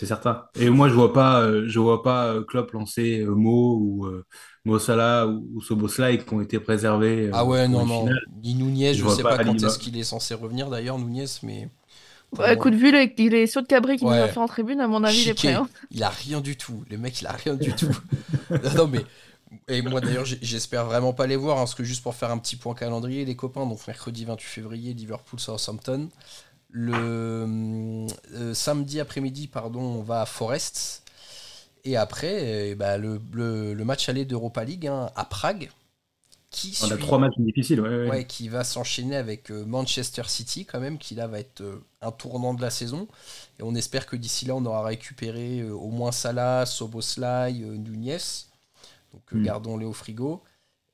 C'est 0.02 0.08
certain. 0.08 0.46
Et 0.56 0.70
moi, 0.70 0.90
je 0.90 0.94
vois 0.96 1.14
pas, 1.14 1.42
euh, 1.44 1.66
je 1.68 1.80
vois 1.80 2.04
pas 2.04 2.28
euh, 2.34 2.44
Klopp 2.44 2.72
lancer 2.74 3.22
euh, 3.22 3.36
Mo 3.36 3.78
ou 3.80 4.06
euh, 4.08 4.26
Mo 4.66 4.80
Salah 4.80 5.28
ou, 5.28 5.48
ou 5.56 5.62
Soboslai 5.62 6.18
qui 6.20 6.34
ont 6.34 6.42
été 6.42 6.60
préservés. 6.60 7.28
euh, 7.30 7.34
Ah 7.34 7.46
ouais, 7.46 7.68
non, 7.68 7.86
non. 7.86 8.20
Ni 8.44 8.54
Nunez, 8.56 8.94
Je 8.94 9.02
je 9.02 9.08
vois 9.08 9.18
sais 9.18 9.24
pas 9.26 9.40
pas 9.40 9.40
quand 9.40 9.64
est-ce 9.64 9.80
qu'il 9.80 9.98
est 9.98 10.04
censé 10.04 10.34
revenir 10.34 10.70
d'ailleurs, 10.70 10.98
Nunez, 11.00 11.26
mais. 11.44 11.70
Ouais, 12.40 12.54
moi- 12.54 12.56
écoute, 12.56 12.74
vu 12.76 12.92
les, 12.92 13.08
les 13.30 13.48
sauts 13.48 13.62
de 13.62 13.68
cabri 13.68 13.98
qu'il 13.98 14.10
nous 14.10 14.22
a 14.22 14.28
fait 14.30 14.40
en 14.40 14.48
tribune, 14.48 14.82
à 14.82 14.88
mon 14.88 15.04
avis, 15.04 15.22
il 15.22 15.30
est 15.30 15.34
Chiqué. 15.34 15.36
prêt. 15.36 15.54
hein. 15.54 15.70
Il 15.92 16.04
a 16.04 16.10
rien 16.10 16.42
du 16.42 16.56
tout. 16.58 16.84
Le 16.90 16.98
mec, 16.98 17.20
il 17.22 17.28
a 17.28 17.32
rien 17.34 17.56
du 17.56 17.76
tout. 17.76 17.96
non, 18.64 18.72
non, 18.76 18.88
mais. 18.88 19.08
Et 19.70 19.82
moi 19.84 20.02
d'ailleurs, 20.02 20.26
j'espère 20.26 20.86
vraiment 20.86 21.14
pas 21.14 21.28
les 21.28 21.36
voir, 21.38 21.58
hein, 21.58 21.62
parce 21.62 21.76
que 21.76 21.84
juste 21.84 22.04
pour 22.04 22.16
faire 22.16 22.32
un 22.32 22.38
petit 22.40 22.56
point 22.58 22.74
calendrier, 22.76 23.26
les 23.26 23.36
copains, 23.36 23.66
donc 23.68 23.86
mercredi 23.88 24.26
28 24.26 24.48
février, 24.50 24.94
Liverpool-Southampton. 24.94 26.10
Le 26.72 28.08
euh, 28.34 28.54
samedi 28.54 29.00
après-midi, 29.00 29.48
pardon, 29.48 29.82
on 29.82 30.02
va 30.02 30.22
à 30.22 30.26
Forest. 30.26 31.04
Et 31.84 31.98
après, 31.98 32.70
eh 32.70 32.76
ben, 32.76 32.98
le, 32.98 33.20
le- 33.34 33.74
le 33.74 33.86
match 33.86 34.08
aller 34.08 34.24
d'Europa 34.26 34.64
League 34.64 34.88
hein, 34.88 35.10
à 35.16 35.26
Prague, 35.26 35.70
qui 36.50 36.78
On 36.84 36.92
a 36.92 36.98
trois 36.98 37.18
matchs 37.20 37.38
difficiles. 37.40 37.82
Ouais, 37.82 37.90
ouais. 37.90 38.10
Ouais, 38.10 38.26
qui 38.26 38.50
va 38.50 38.64
s'enchaîner 38.64 39.16
avec 39.16 39.52
euh, 39.52 39.66
Manchester 39.66 40.24
City 40.28 40.66
quand 40.66 40.80
même, 40.80 40.98
qui 40.98 41.16
là 41.16 41.28
va 41.28 41.40
être 41.40 41.62
euh, 41.62 41.84
un 42.02 42.12
tournant 42.12 42.54
de 42.54 42.62
la 42.62 42.70
saison. 42.70 43.08
Et 43.60 43.64
on 43.64 43.74
espère 43.76 44.06
que 44.06 44.16
d'ici 44.16 44.46
là, 44.46 44.56
on 44.56 44.66
aura 44.66 44.84
récupéré 44.84 45.62
euh, 45.62 45.72
au 45.74 45.90
moins 45.90 46.12
Salah, 46.12 46.66
Soboslai, 46.66 47.54
euh, 47.64 47.78
Nunez. 47.78 48.18
Donc 49.14 49.24
euh, 49.34 49.38
Mm. 49.38 49.44
gardons-les 49.44 49.86
au 49.86 49.94
frigo. 49.94 50.42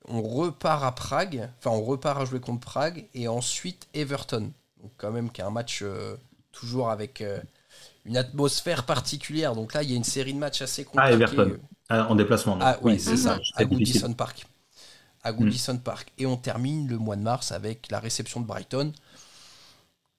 On 0.08 0.22
repart 0.22 0.84
à 0.86 0.92
Prague, 0.94 1.50
enfin 1.60 1.72
on 1.72 1.84
repart 1.84 2.22
à 2.22 2.26
jouer 2.26 2.40
contre 2.40 2.62
Prague, 2.66 3.06
et 3.14 3.28
ensuite 3.28 3.88
Everton. 3.94 4.52
Donc 4.88 4.94
quand 4.96 5.12
même 5.12 5.30
qui 5.30 5.42
est 5.42 5.44
un 5.44 5.52
match 5.52 5.82
euh, 5.84 6.16
toujours 6.54 6.90
avec 6.90 7.20
euh, 7.20 7.42
une 8.06 8.16
atmosphère 8.16 8.86
particulière. 8.86 9.54
Donc 9.54 9.74
là, 9.74 9.84
il 9.84 9.92
y 9.92 9.94
a 9.94 9.98
une 9.98 10.06
série 10.06 10.34
de 10.34 10.40
matchs 10.40 10.62
assez 10.62 10.86
compliqués. 10.86 11.14
Everton. 11.14 11.58
Ah, 11.90 12.10
en 12.10 12.16
déplacement. 12.16 12.58
Ah, 12.62 12.78
Oui, 12.82 12.98
c'est 13.02 13.18
ça, 13.18 13.38
à. 13.56 13.66
Goodison 13.66 14.14
Park. 14.14 14.46
À 15.24 15.34
Goodison 15.34 15.78
Park. 15.78 16.14
Et 16.18 16.26
on 16.26 16.38
termine 16.38 16.88
le 16.88 16.98
mois 16.98 17.18
de 17.18 17.22
mars 17.22 17.52
avec 17.52 17.92
la 17.92 18.00
réception 18.00 18.40
de 18.40 18.46
Brighton. 18.46 18.94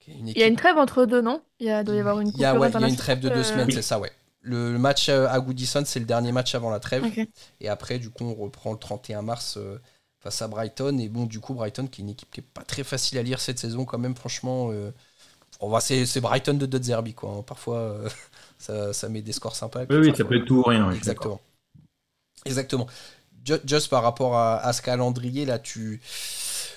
Il 0.07 0.37
y 0.37 0.43
a 0.43 0.47
une 0.47 0.55
trêve 0.55 0.77
entre 0.77 1.05
deux, 1.05 1.21
non? 1.21 1.41
Il 1.59 1.65
y 1.65 1.71
a, 1.71 1.83
doit 1.83 1.95
y 1.95 1.99
avoir 1.99 2.19
une 2.19 2.29
il 2.29 2.39
y 2.39 2.45
a, 2.45 2.51
coupure 2.51 2.61
ouais, 2.61 2.71
il 2.71 2.81
y 2.81 2.83
a 2.83 2.87
une 2.87 2.95
trêve 2.95 3.19
de 3.19 3.29
deux 3.29 3.37
euh, 3.37 3.43
semaines, 3.43 3.71
c'est 3.71 3.81
ça, 3.81 3.99
ouais. 3.99 4.11
Le, 4.41 4.77
match 4.77 5.09
à 5.09 5.39
Goodison, 5.39 5.83
c'est 5.85 5.99
le 5.99 6.05
dernier 6.05 6.31
match 6.31 6.53
avant 6.53 6.69
la 6.69 6.79
trêve. 6.79 7.05
Et 7.59 7.69
après, 7.69 7.97
du 7.97 8.11
coup, 8.11 8.23
on 8.23 8.35
reprend 8.35 8.71
le 8.71 8.79
31 8.79 9.23
mars 9.23 9.57
euh, 9.57 9.79
face 10.19 10.41
à 10.41 10.47
Brighton. 10.47 10.97
Et 10.99 11.09
bon, 11.09 11.25
du 11.25 11.39
coup, 11.39 11.53
Brighton, 11.53 11.87
qui 11.87 12.01
est 12.01 12.03
une 12.03 12.09
équipe 12.11 12.31
qui 12.31 12.41
est 12.41 12.43
pas 12.43 12.63
très 12.63 12.83
facile 12.83 13.17
à 13.17 13.23
lire 13.23 13.39
cette 13.39 13.59
saison, 13.59 13.85
quand 13.85 13.97
même, 13.99 14.15
franchement. 14.15 14.69
euh, 14.71 14.91
on 15.61 15.69
va, 15.69 15.81
c'est, 15.81 16.05
c'est 16.05 16.21
Brighton 16.21 16.55
de 16.55 16.83
Zerbi, 16.83 17.13
quoi. 17.13 17.31
hein. 17.31 17.43
Parfois, 17.43 17.77
euh, 17.79 18.09
ça, 18.59 18.93
ça 18.93 19.09
met 19.09 19.21
des 19.21 19.33
scores 19.33 19.55
sympas. 19.55 19.85
Oui, 19.89 19.97
oui, 19.97 20.15
ça 20.15 20.23
peut 20.25 20.35
être 20.37 20.45
tout 20.45 20.57
ou 20.57 20.63
rien. 20.63 20.91
Exactement. 20.91 21.41
Exactement. 22.45 22.87
Ju- 23.45 23.61
Just 23.65 23.89
par 23.89 24.03
rapport 24.03 24.35
à, 24.37 24.57
à 24.59 24.73
ce 24.73 24.81
calendrier, 24.81 25.45
là, 25.45 25.59
tu, 25.59 26.01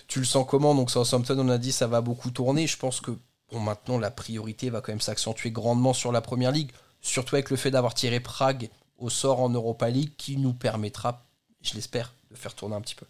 tu 0.09 0.19
le 0.21 0.25
sens 0.25 0.47
comment? 0.49 0.75
Donc, 0.75 0.91
Southampton, 0.91 1.39
on 1.39 1.49
a 1.49 1.59
dit, 1.59 1.73
ça 1.73 1.87
va 1.87 2.01
beaucoup 2.01 2.31
tourner. 2.31 2.67
Je 2.67 2.77
pense 2.77 3.01
que 3.01 3.13
bon, 3.53 3.61
maintenant, 3.61 3.99
la 3.99 4.11
priorité 4.11 4.71
va 4.71 4.81
quand 4.81 4.93
même 4.93 5.01
s'accentuer 5.01 5.51
grandement 5.51 5.93
sur 5.95 6.13
la 6.13 6.21
première 6.21 6.53
ligue, 6.53 6.73
surtout 7.01 7.37
avec 7.37 7.51
le 7.51 7.57
fait 7.57 7.71
d'avoir 7.71 7.95
tiré 7.95 8.21
Prague 8.21 8.71
au 8.99 9.11
sort 9.11 9.41
en 9.41 9.51
Europa 9.51 9.89
League, 9.91 10.13
qui 10.17 10.37
nous 10.37 10.53
permettra, 10.55 11.25
je 11.63 11.75
l'espère, 11.75 12.15
de 12.31 12.37
faire 12.37 12.55
tourner 12.55 12.77
un 12.77 12.81
petit 12.81 12.95
peu. 12.95 13.07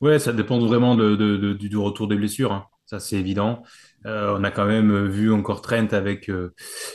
Ouais, 0.00 0.18
ça 0.18 0.32
dépend 0.32 0.58
vraiment 0.58 0.94
de, 0.94 1.16
de- 1.16 1.36
de- 1.36 1.52
du, 1.54 1.76
retour 1.76 2.06
des 2.08 2.16
blessures, 2.16 2.52
hein. 2.52 2.66
Ça, 2.84 3.00
c'est 3.00 3.16
évident. 3.16 3.64
Euh, 4.04 4.36
on 4.38 4.44
a 4.44 4.52
quand 4.52 4.66
même 4.66 5.06
vu 5.08 5.32
encore 5.32 5.60
Trent 5.60 5.88
avec, 5.90 6.28
euh, 6.30 6.54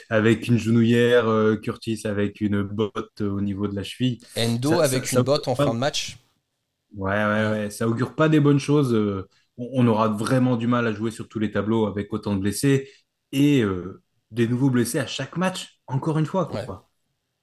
avec 0.09 0.47
une 0.47 0.57
genouillère, 0.57 1.27
euh, 1.27 1.57
Curtis 1.57 2.01
avec 2.05 2.39
une 2.39 2.61
botte 2.63 3.19
au 3.19 3.41
niveau 3.41 3.67
de 3.67 3.75
la 3.75 3.83
cheville. 3.83 4.19
Endo 4.37 4.69
Ça- 4.69 4.83
avec 4.83 5.05
ça- 5.05 5.11
une 5.11 5.17
ça- 5.17 5.23
botte 5.23 5.47
en 5.49 5.55
fin 5.55 5.73
de 5.73 5.77
match. 5.77 6.17
Ouais, 6.95 7.11
ouais, 7.11 7.49
ouais, 7.51 7.69
ça 7.69 7.87
augure 7.87 8.15
pas 8.15 8.29
des 8.29 8.39
bonnes 8.39 8.59
choses. 8.59 8.93
Euh, 8.93 9.27
On, 9.57 9.83
on 9.83 9.87
aura 9.87 10.07
vraiment 10.07 10.55
du 10.55 10.65
mal 10.67 10.87
à 10.87 10.93
jouer 10.93 11.11
sur 11.11 11.27
tous 11.27 11.37
les 11.39 11.51
tableaux 11.51 11.85
avec 11.85 12.11
autant 12.13 12.35
de 12.35 12.39
blessés 12.41 12.89
et 13.33 13.61
euh, 13.61 14.01
des 14.31 14.47
nouveaux 14.47 14.69
blessés 14.69 14.97
à 14.99 15.05
chaque 15.07 15.35
match, 15.37 15.79
encore 15.87 16.17
une 16.19 16.25
fois. 16.25 16.45
Quoi. 16.45 16.61
Ouais. 16.61 16.67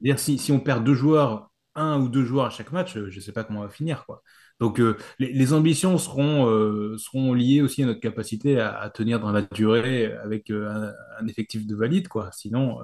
Dire 0.00 0.18
si, 0.18 0.38
si 0.38 0.52
on 0.52 0.60
perd 0.60 0.84
deux 0.84 0.94
joueurs, 0.94 1.50
un 1.74 2.00
ou 2.00 2.08
deux 2.08 2.24
joueurs 2.24 2.46
à 2.46 2.50
chaque 2.50 2.72
match, 2.72 2.96
euh, 2.96 3.10
je 3.10 3.20
sais 3.20 3.32
pas 3.32 3.44
comment 3.44 3.60
on 3.60 3.64
va 3.64 3.68
finir. 3.70 4.04
Quoi. 4.06 4.22
Donc 4.60 4.80
euh, 4.80 4.96
les, 5.18 5.32
les 5.32 5.52
ambitions 5.52 5.98
seront, 5.98 6.46
euh, 6.48 6.96
seront 6.98 7.32
liées 7.34 7.62
aussi 7.62 7.82
à 7.82 7.86
notre 7.86 8.00
capacité 8.00 8.58
à, 8.60 8.76
à 8.78 8.90
tenir 8.90 9.20
dans 9.20 9.30
la 9.32 9.42
durée 9.42 10.12
avec 10.16 10.50
euh, 10.50 10.68
un, 10.68 11.22
un 11.24 11.26
effectif 11.28 11.66
de 11.66 11.76
valide. 11.76 12.08
Quoi. 12.08 12.30
Sinon, 12.32 12.78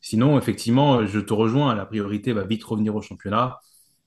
sinon, 0.00 0.38
effectivement, 0.38 1.06
je 1.06 1.20
te 1.20 1.32
rejoins, 1.32 1.74
la 1.74 1.86
priorité 1.86 2.32
va 2.32 2.44
vite 2.44 2.64
revenir 2.64 2.94
au 2.96 3.02
championnat. 3.02 3.58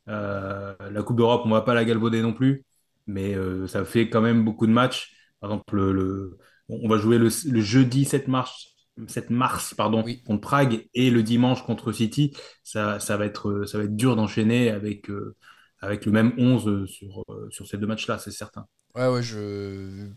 La 0.08 1.04
Coupe 1.06 1.18
d'Europe, 1.18 1.44
on 1.46 1.50
va 1.50 1.62
pas 1.62 1.74
la 1.74 1.86
galvauder 1.86 2.22
non 2.22 2.34
plus, 2.34 2.66
mais 3.08 3.36
ça 3.68 3.86
fait 3.86 4.10
quand 4.10 4.22
même 4.22 4.44
beaucoup 4.44 4.68
de 4.68 4.72
matchs. 4.72 5.14
Par 5.40 5.52
exemple, 5.52 5.76
le, 5.76 5.92
le- 5.94 6.38
on 6.70 6.88
va 6.88 6.98
jouer 6.98 7.18
le, 7.18 7.30
le 7.52 7.62
jeudi 7.62 8.06
7 8.06 8.28
mars, 8.28 8.76
7 9.08 9.30
mars 9.30 9.74
pardon, 9.74 10.04
Oui. 10.04 10.22
contre 10.24 10.42
Prague 10.42 10.88
et 10.94 11.10
le 11.10 11.24
dimanche 11.24 11.64
contre 11.64 11.92
City. 11.92 12.36
Ça, 12.64 13.00
ça 13.00 13.18
va 13.18 13.26
être, 13.26 13.64
ça 13.66 13.78
va 13.78 13.86
être 13.86 13.96
dur 13.96 14.16
d'enchaîner 14.16 14.70
avec, 14.72 15.10
avec 15.82 16.06
le 16.06 16.12
même 16.12 16.34
11 16.38 16.90
sur, 16.90 17.24
euh, 17.30 17.48
sur 17.52 17.68
ces 17.68 17.78
deux 17.78 17.88
matchs-là, 17.88 18.20
c'est 18.20 18.32
certain. 18.32 18.66
Ouais, 18.96 19.08
ouais, 19.08 19.24
je. 19.24 20.08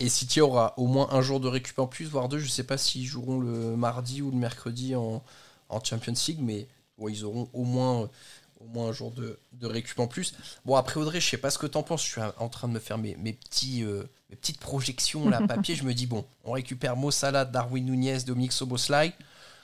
Et 0.00 0.08
City 0.08 0.40
aura 0.40 0.74
au 0.78 0.86
moins 0.86 1.08
un 1.12 1.22
jour 1.22 1.38
de 1.38 1.48
récup 1.48 1.78
en 1.78 1.86
plus, 1.86 2.06
voire 2.06 2.28
deux. 2.28 2.38
Je 2.38 2.48
sais 2.48 2.64
pas 2.64 2.76
s'ils 2.76 3.06
joueront 3.06 3.38
le 3.38 3.76
mardi 3.76 4.20
ou 4.20 4.30
le 4.30 4.36
mercredi 4.36 4.96
en, 4.96 5.22
en 5.68 5.84
Champions 5.84 6.14
League, 6.26 6.40
mais 6.40 6.66
ouais, 6.98 7.12
ils 7.12 7.24
auront 7.24 7.48
au 7.52 7.64
moins, 7.64 8.10
au 8.60 8.66
moins 8.66 8.88
un 8.88 8.92
jour 8.92 9.12
de, 9.12 9.38
de 9.52 9.66
récup 9.66 9.98
en 10.00 10.08
plus. 10.08 10.34
Bon, 10.64 10.74
après, 10.74 10.98
Audrey, 10.98 11.20
je 11.20 11.28
sais 11.28 11.36
pas 11.36 11.50
ce 11.50 11.58
que 11.58 11.66
t'en 11.66 11.84
penses. 11.84 12.04
Je 12.04 12.10
suis 12.10 12.20
en 12.38 12.48
train 12.48 12.66
de 12.66 12.72
me 12.72 12.80
faire 12.80 12.98
mes, 12.98 13.16
mes, 13.16 13.32
petits, 13.32 13.84
euh, 13.84 14.02
mes 14.30 14.36
petites 14.36 14.58
projections 14.58 15.28
là, 15.28 15.40
papier. 15.46 15.76
je 15.76 15.84
me 15.84 15.94
dis, 15.94 16.06
bon, 16.06 16.24
on 16.44 16.52
récupère 16.52 16.96
Mo 16.96 17.12
Salah, 17.12 17.44
Darwin 17.44 17.84
Nunez, 17.84 18.18
Dominique 18.26 18.52
Soboslai. 18.52 19.12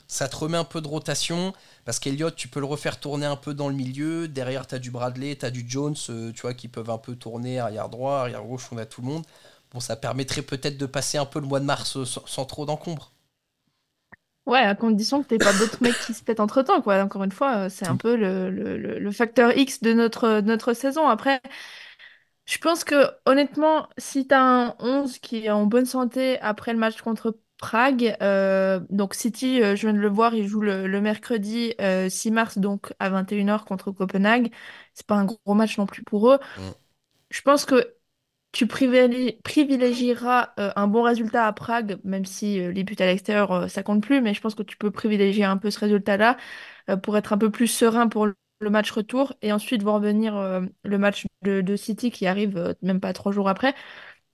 Ça 0.08 0.28
te 0.28 0.36
remet 0.36 0.56
un 0.58 0.64
peu 0.64 0.80
de 0.80 0.88
rotation. 0.88 1.52
Parce 1.84 1.98
qu'Eliott, 2.00 2.34
tu 2.34 2.48
peux 2.48 2.60
le 2.60 2.66
refaire 2.66 2.98
tourner 3.00 3.26
un 3.26 3.36
peu 3.36 3.54
dans 3.54 3.68
le 3.68 3.74
milieu. 3.74 4.26
Derrière, 4.28 4.66
tu 4.66 4.74
as 4.74 4.78
du 4.78 4.90
Bradley, 4.90 5.36
tu 5.36 5.46
as 5.46 5.50
du 5.50 5.64
Jones, 5.68 5.94
euh, 6.10 6.32
tu 6.32 6.42
vois, 6.42 6.54
qui 6.54 6.68
peuvent 6.68 6.90
un 6.90 6.98
peu 6.98 7.14
tourner 7.16 7.58
arrière 7.60 7.88
droit, 7.88 8.16
arrière 8.20 8.42
gauche, 8.44 8.68
on 8.72 8.78
a 8.78 8.86
tout 8.86 9.02
le 9.02 9.06
monde. 9.08 9.24
Bon, 9.72 9.80
ça 9.80 9.96
permettrait 9.96 10.42
peut-être 10.42 10.78
de 10.78 10.86
passer 10.86 11.18
un 11.18 11.26
peu 11.26 11.40
le 11.40 11.46
mois 11.46 11.60
de 11.60 11.64
mars 11.66 11.96
euh, 11.96 12.04
sans, 12.04 12.26
sans 12.26 12.44
trop 12.46 12.64
d'encombre. 12.66 13.12
Ouais, 14.46 14.60
à 14.60 14.74
condition 14.74 15.22
que 15.22 15.28
t'aies 15.28 15.38
pas 15.38 15.52
d'autres 15.52 15.82
mecs 15.82 15.98
qui 15.98 16.14
se 16.14 16.22
pètent 16.24 16.40
entre 16.40 16.62
temps, 16.62 16.80
quoi. 16.80 17.02
Encore 17.02 17.22
une 17.22 17.32
fois, 17.32 17.66
euh, 17.66 17.68
c'est 17.68 17.84
un 17.86 17.96
peu 17.96 18.16
le, 18.16 18.48
le- 18.50 19.12
facteur 19.12 19.54
X 19.56 19.82
de 19.82 19.92
notre, 19.92 20.40
de 20.40 20.46
notre 20.46 20.72
saison. 20.72 21.06
Après, 21.06 21.42
je 22.46 22.58
pense 22.58 22.84
que 22.84 22.94
honnêtement, 23.26 23.88
si 23.98 24.26
t'as 24.26 24.40
un 24.40 24.76
11 24.80 25.18
qui 25.18 25.44
est 25.46 25.50
en 25.50 25.66
bonne 25.66 25.84
santé 25.86 26.38
après 26.40 26.72
le 26.72 26.78
match 26.78 27.00
contre 27.02 27.38
Prague, 27.58 28.16
euh, 28.22 28.80
donc 28.90 29.14
City, 29.14 29.62
euh, 29.62 29.76
je 29.76 29.82
viens 29.82 29.92
de 29.92 29.98
le 29.98 30.08
voir, 30.08 30.34
il 30.34 30.46
joue 30.48 30.60
le, 30.60 30.86
le 30.86 31.00
mercredi 31.00 31.74
euh, 31.80 32.08
6 32.08 32.30
mars, 32.30 32.58
donc 32.58 32.92
à 33.00 33.10
21h 33.10 33.64
contre 33.64 33.90
Copenhague. 33.92 34.52
C'est 34.94 35.06
pas 35.06 35.16
un 35.16 35.24
gros 35.24 35.54
match 35.54 35.76
non 35.78 35.86
plus 35.86 36.04
pour 36.04 36.30
eux. 36.32 36.38
Je 37.30 37.42
pense 37.42 37.64
que 37.64 37.94
tu 38.52 38.66
privilégi- 38.66 39.40
privilégieras 39.42 40.54
euh, 40.60 40.72
un 40.76 40.88
bon 40.88 41.02
résultat 41.02 41.46
à 41.46 41.52
Prague, 41.52 41.98
même 42.04 42.24
si 42.26 42.60
euh, 42.60 42.72
les 42.72 42.84
buts 42.84 42.96
à 43.00 43.06
l'extérieur, 43.06 43.52
euh, 43.52 43.68
ça 43.68 43.82
compte 43.82 44.02
plus, 44.02 44.20
mais 44.22 44.34
je 44.34 44.40
pense 44.40 44.54
que 44.56 44.62
tu 44.64 44.76
peux 44.78 44.90
privilégier 44.90 45.44
un 45.44 45.58
peu 45.58 45.70
ce 45.70 45.80
résultat-là 45.80 46.36
euh, 46.90 46.96
pour 46.96 47.16
être 47.16 47.32
un 47.32 47.38
peu 47.38 47.50
plus 47.50 47.66
serein 47.68 48.08
pour 48.08 48.26
le 48.60 48.70
match 48.70 48.90
retour 48.90 49.34
et 49.42 49.52
ensuite 49.52 49.82
voir 49.82 50.00
venir 50.00 50.36
euh, 50.36 50.62
le 50.84 50.98
match 50.98 51.26
de, 51.42 51.60
de 51.60 51.76
City 51.76 52.10
qui 52.10 52.26
arrive 52.26 52.56
euh, 52.56 52.74
même 52.82 53.00
pas 53.00 53.12
trois 53.12 53.32
jours 53.32 53.48
après. 53.48 53.74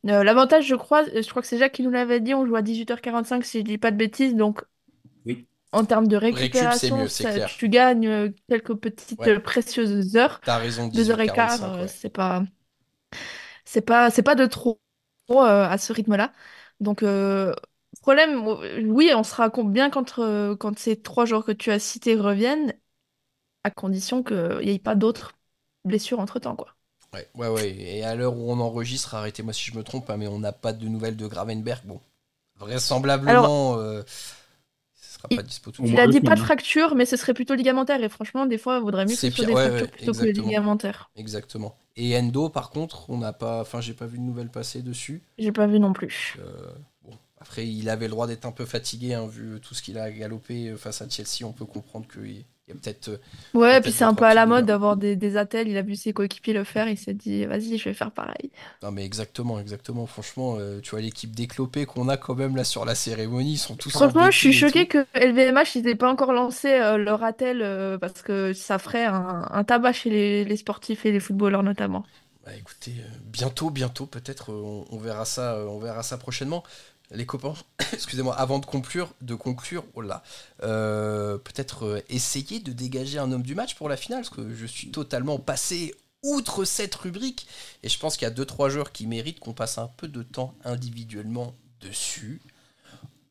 Euh, 0.06 0.22
l'avantage, 0.22 0.66
je 0.66 0.74
crois, 0.74 1.04
je 1.04 1.28
crois 1.30 1.40
que 1.42 1.48
c'est 1.48 1.58
Jacques 1.58 1.72
qui 1.72 1.82
nous 1.82 1.90
l'avait 1.90 2.20
dit, 2.20 2.34
on 2.34 2.46
joue 2.46 2.56
à 2.56 2.62
18h45 2.62 3.44
si 3.44 3.60
je 3.60 3.64
dis 3.64 3.78
pas 3.78 3.90
de 3.90 3.96
bêtises, 3.96 4.34
donc 4.34 4.62
Oui. 5.26 5.46
en 5.72 5.84
termes 5.84 6.06
de 6.08 6.16
Récup, 6.16 6.40
récupération, 6.42 6.98
mieux, 6.98 7.08
c'est 7.08 7.24
ça- 7.24 7.32
clair. 7.34 7.48
tu 7.58 7.68
gagnes 7.68 8.06
euh, 8.06 8.28
quelques 8.48 8.74
petites 8.76 9.20
Ouais. 9.20 9.28
euh, 9.28 9.40
précieuses 9.40 10.16
heures. 10.16 10.40
T'as 10.44 10.58
raison, 10.58 10.88
Deux 10.92 11.10
heures 11.10 11.20
et 11.20 11.26
quart, 11.26 11.62
18h45, 11.62 11.74
euh, 11.80 11.82
ouais. 11.82 11.88
c'est 11.88 12.10
pas, 12.10 12.44
c'est 13.64 13.82
pas, 13.82 14.10
c'est 14.10 14.22
pas 14.22 14.34
de 14.34 14.46
trop 14.46 14.80
euh, 15.30 15.66
à 15.68 15.78
ce 15.78 15.92
rythme-là. 15.92 16.32
Donc, 16.80 17.02
euh, 17.02 17.54
problème, 18.02 18.46
euh, 18.46 18.82
oui, 18.86 19.10
on 19.14 19.22
sera 19.22 19.48
bien 19.50 19.90
quand, 19.90 20.18
euh, 20.18 20.56
quand 20.56 20.78
ces 20.78 21.00
trois 21.00 21.24
jours 21.26 21.44
que 21.44 21.52
tu 21.52 21.70
as 21.70 21.78
cités 21.78 22.14
reviennent, 22.16 22.74
à 23.64 23.70
condition 23.72 24.22
qu'il 24.24 24.58
n'y 24.60 24.72
ait 24.72 24.78
pas 24.78 24.94
d'autres 24.96 25.32
blessures 25.84 26.20
entre-temps, 26.20 26.56
quoi. 26.56 26.73
Ouais, 27.14 27.28
ouais, 27.36 27.48
ouais. 27.48 27.70
Et 27.76 28.04
à 28.04 28.14
l'heure 28.14 28.36
où 28.36 28.50
on 28.52 28.58
enregistre, 28.60 29.14
arrêtez-moi 29.14 29.52
si 29.52 29.70
je 29.70 29.76
me 29.76 29.82
trompe, 29.82 30.10
hein, 30.10 30.16
mais 30.16 30.26
on 30.26 30.38
n'a 30.40 30.52
pas 30.52 30.72
de 30.72 30.88
nouvelles 30.88 31.16
de 31.16 31.26
Gravenberg. 31.26 31.80
Bon, 31.86 32.00
vraisemblablement, 32.58 33.76
euh, 33.78 34.02
ce 35.00 35.14
sera 35.14 35.28
il- 35.30 35.36
pas 35.36 35.42
dispo 35.42 35.70
tout. 35.70 35.82
Il 35.86 35.98
a 35.98 36.06
dit 36.06 36.20
pas 36.20 36.34
de 36.34 36.40
fracture, 36.40 36.94
mais 36.94 37.06
ce 37.06 37.16
serait 37.16 37.34
plutôt 37.34 37.54
ligamentaire. 37.54 38.02
Et 38.02 38.08
franchement, 38.08 38.46
des 38.46 38.58
fois, 38.58 38.76
il 38.78 38.82
vaudrait 38.82 39.04
mieux 39.04 39.14
que 39.14 39.16
ce 39.20 39.30
soit 39.30 39.44
des 39.44 39.52
ouais, 39.52 39.68
fractures 39.68 39.82
ouais, 39.82 39.88
plutôt 39.88 40.12
que 40.12 40.18
exactement. 40.18 40.48
ligamentaires. 40.48 41.10
Exactement. 41.16 41.76
Et 41.96 42.16
Endo, 42.18 42.48
par 42.48 42.70
contre, 42.70 43.08
on 43.10 43.18
n'a 43.18 43.32
pas, 43.32 43.60
enfin, 43.60 43.80
j'ai 43.80 43.94
pas 43.94 44.06
vu 44.06 44.18
de 44.18 44.22
nouvelles 44.24 44.50
passer 44.50 44.82
dessus. 44.82 45.22
J'ai 45.38 45.52
pas 45.52 45.66
vu 45.68 45.78
non 45.78 45.92
plus. 45.92 46.36
Euh, 46.40 46.72
bon, 47.04 47.12
Après, 47.40 47.68
il 47.68 47.88
avait 47.88 48.06
le 48.06 48.10
droit 48.10 48.26
d'être 48.26 48.46
un 48.46 48.52
peu 48.52 48.64
fatigué, 48.64 49.14
hein, 49.14 49.26
vu 49.26 49.60
tout 49.60 49.74
ce 49.74 49.82
qu'il 49.82 49.98
a 49.98 50.10
galopé 50.10 50.74
face 50.76 51.02
à 51.02 51.08
Chelsea. 51.08 51.44
On 51.44 51.52
peut 51.52 51.66
comprendre 51.66 52.06
qu'il 52.08 52.44
y 52.68 52.72
a 52.72 52.74
peut-être. 52.74 53.08
euh, 53.08 53.18
Ouais, 53.54 53.80
puis 53.80 53.92
c'est 53.92 54.04
un 54.04 54.14
peu 54.14 54.24
à 54.24 54.34
la 54.34 54.46
mode 54.46 54.66
d'avoir 54.66 54.96
des, 54.96 55.14
des 55.16 55.36
attelles. 55.36 55.68
Il 55.68 55.76
a 55.76 55.82
vu 55.82 55.94
ses 55.94 56.12
coéquipiers 56.12 56.52
le 56.54 56.64
faire, 56.64 56.88
il 56.88 56.98
s'est 56.98 57.14
dit, 57.14 57.44
vas-y, 57.46 57.78
je 57.78 57.84
vais 57.88 57.94
faire 57.94 58.10
pareil. 58.12 58.50
Non, 58.82 58.92
mais 58.92 59.04
exactement, 59.04 59.58
exactement. 59.58 60.06
Franchement, 60.06 60.56
euh, 60.58 60.80
tu 60.80 60.90
vois, 60.90 61.00
l'équipe 61.00 61.34
déclopée 61.34 61.86
qu'on 61.86 62.08
a 62.08 62.16
quand 62.16 62.34
même 62.36 62.54
là 62.56 62.62
sur 62.64 62.84
la 62.84 62.94
cérémonie, 62.94 63.54
ils 63.54 63.58
sont 63.58 63.76
tous 63.76 63.90
Franchement, 63.94 64.30
je 64.30 64.36
suis 64.38 64.52
tout. 64.66 64.88
que 64.88 65.06
LVMH, 65.14 65.76
ils 65.76 65.82
n'aient 65.84 65.94
pas 65.94 66.10
encore 66.10 66.32
lancé 66.32 66.68
euh, 66.68 66.96
leur 66.98 67.22
attel 67.22 67.62
euh, 67.62 67.96
parce 67.98 68.22
que 68.22 68.52
ça 68.52 68.78
ferait 68.78 69.04
un, 69.04 69.46
un 69.50 69.64
tabac 69.64 69.92
chez 69.92 70.10
les, 70.10 70.44
les 70.44 70.56
sportifs 70.56 71.06
et 71.06 71.12
les 71.12 71.20
footballeurs 71.20 71.62
notamment. 71.62 72.04
Bah 72.44 72.54
écoutez, 72.56 72.92
bientôt, 73.24 73.70
bientôt, 73.70 74.06
peut-être, 74.06 74.52
on, 74.52 74.84
on 74.90 74.98
verra 74.98 75.24
ça, 75.24 75.64
on 75.66 75.78
verra 75.78 76.02
ça 76.02 76.18
prochainement. 76.18 76.62
Les 77.10 77.26
copains, 77.26 77.54
excusez-moi, 77.92 78.34
avant 78.34 78.58
de 78.58 78.66
conclure, 78.66 79.12
de 79.20 79.34
conclure, 79.34 79.84
oh 79.94 80.00
là, 80.00 80.22
euh, 80.62 81.38
peut-être 81.38 81.84
euh, 81.84 82.00
essayer 82.08 82.60
de 82.60 82.72
dégager 82.72 83.18
un 83.18 83.30
homme 83.30 83.42
du 83.42 83.54
match 83.54 83.74
pour 83.74 83.88
la 83.88 83.96
finale, 83.96 84.22
parce 84.22 84.34
que 84.34 84.54
je 84.54 84.66
suis 84.66 84.90
totalement 84.90 85.38
passé 85.38 85.94
outre 86.22 86.64
cette 86.64 86.94
rubrique, 86.94 87.46
et 87.82 87.88
je 87.88 87.98
pense 87.98 88.16
qu'il 88.16 88.24
y 88.24 88.30
a 88.30 88.30
deux 88.30 88.46
trois 88.46 88.70
joueurs 88.70 88.92
qui 88.92 89.06
méritent 89.06 89.40
qu'on 89.40 89.52
passe 89.52 89.78
un 89.78 89.88
peu 89.88 90.08
de 90.08 90.22
temps 90.22 90.54
individuellement 90.64 91.54
dessus. 91.80 92.40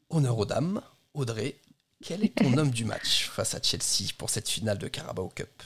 Honneur 0.10 0.38
aux 0.38 0.46
dames, 0.46 0.82
Audrey, 1.16 1.58
quel 2.04 2.24
est 2.24 2.36
ton 2.36 2.56
homme 2.58 2.72
du 2.72 2.86
match 2.86 3.30
face 3.30 3.56
à 3.56 3.62
Chelsea 3.62 4.14
pour 4.18 4.30
cette 4.30 4.48
finale 4.48 4.78
de 4.78 4.88
Carabao 4.88 5.30
Cup? 5.30 5.64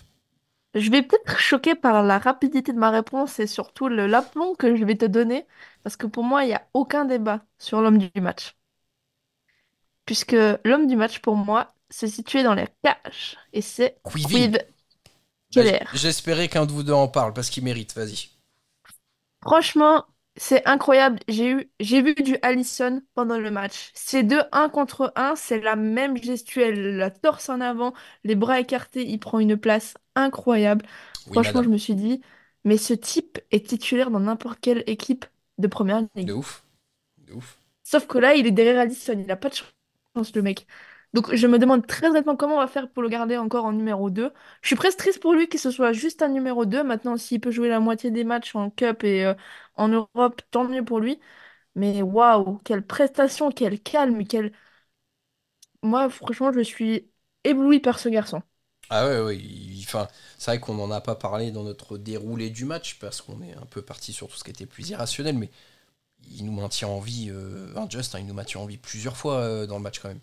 Je 0.74 0.92
vais 0.92 1.02
peut-être 1.02 1.40
choquer 1.40 1.76
par 1.76 2.04
la 2.04 2.20
rapidité 2.20 2.72
de 2.72 2.78
ma 2.78 2.92
réponse 2.92 3.40
et 3.40 3.48
surtout 3.48 3.88
le 3.88 4.06
l'aplomb 4.06 4.54
que 4.54 4.76
je 4.76 4.86
vais 4.86 4.96
te 4.96 5.06
donner 5.06 5.46
parce 5.88 5.96
que 5.98 6.06
pour 6.08 6.26
moi, 6.26 6.44
il 6.44 6.48
n'y 6.50 6.54
a 6.54 6.68
aucun 6.74 7.06
débat 7.06 7.46
sur 7.60 7.82
l'homme 7.82 7.98
du 7.98 8.12
match. 8.22 8.58
Puisque 10.06 10.36
l'homme 10.66 10.88
du 10.88 10.96
match 10.96 11.20
pour 11.20 11.36
moi 11.36 11.74
se 11.90 12.08
situait 12.08 12.44
dans 12.44 12.56
la 12.56 12.68
cage 12.84 13.38
et 13.54 13.62
c'est 13.62 14.00
Quivin. 14.10 14.50
Quiv 14.50 14.58
Bah, 15.54 15.64
Keller. 15.64 15.86
J'espérais 15.92 16.48
qu'un 16.48 16.66
de 16.66 16.72
vous 16.72 16.84
deux 16.84 16.94
en 16.94 17.10
parle, 17.10 17.34
parce 17.34 17.50
qu'il 17.50 17.64
mérite, 17.66 17.94
vas-y. 17.96 18.30
Franchement, 19.42 20.06
c'est 20.36 20.66
incroyable. 20.68 21.20
J'ai 21.28 21.50
eu, 21.52 21.72
j'ai 21.80 22.02
vu 22.02 22.16
du 22.16 22.38
Allison 22.42 23.02
pendant 23.16 23.40
le 23.40 23.52
match. 23.52 23.92
Ces 23.94 24.24
deux 24.24 24.42
un 24.52 24.70
contre 24.70 25.12
un, 25.16 25.36
c'est 25.36 25.60
la 25.62 25.76
même 25.76 26.18
gestuelle, 26.22 26.98
la 26.98 27.10
torse 27.12 27.50
en 27.50 27.62
avant, 27.62 27.94
les 28.24 28.36
bras 28.36 28.60
écartés, 28.60 29.06
il 29.08 29.20
prend 29.20 29.40
une 29.40 29.58
place 29.58 29.96
incroyable. 30.16 30.86
Oui, 31.28 31.44
Franchement, 31.44 31.64
je 31.64 31.70
me 31.70 31.78
suis 31.78 31.96
dit, 31.96 32.22
mais 32.64 32.78
ce 32.78 32.94
type 32.94 33.40
est 33.52 33.68
titulaire 33.68 34.12
dans 34.12 34.20
n'importe 34.20 34.60
quelle 34.62 34.84
équipe 34.88 35.26
de 35.58 35.68
première 35.68 36.02
De 36.04 36.08
ligue. 36.22 36.32
ouf. 36.34 36.64
De 37.18 37.34
ouf. 37.34 37.60
Sauf 37.84 38.08
que 38.08 38.18
là, 38.18 38.34
il 38.36 38.46
est 38.48 38.52
derrière 38.52 38.80
Allison, 38.80 39.14
il 39.14 39.26
n'a 39.26 39.36
pas 39.38 39.50
de 39.50 39.56
chance, 39.56 40.36
le 40.36 40.42
mec. 40.42 40.68
Donc, 41.14 41.34
je 41.34 41.48
me 41.48 41.58
demande 41.58 41.88
très 41.88 42.08
honnêtement 42.10 42.36
comment 42.36 42.56
on 42.56 42.60
va 42.60 42.68
faire 42.68 42.92
pour 42.92 43.02
le 43.02 43.08
garder 43.10 43.38
encore 43.38 43.64
en 43.66 43.72
numéro 43.72 44.10
2. 44.10 44.32
Je 44.62 44.68
suis 44.68 44.76
presque 44.76 44.98
triste 45.00 45.22
pour 45.22 45.34
lui 45.34 45.48
que 45.48 45.58
ce 45.58 45.72
soit 45.72 45.94
juste 45.94 46.22
un 46.22 46.28
numéro 46.30 46.66
2. 46.66 46.84
Maintenant, 46.84 47.16
s'il 47.18 47.40
peut 47.40 47.52
jouer 47.52 47.70
la 47.70 47.80
moitié 47.80 48.12
des 48.12 48.24
matchs 48.26 48.56
en 48.56 48.70
Cup 48.70 49.04
et 49.06 49.26
euh, 49.26 49.34
en 49.76 49.88
Europe, 49.88 50.42
tant 50.52 50.66
mieux 50.68 50.84
pour 50.84 51.00
lui. 51.00 51.20
Mais 51.76 52.02
waouh, 52.02 52.60
quelle 52.66 52.86
prestation, 52.86 53.52
quel 53.52 53.82
calme, 53.82 54.26
quel... 54.28 54.54
Moi, 55.84 56.10
franchement, 56.10 56.52
je 56.52 56.60
suis 56.62 57.10
ébloui 57.44 57.80
par 57.80 57.98
ce 58.00 58.10
garçon. 58.10 58.42
Ah 58.90 59.06
ouais, 59.08 59.38
Enfin, 59.82 60.08
c'est 60.38 60.52
vrai 60.52 60.60
qu'on 60.60 60.74
n'en 60.76 60.92
a 60.92 61.02
pas 61.02 61.16
parlé 61.16 61.52
dans 61.52 61.64
notre 61.64 61.98
déroulé 61.98 62.50
du 62.50 62.66
match, 62.66 62.98
parce 63.00 63.22
qu'on 63.22 63.42
est 63.42 63.54
un 63.54 63.66
peu 63.66 63.82
parti 63.82 64.14
sur 64.14 64.28
tout 64.30 64.38
ce 64.38 64.44
qui 64.44 64.52
était 64.52 64.66
plus 64.66 64.90
irrationnel, 64.90 65.38
mais 65.38 65.50
il 66.32 66.46
nous 66.46 66.54
maintient 66.54 66.88
en 66.90 67.00
vie, 67.02 67.30
euh, 67.32 67.74
hein, 67.78 67.88
il 68.20 68.28
nous 68.28 68.34
maintient 68.36 68.62
en 68.62 68.68
vie 68.68 68.78
plusieurs 68.78 69.18
fois 69.18 69.36
euh, 69.42 69.68
dans 69.68 69.78
le 69.78 69.84
match 69.84 70.00
quand 70.00 70.10
même. 70.10 70.22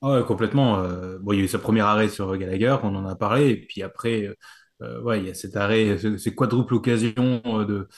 Ah 0.00 0.12
Ouais, 0.20 0.24
complètement. 0.24 0.78
euh, 0.80 1.18
bon, 1.18 1.32
il 1.32 1.38
y 1.38 1.40
a 1.42 1.44
eu 1.44 1.48
sa 1.48 1.58
première 1.58 1.86
arrêt 1.86 2.08
sur 2.08 2.36
Gallagher, 2.36 2.76
on 2.84 2.94
en 2.94 3.04
a 3.06 3.16
parlé, 3.16 3.50
et 3.50 3.56
puis 3.56 3.82
après, 3.82 4.28
ouais, 5.02 5.18
il 5.20 5.26
y 5.26 5.30
a 5.30 5.34
cet 5.34 5.56
arrêt, 5.56 5.98
ce- 5.98 6.16
ces 6.18 6.34
quadruples 6.34 6.74
occasions 6.74 7.42
de, 7.64 7.88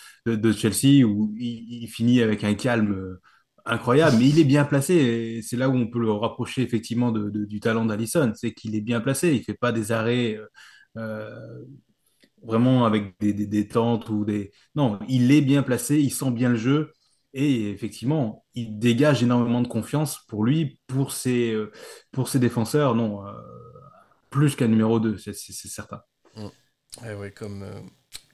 Chelsea 0.53 1.05
où 1.07 1.35
il, 1.39 1.87
finit 1.89 2.23
avec 2.23 2.43
un 2.45 2.55
calme 2.55 3.19
incroyable, 3.67 4.17
mais 4.19 4.29
il 4.29 4.39
est 4.39 4.45
bien 4.45 4.65
placé, 4.65 5.41
c'est 5.43 5.57
là 5.57 5.69
où 5.69 5.75
on 5.75 5.89
peut 5.89 6.01
le 6.01 6.13
rapprocher 6.13 6.63
effectivement 6.63 7.13
de, 7.13 7.31
du 7.45 7.61
talent 7.61 7.85
d'Alisson, 7.85 8.33
c'est 8.35 8.53
qu'il 8.53 8.75
est 8.75 8.81
bien 8.81 9.01
placé, 9.01 9.35
il 9.35 9.43
fait 9.43 9.55
pas 9.55 9.73
des 9.73 9.93
arrêts 9.93 10.37
euh, 10.37 10.47
euh, 10.97 11.65
vraiment 12.43 12.85
avec 12.87 13.15
des, 13.21 13.33
des, 13.33 13.69
tentes 13.69 14.09
ou 14.09 14.25
des... 14.25 14.53
Non, 14.75 14.99
il 15.09 15.31
est 15.33 15.43
bien 15.43 15.63
placé, 15.63 16.01
il 16.01 16.11
sent 16.11 16.31
bien 16.31 16.51
le 16.51 16.57
jeu. 16.57 16.93
Et 17.33 17.71
effectivement, 17.71 18.45
il 18.55 18.79
dégage 18.81 19.23
énormément 19.23 19.61
de 19.61 19.69
confiance 19.69 20.19
pour 20.27 20.45
lui, 20.45 20.81
pour 20.89 21.13
ses, 21.13 21.53
euh, 21.53 21.71
pour 22.11 22.29
ses 22.29 22.41
défenseurs. 22.41 22.97
Non, 22.97 23.23
plus 24.31 24.57
qu'un 24.57 24.67
numéro 24.67 24.99
2, 24.99 25.17
c'est 25.17 25.35
certain. 25.35 26.03
Mm. 26.35 26.47
Ouais, 27.03 27.15
ouais, 27.15 27.31
comme. 27.31 27.65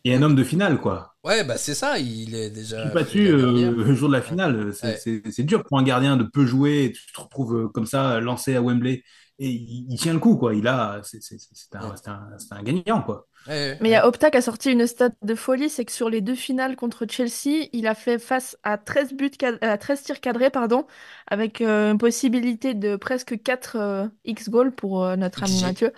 Et 0.07 0.15
un 0.15 0.23
homme 0.23 0.35
de 0.37 0.45
finale, 0.45 0.81
quoi. 0.81 1.15
Ouais, 1.25 1.43
bah 1.45 1.57
c'est 1.59 1.75
ça, 1.75 1.99
il 1.99 2.35
est 2.37 2.49
Je 2.49 2.55
déjà. 2.55 2.83
suis 2.83 2.91
pas 2.91 3.05
fait 3.05 3.05
dessus 3.05 3.33
la 3.33 3.69
euh, 3.69 3.71
le 3.85 3.95
jour 3.95 4.09
de 4.09 4.15
la 4.15 4.23
finale. 4.23 4.73
C'est 4.75 4.87
Ouais. 4.87 5.45
dur 5.45 5.65
pour 5.65 5.79
un 5.79 5.83
gardien 5.83 6.17
de 6.17 6.23
peu 6.25 6.47
jouer. 6.47 6.85
Et 6.85 6.93
tu 6.93 7.13
te 7.13 7.21
retrouves 7.21 7.57
euh, 7.57 7.69
comme 7.69 7.87
ça, 7.87 8.21
lancé 8.21 8.55
à 8.55 8.63
Wembley. 8.63 9.03
Et 9.39 9.49
il, 9.51 9.87
il 9.91 9.99
tient 9.99 10.13
le 10.15 10.21
coup, 10.21 10.37
quoi. 10.37 10.55
Il 10.55 10.67
a, 10.69 11.01
c'est 11.03 11.19
un, 12.53 12.63
gagnant, 12.63 13.03
quoi. 13.03 13.27
Ouais, 13.49 13.77
Mais 13.81 13.89
il 13.91 13.93
y 13.93 13.95
a 13.97 14.07
Opta 14.07 14.31
qui 14.31 14.39
a 14.39 14.43
sorti 14.43 14.73
une 14.73 14.87
stat 14.87 15.11
de 15.23 15.35
folie, 15.35 15.69
c'est 15.69 15.85
que 15.85 15.93
sur 15.93 16.09
les 16.11 16.21
deux 16.21 16.35
finales 16.35 16.75
contre 16.77 17.07
Chelsea, 17.11 17.69
il 17.73 17.87
a 17.87 17.95
fait 17.95 18.19
face 18.19 18.57
à 18.63 18.79
13 18.79 19.13
buts, 19.13 19.31
cad- 19.31 19.59
à 19.63 19.77
13 19.79 20.03
tirs 20.03 20.21
cadrés, 20.21 20.51
pardon, 20.51 20.87
avec 21.27 21.61
euh, 21.61 21.93
une 21.93 21.99
possibilité 21.99 22.75
de 22.75 22.97
presque 22.97 23.41
4 23.43 23.77
euh, 23.77 24.07
X 24.25 24.49
goals 24.49 24.73
pour 24.73 25.05
euh, 25.05 25.17
notre 25.17 25.43
ami. 25.45 25.61
Mathieu, 25.63 25.93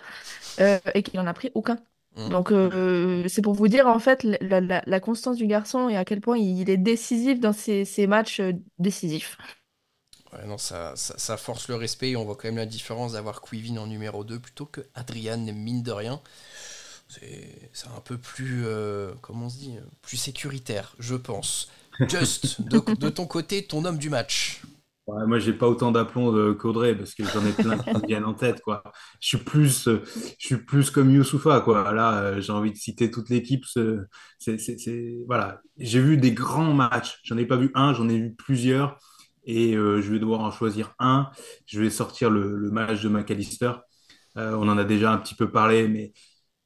euh, 0.59 0.79
et 0.93 1.03
qu'il 1.03 1.19
en 1.19 1.27
a 1.27 1.33
pris 1.33 1.51
aucun. 1.55 1.77
Mm. 2.19 2.29
Donc 2.29 2.51
euh, 2.51 3.27
c'est 3.27 3.41
pour 3.41 3.53
vous 3.53 3.67
dire 3.67 3.87
en 3.87 3.99
fait 3.99 4.23
la, 4.23 4.61
la- 4.61 4.83
la 4.85 4.99
constance 4.99 5.37
du 5.37 5.47
garçon 5.47 5.89
et 5.89 5.97
à 5.97 6.05
quel 6.05 6.21
point 6.21 6.37
il 6.37 6.69
est 6.69 6.77
décisif 6.77 7.39
dans 7.39 7.53
ses, 7.53 7.85
ses 7.85 8.07
matchs 8.07 8.39
euh, 8.39 8.53
décisifs. 8.79 9.37
Ouais, 10.33 10.45
non, 10.45 10.57
ça, 10.59 10.95
ça, 10.95 11.17
ça 11.17 11.37
force 11.37 11.67
le 11.69 11.75
respect 11.75 12.11
et 12.11 12.15
on 12.15 12.23
voit 12.25 12.35
quand 12.35 12.47
même 12.47 12.57
la 12.57 12.65
différence 12.67 13.13
d'avoir 13.13 13.41
Quivin 13.41 13.77
en 13.77 13.87
numéro 13.87 14.23
2 14.23 14.39
plutôt 14.39 14.65
que 14.67 14.81
Adrian, 14.93 15.37
mine 15.39 15.81
de 15.81 15.91
rien. 15.91 16.21
C'est 17.09 17.71
c'est 17.73 17.87
un 17.89 18.01
peu 18.01 18.17
plus, 18.17 18.65
euh, 18.65 19.13
comment 19.21 19.47
on 19.47 19.49
se 19.49 19.57
dit, 19.57 19.77
plus 20.03 20.17
sécuritaire, 20.17 20.95
je 20.99 21.15
pense. 21.15 21.69
Just, 22.07 22.61
de, 22.61 22.79
de 22.95 23.09
ton 23.09 23.27
côté, 23.27 23.65
ton 23.65 23.85
homme 23.85 23.97
du 23.99 24.09
match. 24.09 24.61
Ouais, 25.09 25.25
moi, 25.25 25.39
j'ai 25.39 25.53
pas 25.53 25.67
autant 25.67 25.91
d'aplomb 25.91 26.53
qu'Audrey 26.55 26.95
parce 26.95 27.15
que 27.15 27.23
j'en 27.25 27.45
ai 27.45 27.53
plein 27.53 27.77
qui 27.79 27.91
me 27.93 28.05
viennent 28.05 28.25
en 28.25 28.33
tête, 28.33 28.61
quoi. 28.61 28.83
Je 29.21 29.27
suis 29.29 29.37
plus, 29.37 29.87
euh, 29.87 30.01
je 30.37 30.45
suis 30.45 30.57
plus 30.57 30.91
comme 30.91 31.09
Youssoufa, 31.11 31.61
quoi. 31.61 31.91
Là, 31.93 32.21
euh, 32.21 32.41
j'ai 32.41 32.51
envie 32.51 32.71
de 32.71 32.77
citer 32.77 33.09
toute 33.09 33.29
l'équipe. 33.29 33.65
voilà. 35.27 35.61
J'ai 35.77 36.01
vu 36.01 36.17
des 36.17 36.31
grands 36.31 36.73
matchs. 36.73 37.19
J'en 37.23 37.37
ai 37.37 37.45
pas 37.45 37.57
vu 37.57 37.71
un, 37.75 37.93
j'en 37.93 38.09
ai 38.09 38.19
vu 38.19 38.33
plusieurs. 38.35 38.97
Et 39.45 39.75
euh, 39.75 40.01
je 40.01 40.11
vais 40.11 40.19
devoir 40.19 40.41
en 40.41 40.51
choisir 40.51 40.93
un. 40.99 41.29
Je 41.65 41.79
vais 41.81 41.89
sortir 41.89 42.29
le, 42.29 42.55
le 42.55 42.71
match 42.71 43.01
de 43.01 43.09
McAllister. 43.09 43.71
Euh, 44.37 44.53
on 44.55 44.69
en 44.69 44.77
a 44.77 44.83
déjà 44.85 45.11
un 45.11 45.17
petit 45.17 45.35
peu 45.35 45.51
parlé, 45.51 45.87
mais, 45.87 46.13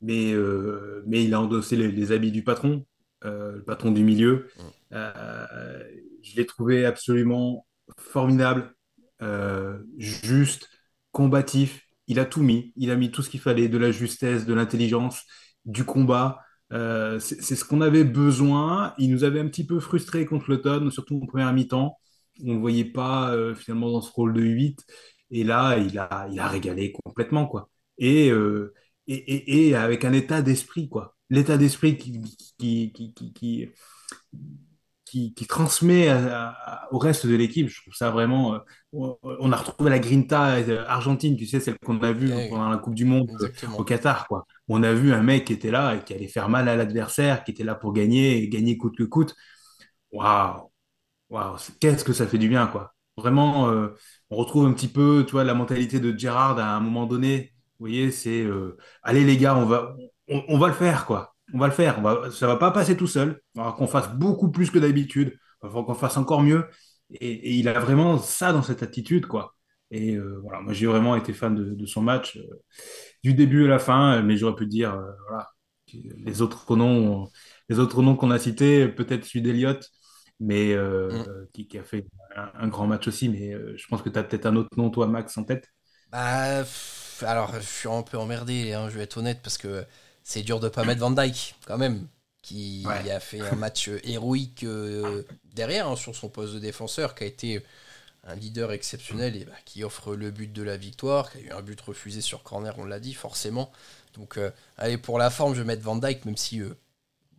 mais, 0.02 0.34
euh, 0.34 1.04
mais 1.08 1.24
il 1.24 1.34
a 1.34 1.42
endossé 1.42 1.76
les, 1.78 1.92
les 1.92 2.12
habits 2.12 2.32
du 2.32 2.44
patron, 2.44 2.86
le 3.24 3.64
patron 3.66 3.92
du 3.92 4.04
milieu. 4.04 4.48
Euh, 4.94 5.84
je 6.24 6.36
l'ai 6.38 6.46
trouvé 6.46 6.86
absolument 6.86 7.66
formidable, 7.98 8.76
euh, 9.22 9.80
juste, 9.98 10.70
combatif. 11.12 11.82
Il 12.08 12.20
a 12.20 12.26
tout 12.26 12.44
mis. 12.44 12.74
Il 12.76 12.92
a 12.92 12.96
mis 12.96 13.12
tout 13.12 13.22
ce 13.22 13.30
qu'il 13.30 13.40
fallait, 13.40 13.70
de 13.70 13.78
la 13.78 13.92
justesse, 13.92 14.46
de 14.46 14.54
l'intelligence, 14.54 15.24
du 15.66 15.86
combat. 15.86 16.40
Euh, 16.72 17.20
c'est 17.20 17.56
ce 17.56 17.66
qu'on 17.66 17.82
avait 17.82 18.04
besoin. 18.04 18.94
Il 18.98 19.12
nous 19.12 19.24
avait 19.24 19.40
un 19.40 19.48
petit 19.48 19.66
peu 19.66 19.80
frustrés 19.80 20.26
contre 20.26 20.50
l'automne, 20.50 20.92
surtout 20.92 21.20
en 21.22 21.26
première 21.26 21.54
mi-temps. 21.54 21.98
On 22.44 22.48
ne 22.48 22.54
le 22.54 22.60
voyait 22.60 22.86
pas 22.86 23.32
euh, 23.34 23.54
finalement 23.56 23.92
dans 23.92 24.02
ce 24.02 24.12
rôle 24.12 24.34
de 24.34 24.42
8. 24.42 24.84
Et 25.32 25.44
là, 25.44 25.78
il 25.78 25.98
a, 26.00 26.28
il 26.32 26.40
a 26.40 26.48
régalé 26.48 26.92
complètement, 27.04 27.48
quoi. 27.48 27.70
Et, 27.98 28.28
et, 28.28 28.34
et, 29.08 29.70
et 29.70 29.76
avec 29.76 30.06
un 30.06 30.14
état 30.14 30.42
d'esprit, 30.42 30.90
quoi. 30.90 31.16
L'état 31.30 31.58
d'esprit 31.58 31.98
qui, 31.98 32.22
qui, 32.58 32.92
qui, 32.92 33.34
qui, 33.34 33.70
qui, 35.36 35.46
transmet 35.48 36.08
à- 36.08 36.50
à- 36.50 36.94
au 36.94 36.98
reste 36.98 37.28
de 37.28 37.36
l'équipe. 37.36 37.68
Je 37.70 37.82
trouve 37.82 37.94
ça 37.94 38.10
vraiment. 38.12 38.56
euh, 38.56 38.60
on 38.94 39.52
a 39.52 39.58
retrouvé 39.58 39.90
la 39.90 40.00
grinta 40.00 40.56
euh, 40.58 40.84
argentine, 40.88 41.36
tu 41.38 41.46
sais, 41.46 41.60
celle 41.60 41.78
qu'on 41.86 42.02
a 42.02 42.12
vue 42.12 42.32
pendant 42.50 42.70
la 42.70 42.78
Coupe 42.78 42.96
du 42.96 43.06
Monde 43.06 43.30
exactement. 43.32 43.80
au 43.80 43.84
Qatar, 43.84 44.28
quoi. 44.28 44.46
On 44.68 44.84
a 44.84 44.94
vu 44.94 45.14
un 45.14 45.24
mec 45.24 45.46
qui 45.46 45.54
était 45.54 45.72
là 45.72 45.96
et 45.96 46.04
qui 46.04 46.14
allait 46.14 46.28
faire 46.28 46.50
mal 46.50 46.68
à 46.70 46.76
l'adversaire, 46.76 47.44
qui 47.44 47.52
était 47.52 47.64
là 47.64 47.76
pour 47.76 47.94
gagner 47.94 48.38
et 48.38 48.50
gagner 48.50 48.78
coûte 48.78 48.96
que 48.98 49.04
coûte. 49.04 49.36
Waouh! 50.12 50.70
Qu'est-ce 51.80 52.04
que 52.04 52.14
ça 52.14 52.28
fait 52.28 52.38
du 52.38 52.48
bien, 52.50 52.68
quoi. 52.68 52.94
Vraiment, 53.18 53.70
euh, 53.70 53.90
on 54.30 54.36
retrouve 54.38 54.66
un 54.68 54.74
petit 54.74 54.88
peu, 54.88 55.24
tu 55.26 55.32
vois, 55.34 55.44
la 55.44 55.54
mentalité 55.54 56.00
de 56.00 56.18
Gerrard 56.18 56.58
à 56.60 56.76
un 56.76 56.80
moment 56.80 57.06
donné. 57.06 57.54
Vous 57.80 57.86
voyez, 57.88 58.12
c'est 58.12 58.42
euh, 58.44 58.78
allez 59.04 59.24
les 59.24 59.38
gars, 59.38 59.56
on 59.56 59.66
va, 59.66 59.96
on, 60.30 60.44
on 60.48 60.58
va 60.58 60.68
le 60.68 60.74
faire, 60.74 61.06
quoi. 61.06 61.33
On 61.54 61.60
va 61.60 61.68
le 61.68 61.74
faire. 61.74 62.00
On 62.00 62.02
va, 62.02 62.32
ça 62.32 62.48
va 62.48 62.56
pas 62.56 62.72
passer 62.72 62.98
tout 62.98 63.08
seul. 63.08 63.42
Il 63.56 63.62
va 63.62 63.74
qu'on 63.78 63.88
fasse 63.88 64.10
beaucoup 64.10 64.52
plus 64.52 64.72
que 64.72 64.80
d'habitude. 64.80 65.38
Il 65.64 65.70
va 65.70 65.84
qu'on 65.84 65.94
fasse 65.94 66.18
encore 66.18 66.42
mieux. 66.42 66.66
Et, 67.12 67.54
il 67.54 67.68
a 67.68 67.80
vraiment 67.80 68.18
ça 68.18 68.52
dans 68.54 68.64
cette 68.64 68.84
attitude, 68.84 69.28
quoi. 69.28 69.56
Et 69.92 70.16
euh, 70.16 70.40
voilà, 70.42 70.60
moi 70.62 70.74
j'ai 70.74 70.88
vraiment 70.88 71.16
été 71.16 71.34
fan 71.34 71.54
de, 71.54 71.86
son 71.86 72.02
match 72.02 72.38
euh, 72.38 72.64
du 73.24 73.36
début 73.36 73.66
à 73.66 73.68
la 73.68 73.78
fin, 73.78 74.24
mais 74.24 74.38
j'aurais 74.38 74.56
pu 74.56 74.66
dire, 74.66 75.00
voilà, 75.30 75.50
les 75.94 76.42
autres 76.42 76.76
noms, 76.76 77.30
les 77.70 77.78
autres 77.78 78.02
noms 78.02 78.16
qu'on 78.16 78.32
a 78.32 78.40
cités, 78.40 78.88
peut-être 78.88 79.24
celui 79.26 79.44
d'Eliott, 79.44 79.88
mais 80.40 80.76
mm. 80.76 81.48
qui, 81.54 81.78
a 81.78 81.84
fait 81.84 82.08
un, 82.36 82.68
grand 82.68 82.88
match 82.88 83.08
aussi. 83.08 83.30
Mais 83.30 83.56
je 83.78 83.88
pense 83.88 84.02
que 84.02 84.10
tu 84.10 84.18
as 84.18 84.24
peut-être 84.24 84.48
un 84.48 84.56
autre 84.56 84.70
nom, 84.78 84.90
toi, 84.90 85.06
Max, 85.06 85.38
en 85.38 85.44
tête? 85.44 85.68
Bah, 86.12 86.64
alors, 87.22 87.54
je 87.54 87.66
suis 87.66 87.90
un 87.90 88.02
peu 88.02 88.18
emmerdé, 88.18 88.74
hein, 88.74 88.90
je 88.90 88.98
vais 88.98 89.04
être 89.04 89.18
honnête, 89.18 89.42
parce 89.44 89.58
que 89.58 89.86
c'est 90.24 90.42
dur 90.42 90.60
de 90.60 90.70
pas 90.70 90.86
mettre 90.86 91.02
Van 91.02 91.12
Dyke, 91.12 91.56
quand 91.66 91.78
même, 91.78 92.08
qui 92.42 92.86
a 92.88 93.20
fait 93.20 93.42
un 93.42 93.56
match 93.56 93.90
héroïque 94.04 94.64
euh, 94.64 95.24
derrière, 95.54 95.88
hein, 95.88 95.96
sur 95.96 96.16
son 96.16 96.30
poste 96.30 96.54
de 96.54 96.60
défenseur, 96.60 97.16
qui 97.16 97.24
a 97.24 97.28
été 97.28 97.64
un 98.26 98.36
leader 98.36 98.72
exceptionnel 98.72 99.36
et 99.36 99.46
bah, 99.46 99.54
qui 99.66 99.84
offre 99.84 100.16
le 100.16 100.32
but 100.32 100.52
de 100.52 100.64
la 100.64 100.78
victoire, 100.78 101.32
qui 101.32 101.40
a 101.40 101.42
eu 101.42 101.52
un 101.52 101.62
but 101.62 101.80
refusé 101.82 102.22
sur 102.22 102.44
corner, 102.44 102.78
on 102.80 102.86
l'a 102.86 103.00
dit, 103.00 103.14
forcément. 103.14 103.72
Donc, 104.16 104.38
euh, 104.38 104.52
allez, 104.78 104.98
pour 104.98 105.20
la 105.20 105.30
forme, 105.30 105.56
je 105.56 105.62
vais 105.62 105.68
mettre 105.68 105.84
Van 105.84 105.96
Dyke, 105.96 106.26
même 106.26 106.38
si 106.38 106.62
euh, 106.62 106.78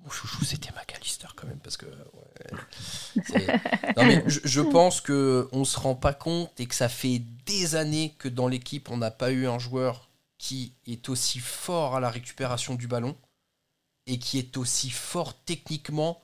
mon 0.02 0.10
chouchou, 0.10 0.44
c'était 0.44 0.70
McAllister 0.72 1.28
quand 1.36 1.46
même, 1.46 1.60
parce 1.60 1.76
que. 1.76 1.86
non, 3.96 4.04
mais 4.04 4.22
je, 4.26 4.40
je 4.44 4.60
pense 4.60 5.00
qu'on 5.00 5.64
se 5.64 5.78
rend 5.78 5.94
pas 5.94 6.12
compte 6.12 6.50
et 6.58 6.66
que 6.66 6.74
ça 6.74 6.88
fait 6.88 7.22
des 7.46 7.76
années 7.76 8.14
que 8.18 8.28
dans 8.28 8.48
l'équipe, 8.48 8.90
on 8.90 8.98
n'a 8.98 9.10
pas 9.10 9.30
eu 9.30 9.46
un 9.46 9.58
joueur 9.58 10.08
qui 10.44 10.74
est 10.86 11.08
aussi 11.08 11.38
fort 11.38 11.96
à 11.96 12.00
la 12.00 12.10
récupération 12.10 12.74
du 12.74 12.86
ballon 12.86 13.16
et 14.06 14.18
qui 14.18 14.38
est 14.38 14.58
aussi 14.58 14.90
fort 14.90 15.32
techniquement 15.44 16.20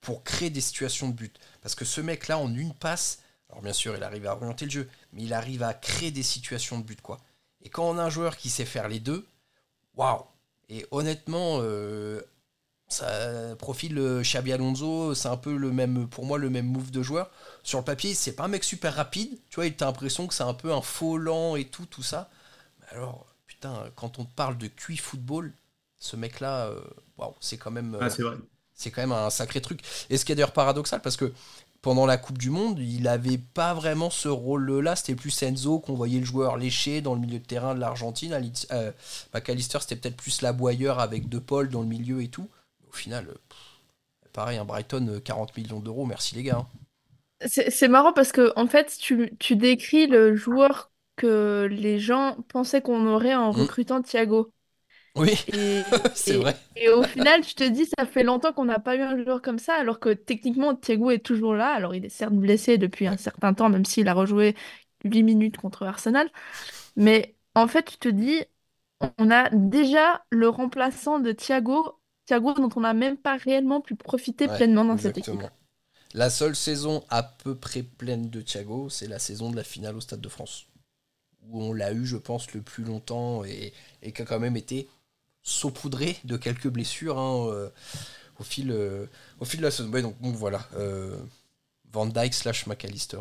pour 0.00 0.22
créer 0.22 0.48
des 0.48 0.60
situations 0.60 1.08
de 1.08 1.14
but. 1.14 1.40
Parce 1.60 1.74
que 1.74 1.84
ce 1.84 2.00
mec-là, 2.00 2.38
en 2.38 2.54
une 2.54 2.72
passe, 2.72 3.18
alors 3.50 3.62
bien 3.62 3.72
sûr, 3.72 3.96
il 3.96 4.04
arrive 4.04 4.28
à 4.28 4.36
orienter 4.36 4.66
le 4.66 4.70
jeu, 4.70 4.88
mais 5.12 5.24
il 5.24 5.32
arrive 5.32 5.64
à 5.64 5.74
créer 5.74 6.12
des 6.12 6.22
situations 6.22 6.78
de 6.78 6.84
but, 6.84 7.02
quoi. 7.02 7.18
Et 7.62 7.68
quand 7.68 7.90
on 7.90 7.98
a 7.98 8.04
un 8.04 8.10
joueur 8.10 8.36
qui 8.36 8.48
sait 8.48 8.64
faire 8.64 8.86
les 8.86 9.00
deux, 9.00 9.26
waouh 9.96 10.22
Et 10.68 10.86
honnêtement, 10.92 11.58
euh, 11.60 12.22
ça 12.86 13.56
profile 13.56 13.98
euh, 13.98 14.22
Xabi 14.22 14.52
Alonso, 14.52 15.16
c'est 15.16 15.26
un 15.26 15.36
peu 15.36 15.56
le 15.56 15.72
même, 15.72 16.06
pour 16.06 16.26
moi, 16.26 16.38
le 16.38 16.48
même 16.48 16.66
move 16.66 16.92
de 16.92 17.02
joueur. 17.02 17.28
Sur 17.64 17.80
le 17.80 17.84
papier, 17.84 18.14
c'est 18.14 18.36
pas 18.36 18.44
un 18.44 18.48
mec 18.48 18.62
super 18.62 18.94
rapide, 18.94 19.36
tu 19.48 19.56
vois, 19.56 19.66
il 19.66 19.74
a 19.80 19.86
l'impression 19.86 20.28
que 20.28 20.34
c'est 20.34 20.44
un 20.44 20.54
peu 20.54 20.72
un 20.72 20.82
faux 20.82 21.18
lent 21.18 21.56
et 21.56 21.64
tout, 21.64 21.86
tout 21.86 22.04
ça. 22.04 22.30
Alors, 22.90 23.33
quand 23.94 24.18
on 24.18 24.24
parle 24.24 24.58
de 24.58 24.66
QI 24.66 24.96
football, 24.96 25.52
ce 26.04 26.16
mec-là, 26.16 26.66
euh, 26.66 26.80
c'est 27.40 27.56
quand 27.56 27.70
même. 27.70 27.96
Ah, 28.00 28.08
euh, 28.20 28.36
c'est 28.74 28.90
quand 28.90 29.02
même 29.02 29.12
un 29.12 29.30
sacré 29.30 29.60
truc. 29.60 29.80
Et 30.10 30.18
ce 30.18 30.24
qui 30.24 30.32
est 30.32 30.34
d'ailleurs 30.34 30.52
paradoxal, 30.52 31.00
parce 31.00 31.16
que 31.16 31.32
pendant 31.80 32.06
la 32.06 32.16
Coupe 32.16 32.38
du 32.38 32.50
Monde, 32.50 32.78
il 32.78 33.02
n'avait 33.02 33.38
pas 33.38 33.72
vraiment 33.72 34.10
ce 34.10 34.28
rôle-là. 34.28 34.96
C'était 34.96 35.14
plus 35.14 35.42
Enzo 35.42 35.78
qu'on 35.78 35.94
voyait 35.94 36.18
le 36.18 36.26
joueur 36.26 36.56
léché 36.56 37.00
dans 37.00 37.14
le 37.14 37.20
milieu 37.20 37.38
de 37.38 37.44
terrain 37.44 37.74
de 37.74 37.80
l'Argentine. 37.80 38.38
Euh, 38.72 38.92
McAllister, 39.32 39.78
c'était 39.80 39.96
peut-être 39.96 40.16
plus 40.16 40.42
l'aboyeur 40.42 40.98
avec 40.98 41.28
De 41.28 41.38
Paul 41.38 41.68
dans 41.68 41.82
le 41.82 41.88
milieu 41.88 42.22
et 42.22 42.28
tout. 42.28 42.48
Au 42.88 42.92
final, 42.92 43.28
pareil, 44.32 44.58
un 44.58 44.64
Brighton, 44.64 45.20
40 45.24 45.56
millions 45.56 45.80
d'euros, 45.80 46.04
merci 46.04 46.34
les 46.34 46.42
gars. 46.42 46.58
Hein. 46.58 47.48
C'est 47.48 47.88
marrant 47.88 48.12
parce 48.12 48.32
que 48.32 48.52
en 48.56 48.66
fait, 48.66 48.96
tu, 48.98 49.36
tu 49.38 49.56
décris 49.56 50.06
le 50.06 50.34
joueur 50.34 50.90
que 51.16 51.68
les 51.70 51.98
gens 51.98 52.36
pensaient 52.48 52.82
qu'on 52.82 53.06
aurait 53.06 53.34
en 53.34 53.52
hmm. 53.52 53.60
recrutant 53.60 54.02
Thiago. 54.02 54.52
Oui, 55.16 55.32
c'est 56.14 56.36
vrai. 56.36 56.56
Et 56.74 56.88
au 56.88 57.02
final, 57.04 57.44
je 57.44 57.54
te 57.54 57.64
dis, 57.64 57.86
ça 57.98 58.04
fait 58.04 58.24
longtemps 58.24 58.52
qu'on 58.52 58.64
n'a 58.64 58.80
pas 58.80 58.96
eu 58.96 59.00
un 59.00 59.22
joueur 59.22 59.42
comme 59.42 59.58
ça, 59.60 59.74
alors 59.74 60.00
que 60.00 60.12
techniquement, 60.12 60.74
Thiago 60.74 61.10
est 61.10 61.24
toujours 61.24 61.54
là. 61.54 61.72
Alors, 61.72 61.94
il 61.94 62.04
est 62.04 62.08
certes 62.08 62.34
blessé 62.34 62.78
depuis 62.78 63.06
un 63.06 63.16
certain 63.16 63.54
temps, 63.54 63.68
même 63.68 63.84
s'il 63.84 64.08
a 64.08 64.14
rejoué 64.14 64.56
8 65.04 65.22
minutes 65.22 65.56
contre 65.56 65.84
Arsenal. 65.84 66.28
Mais 66.96 67.36
en 67.54 67.68
fait, 67.68 67.84
tu 67.84 67.98
te 67.98 68.08
dis, 68.08 68.42
on 69.18 69.30
a 69.30 69.50
déjà 69.50 70.24
le 70.30 70.48
remplaçant 70.48 71.20
de 71.20 71.30
Thiago, 71.30 72.00
Thiago 72.26 72.54
dont 72.54 72.70
on 72.74 72.80
n'a 72.80 72.94
même 72.94 73.16
pas 73.16 73.36
réellement 73.36 73.80
pu 73.80 73.94
profiter 73.94 74.48
pleinement 74.48 74.84
dans 74.84 74.98
cette 74.98 75.18
équipe. 75.18 75.42
La 76.12 76.30
seule 76.30 76.54
saison 76.54 77.04
à 77.08 77.22
peu 77.22 77.56
près 77.56 77.82
pleine 77.82 78.30
de 78.30 78.40
Thiago, 78.40 78.88
c'est 78.88 79.08
la 79.08 79.18
saison 79.18 79.50
de 79.50 79.56
la 79.56 79.64
finale 79.64 79.96
au 79.96 80.00
Stade 80.00 80.20
de 80.20 80.28
France 80.28 80.66
où 81.48 81.62
on 81.62 81.72
l'a 81.72 81.92
eu, 81.92 82.06
je 82.06 82.16
pense, 82.16 82.52
le 82.52 82.62
plus 82.62 82.84
longtemps 82.84 83.44
et, 83.44 83.72
qui 84.12 84.22
a 84.22 84.24
quand 84.24 84.40
même 84.40 84.56
été 84.56 84.88
saupoudré 85.42 86.16
de 86.24 86.36
quelques 86.36 86.68
blessures 86.68 87.18
hein, 87.18 87.46
euh, 87.48 87.68
au, 88.38 88.44
fil, 88.44 88.70
euh, 88.70 89.06
au 89.40 89.44
fil 89.44 89.60
de 89.60 89.64
la 89.64 89.70
saison. 89.70 89.90
donc, 89.90 90.16
voilà. 90.34 90.66
Euh, 90.76 91.16
Van 91.92 92.06
Dyke 92.06 92.34
slash 92.34 92.66
McAllister. 92.66 93.18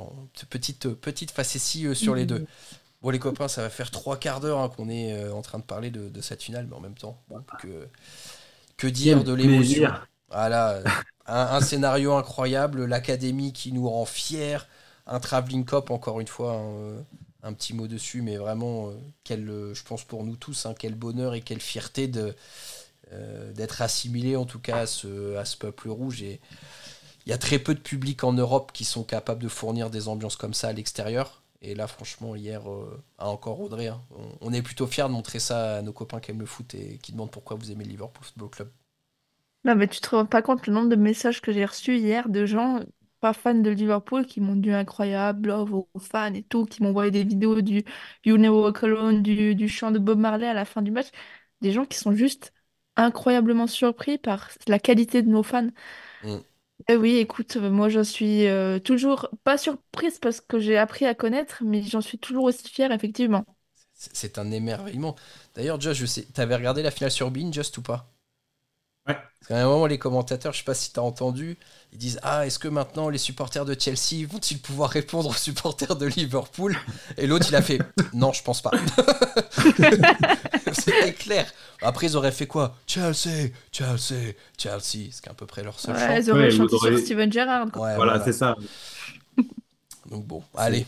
Petite, 0.49 0.89
petite 0.95 1.31
facétie 1.31 1.93
sur 1.95 2.15
les 2.15 2.25
deux. 2.25 2.47
Bon, 3.01 3.11
les 3.11 3.19
copains, 3.19 3.47
ça 3.47 3.61
va 3.61 3.69
faire 3.69 3.91
trois 3.91 4.17
quarts 4.17 4.39
d'heure 4.39 4.59
hein, 4.59 4.69
qu'on 4.69 4.89
est 4.89 5.29
en 5.29 5.43
train 5.43 5.59
de 5.59 5.63
parler 5.63 5.91
de, 5.91 6.21
cette 6.21 6.41
finale, 6.41 6.65
mais 6.67 6.75
en 6.75 6.79
même 6.79 6.95
temps, 6.95 7.21
que, 7.61 7.87
que 8.77 8.87
dire 8.87 9.23
de 9.23 9.33
l'émotion? 9.33 9.91
Voilà, 10.29 10.81
un, 11.27 11.61
scénario 11.61 12.13
incroyable, 12.15 12.85
l'académie 12.85 13.53
qui 13.53 13.71
nous 13.73 13.87
rend 13.87 14.05
fiers, 14.05 14.57
un 15.05 15.19
travelling 15.19 15.65
cop, 15.65 15.91
encore 15.91 16.19
une 16.19 16.27
fois. 16.27 16.59
Un 17.43 17.53
petit 17.53 17.73
mot 17.73 17.87
dessus, 17.87 18.21
mais 18.21 18.37
vraiment, 18.37 18.87
euh, 18.87 18.93
quel, 19.25 19.49
euh, 19.49 19.73
je 19.73 19.83
pense 19.83 20.05
pour 20.05 20.23
nous 20.23 20.37
tous, 20.37 20.65
hein, 20.65 20.73
quel 20.79 20.95
bonheur 20.95 21.33
et 21.33 21.41
quelle 21.41 21.59
fierté 21.59 22.09
euh, 23.11 23.51
d'être 23.51 23.81
assimilé 23.81 24.37
en 24.37 24.45
tout 24.45 24.59
cas 24.59 24.79
à 24.79 24.85
ce, 24.85 25.57
peuple 25.57 25.89
rouge. 25.89 26.23
Et 26.23 26.39
il 27.25 27.29
y 27.29 27.33
a 27.33 27.37
très 27.37 27.59
peu 27.59 27.75
de 27.75 27.81
publics 27.81 28.23
en 28.23 28.31
Europe 28.31 28.71
qui 28.71 28.85
sont 28.85 29.03
capables 29.03 29.43
de 29.43 29.49
fournir 29.49 29.89
des 29.89 30.07
ambiances 30.07 30.37
comme 30.37 30.53
ça 30.53 30.69
à 30.69 30.73
l'extérieur. 30.73 31.43
Et 31.61 31.75
là, 31.75 31.87
franchement, 31.87 32.35
hier, 32.35 32.61
a 33.17 33.29
encore 33.29 33.59
Audrey, 33.61 33.87
hein. 33.87 34.01
on, 34.41 34.51
est 34.51 34.61
plutôt 34.61 34.85
fiers 34.85 35.03
de 35.03 35.09
montrer 35.09 35.39
ça 35.39 35.77
à 35.77 35.81
nos 35.81 35.93
copains 35.93 36.19
qui 36.19 36.31
aiment 36.31 36.41
le 36.41 36.45
foot 36.45 36.73
et 36.75 36.97
qui 37.01 37.13
demandent 37.13 37.31
pourquoi 37.31 37.55
vous 37.55 37.71
aimez 37.71 37.85
Liverpool 37.85 38.25
Football 38.25 38.49
Club. 38.49 38.69
Non, 39.65 39.75
mais 39.75 39.87
tu 39.87 40.01
te 40.01 40.09
rends 40.09 40.25
pas 40.25 40.41
compte 40.41 40.67
le 40.67 40.73
nombre 40.73 40.89
de 40.89 40.97
messages 40.97 41.41
que 41.41 41.53
j'ai 41.53 41.63
reçus 41.65 41.97
hier 41.97 42.27
de 42.27 42.45
gens 42.45 42.81
pas 43.23 43.31
fans 43.31 43.55
de 43.55 43.69
Liverpool 43.69 44.25
qui 44.25 44.41
m'ont 44.41 44.57
dit 44.57 44.71
incroyable, 44.71 45.47
love 45.47 45.73
aux 45.73 45.87
fans 45.97 46.33
et 46.33 46.43
tout, 46.43 46.65
qui 46.65 46.83
m'ont 46.83 46.89
envoyé 46.89 47.09
des 47.09 47.23
vidéos 47.23 47.61
du 47.61 47.85
You 48.25 48.35
Never 48.37 48.49
Walk 48.49 48.83
Alone, 48.83 49.23
du, 49.23 49.55
du 49.55 49.69
chant 49.69 49.91
de 49.91 49.99
Bob 49.99 50.19
Marley 50.19 50.45
à 50.45 50.53
la 50.53 50.65
fin 50.65 50.81
du 50.81 50.91
match. 50.91 51.07
Des 51.61 51.71
gens 51.71 51.85
qui 51.85 51.97
sont 51.97 52.11
juste 52.11 52.53
incroyablement 52.97 53.65
surpris 53.67 54.17
par 54.17 54.49
la 54.67 54.77
qualité 54.77 55.21
de 55.21 55.29
nos 55.29 55.41
fans. 55.41 55.69
Mm. 56.23 56.43
Et 56.89 56.97
oui, 56.97 57.15
écoute, 57.15 57.55
euh, 57.55 57.69
moi 57.69 57.87
j'en 57.87 58.03
suis 58.03 58.45
euh, 58.45 58.77
toujours 58.79 59.29
pas 59.45 59.57
surprise 59.57 60.19
parce 60.19 60.41
que 60.41 60.59
j'ai 60.59 60.77
appris 60.77 61.05
à 61.05 61.15
connaître, 61.15 61.63
mais 61.63 61.81
j'en 61.81 62.01
suis 62.01 62.19
toujours 62.19 62.43
aussi 62.43 62.67
fière, 62.67 62.91
effectivement. 62.91 63.45
C'est 63.93 64.37
un 64.37 64.51
émerveillement. 64.51 65.15
D'ailleurs, 65.55 65.79
Josh, 65.79 65.95
je 65.97 66.05
sais, 66.05 66.23
t'avais 66.23 66.57
regardé 66.57 66.83
la 66.83 66.91
finale 66.91 67.11
sur 67.11 67.31
Bean, 67.31 67.53
Just 67.53 67.77
ou 67.77 67.81
pas? 67.81 68.12
Ouais. 69.07 69.15
Parce 69.15 69.47
qu'à 69.49 69.61
un 69.61 69.65
moment, 69.65 69.85
les 69.85 69.97
commentateurs, 69.97 70.53
je 70.53 70.59
sais 70.59 70.63
pas 70.63 70.73
si 70.73 70.93
tu 70.93 70.99
as 70.99 71.03
entendu, 71.03 71.57
ils 71.91 71.97
disent 71.97 72.19
Ah, 72.23 72.45
est-ce 72.45 72.59
que 72.59 72.69
maintenant 72.69 73.09
les 73.09 73.17
supporters 73.17 73.65
de 73.65 73.75
Chelsea 73.77 74.25
vont-ils 74.29 74.59
pouvoir 74.59 74.89
répondre 74.89 75.29
aux 75.29 75.33
supporters 75.33 75.95
de 75.97 76.05
Liverpool? 76.05 76.77
Et 77.17 77.27
l'autre, 77.27 77.47
il 77.49 77.55
a 77.55 77.61
fait 77.61 77.79
Non, 78.13 78.31
je 78.31 78.41
pense 78.43 78.61
pas. 78.61 78.71
C'était 80.71 81.13
clair. 81.13 81.51
Après, 81.81 82.07
ils 82.07 82.15
auraient 82.15 82.31
fait 82.31 82.47
quoi? 82.47 82.75
Chelsea, 82.87 83.49
Chelsea, 83.71 84.33
Chelsea. 84.57 85.09
C'est 85.11 85.27
à 85.27 85.33
peu 85.33 85.45
près 85.45 85.63
leur 85.63 85.79
seul 85.79 85.95
ouais, 85.95 86.21
Ils 86.21 86.31
auraient 86.31 86.51
chanté 86.51 86.77
sur 86.77 86.97
Steven 86.97 87.31
Gerrard. 87.31 87.67
voilà, 87.73 88.23
c'est 88.23 88.33
ça. 88.33 88.55
Donc 90.09 90.25
bon, 90.25 90.43
allez. 90.55 90.85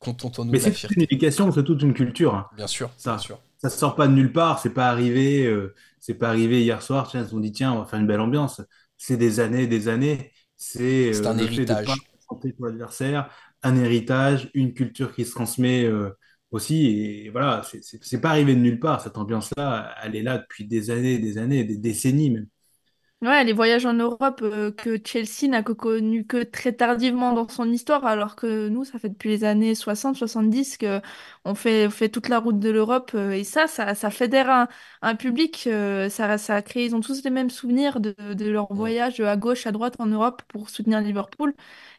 Contentons-nous 0.00 0.50
Mais 0.50 0.58
c'est 0.58 0.90
une 0.90 1.02
éducation, 1.02 1.52
c'est 1.52 1.62
toute 1.62 1.82
une 1.82 1.92
culture. 1.92 2.34
Hein. 2.34 2.48
Bien 2.56 2.66
sûr, 2.66 2.90
ça. 2.96 3.12
Bien 3.12 3.18
sûr. 3.18 3.38
Ça 3.62 3.68
sort 3.68 3.94
pas 3.94 4.08
de 4.08 4.12
nulle 4.12 4.32
part, 4.32 4.58
c'est 4.58 4.72
pas 4.72 4.88
arrivé. 4.88 5.44
Euh, 5.46 5.74
c'est 5.98 6.14
pas 6.14 6.30
arrivé 6.30 6.62
hier 6.62 6.82
soir, 6.82 7.08
tiens, 7.10 7.26
ils 7.26 7.34
ont 7.34 7.40
dit, 7.40 7.52
tiens, 7.52 7.72
on 7.72 7.80
va 7.80 7.84
faire 7.84 7.98
une 8.00 8.06
belle 8.06 8.20
ambiance. 8.20 8.62
C'est 8.96 9.18
des 9.18 9.38
années, 9.38 9.66
des 9.66 9.88
années. 9.88 10.32
C'est 10.56 11.14
euh, 11.14 11.26
un 11.28 11.38
héritage. 11.38 11.86
pour 12.26 12.66
l'adversaire, 12.66 13.30
un 13.62 13.76
héritage, 13.76 14.50
une 14.54 14.72
culture 14.72 15.14
qui 15.14 15.24
se 15.26 15.32
transmet 15.32 15.84
euh, 15.84 16.10
aussi. 16.50 16.86
Et 16.86 17.30
voilà, 17.30 17.62
c'est 18.02 18.20
pas 18.20 18.30
arrivé 18.30 18.54
de 18.54 18.60
nulle 18.60 18.80
part. 18.80 19.02
Cette 19.02 19.18
ambiance-là, 19.18 19.94
elle 20.02 20.16
est 20.16 20.22
là 20.22 20.38
depuis 20.38 20.66
des 20.66 20.90
années, 20.90 21.18
des 21.18 21.36
années, 21.38 21.64
des 21.64 21.76
décennies 21.76 22.30
même. 22.30 22.46
Ouais, 23.22 23.44
les 23.44 23.52
voyages 23.52 23.84
en 23.84 23.92
Europe 23.92 24.40
euh, 24.42 24.72
que 24.72 24.96
Chelsea 25.04 25.46
n'a 25.46 25.62
connu 25.62 26.26
que 26.26 26.42
très 26.42 26.72
tardivement 26.72 27.34
dans 27.34 27.46
son 27.48 27.70
histoire, 27.70 28.06
alors 28.06 28.34
que 28.34 28.68
nous, 28.68 28.86
ça 28.86 28.98
fait 28.98 29.10
depuis 29.10 29.28
les 29.28 29.44
années 29.44 29.74
60-70 29.74 30.78
que 30.78 31.02
on 31.44 31.54
fait, 31.54 31.90
fait 31.90 32.08
toute 32.08 32.28
la 32.30 32.38
route 32.38 32.58
de 32.58 32.70
l'Europe. 32.70 33.10
Euh, 33.14 33.32
et 33.32 33.44
ça, 33.44 33.66
ça, 33.66 33.94
ça 33.94 34.08
fédère 34.10 34.48
un, 34.48 34.68
un 35.02 35.16
public. 35.16 35.64
Euh, 35.66 36.08
ça, 36.08 36.38
ça 36.38 36.56
a 36.56 36.62
créé, 36.62 36.86
ils 36.86 36.96
ont 36.96 37.00
tous 37.02 37.22
les 37.22 37.28
mêmes 37.28 37.50
souvenirs 37.50 38.00
de, 38.00 38.14
de 38.32 38.48
leur 38.50 38.72
voyage 38.72 39.20
à 39.20 39.36
gauche, 39.36 39.66
à 39.66 39.72
droite 39.72 39.96
en 39.98 40.06
Europe 40.06 40.40
pour 40.48 40.70
soutenir 40.70 41.02
Liverpool. 41.02 41.54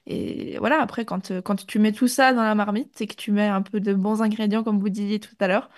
Et 0.08 0.58
voilà, 0.58 0.82
après, 0.82 1.06
quand, 1.06 1.40
quand 1.44 1.68
tu 1.68 1.78
mets 1.78 1.92
tout 1.92 2.08
ça 2.08 2.34
dans 2.34 2.42
la 2.44 2.56
marmite 2.56 3.00
et 3.00 3.06
que 3.06 3.14
tu 3.16 3.32
mets 3.32 3.46
un 3.48 3.62
peu 3.62 3.80
de 3.80 3.94
bons 3.94 4.24
ingrédients, 4.24 4.64
comme 4.64 4.80
vous 4.80 4.90
disiez 4.90 5.20
tout 5.20 5.36
à 5.40 5.48
l'heure, 5.48 5.70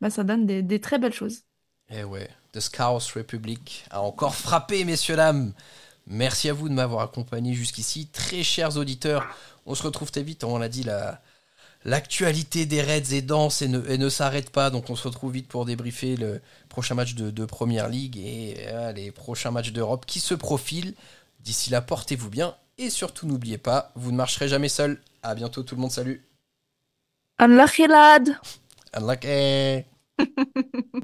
bah, 0.00 0.10
ça 0.10 0.24
donne 0.24 0.46
des, 0.46 0.62
des 0.62 0.80
très 0.80 0.98
belles 0.98 1.12
choses. 1.14 1.44
Eh 1.90 2.02
ouais, 2.04 2.28
The 2.52 2.60
Scouse 2.60 3.12
Republic 3.16 3.84
a 3.90 4.02
encore 4.02 4.34
frappé, 4.46 4.84
messieurs, 4.84 5.16
dames. 5.16 5.52
Merci 6.06 6.48
à 6.48 6.52
vous 6.52 6.68
de 6.68 6.74
m'avoir 6.74 7.02
accompagné 7.02 7.54
jusqu'ici. 7.54 8.08
Très 8.12 8.42
chers 8.42 8.76
auditeurs, 8.76 9.24
On 9.64 9.74
se 9.74 9.82
retrouve 9.84 10.10
très 10.10 10.22
vite, 10.22 10.44
on 10.44 10.58
l'a 10.58 10.68
dit, 10.68 10.82
la, 10.82 11.22
l'actualité 11.84 12.66
des 12.66 12.82
Reds 12.82 13.14
est 13.14 13.22
dense 13.22 13.62
et 13.62 13.68
ne, 13.68 13.88
et 13.88 13.96
ne 13.96 14.08
s'arrête 14.08 14.50
pas, 14.50 14.70
donc 14.70 14.90
on 14.90 14.96
se 14.96 15.06
retrouve 15.06 15.32
vite 15.32 15.48
pour 15.48 15.64
débriefer 15.64 16.16
le 16.16 16.40
prochain 16.68 16.94
match 16.94 17.14
de, 17.14 17.30
de 17.30 17.44
Première 17.44 17.88
Ligue 17.88 18.18
et 18.18 18.56
euh, 18.66 18.92
les 18.92 19.12
prochains 19.12 19.50
matchs 19.52 19.72
d'Europe 19.72 20.04
qui 20.04 20.20
se 20.20 20.34
profilent. 20.34 20.94
D'ici 21.40 21.70
là, 21.70 21.80
portez-vous 21.80 22.30
bien 22.30 22.56
et 22.78 22.90
surtout 22.90 23.26
n'oubliez 23.26 23.58
pas, 23.58 23.92
vous 23.94 24.10
ne 24.12 24.16
marcherez 24.16 24.48
jamais 24.48 24.68
seul. 24.68 25.00
À 25.22 25.34
bientôt 25.34 25.62
tout 25.62 25.76
le 25.76 25.80
monde, 25.80 25.92
salut. 25.92 26.24
Unlucky 27.38 27.86
lad! 27.86 28.36
Unlucky. 28.92 29.84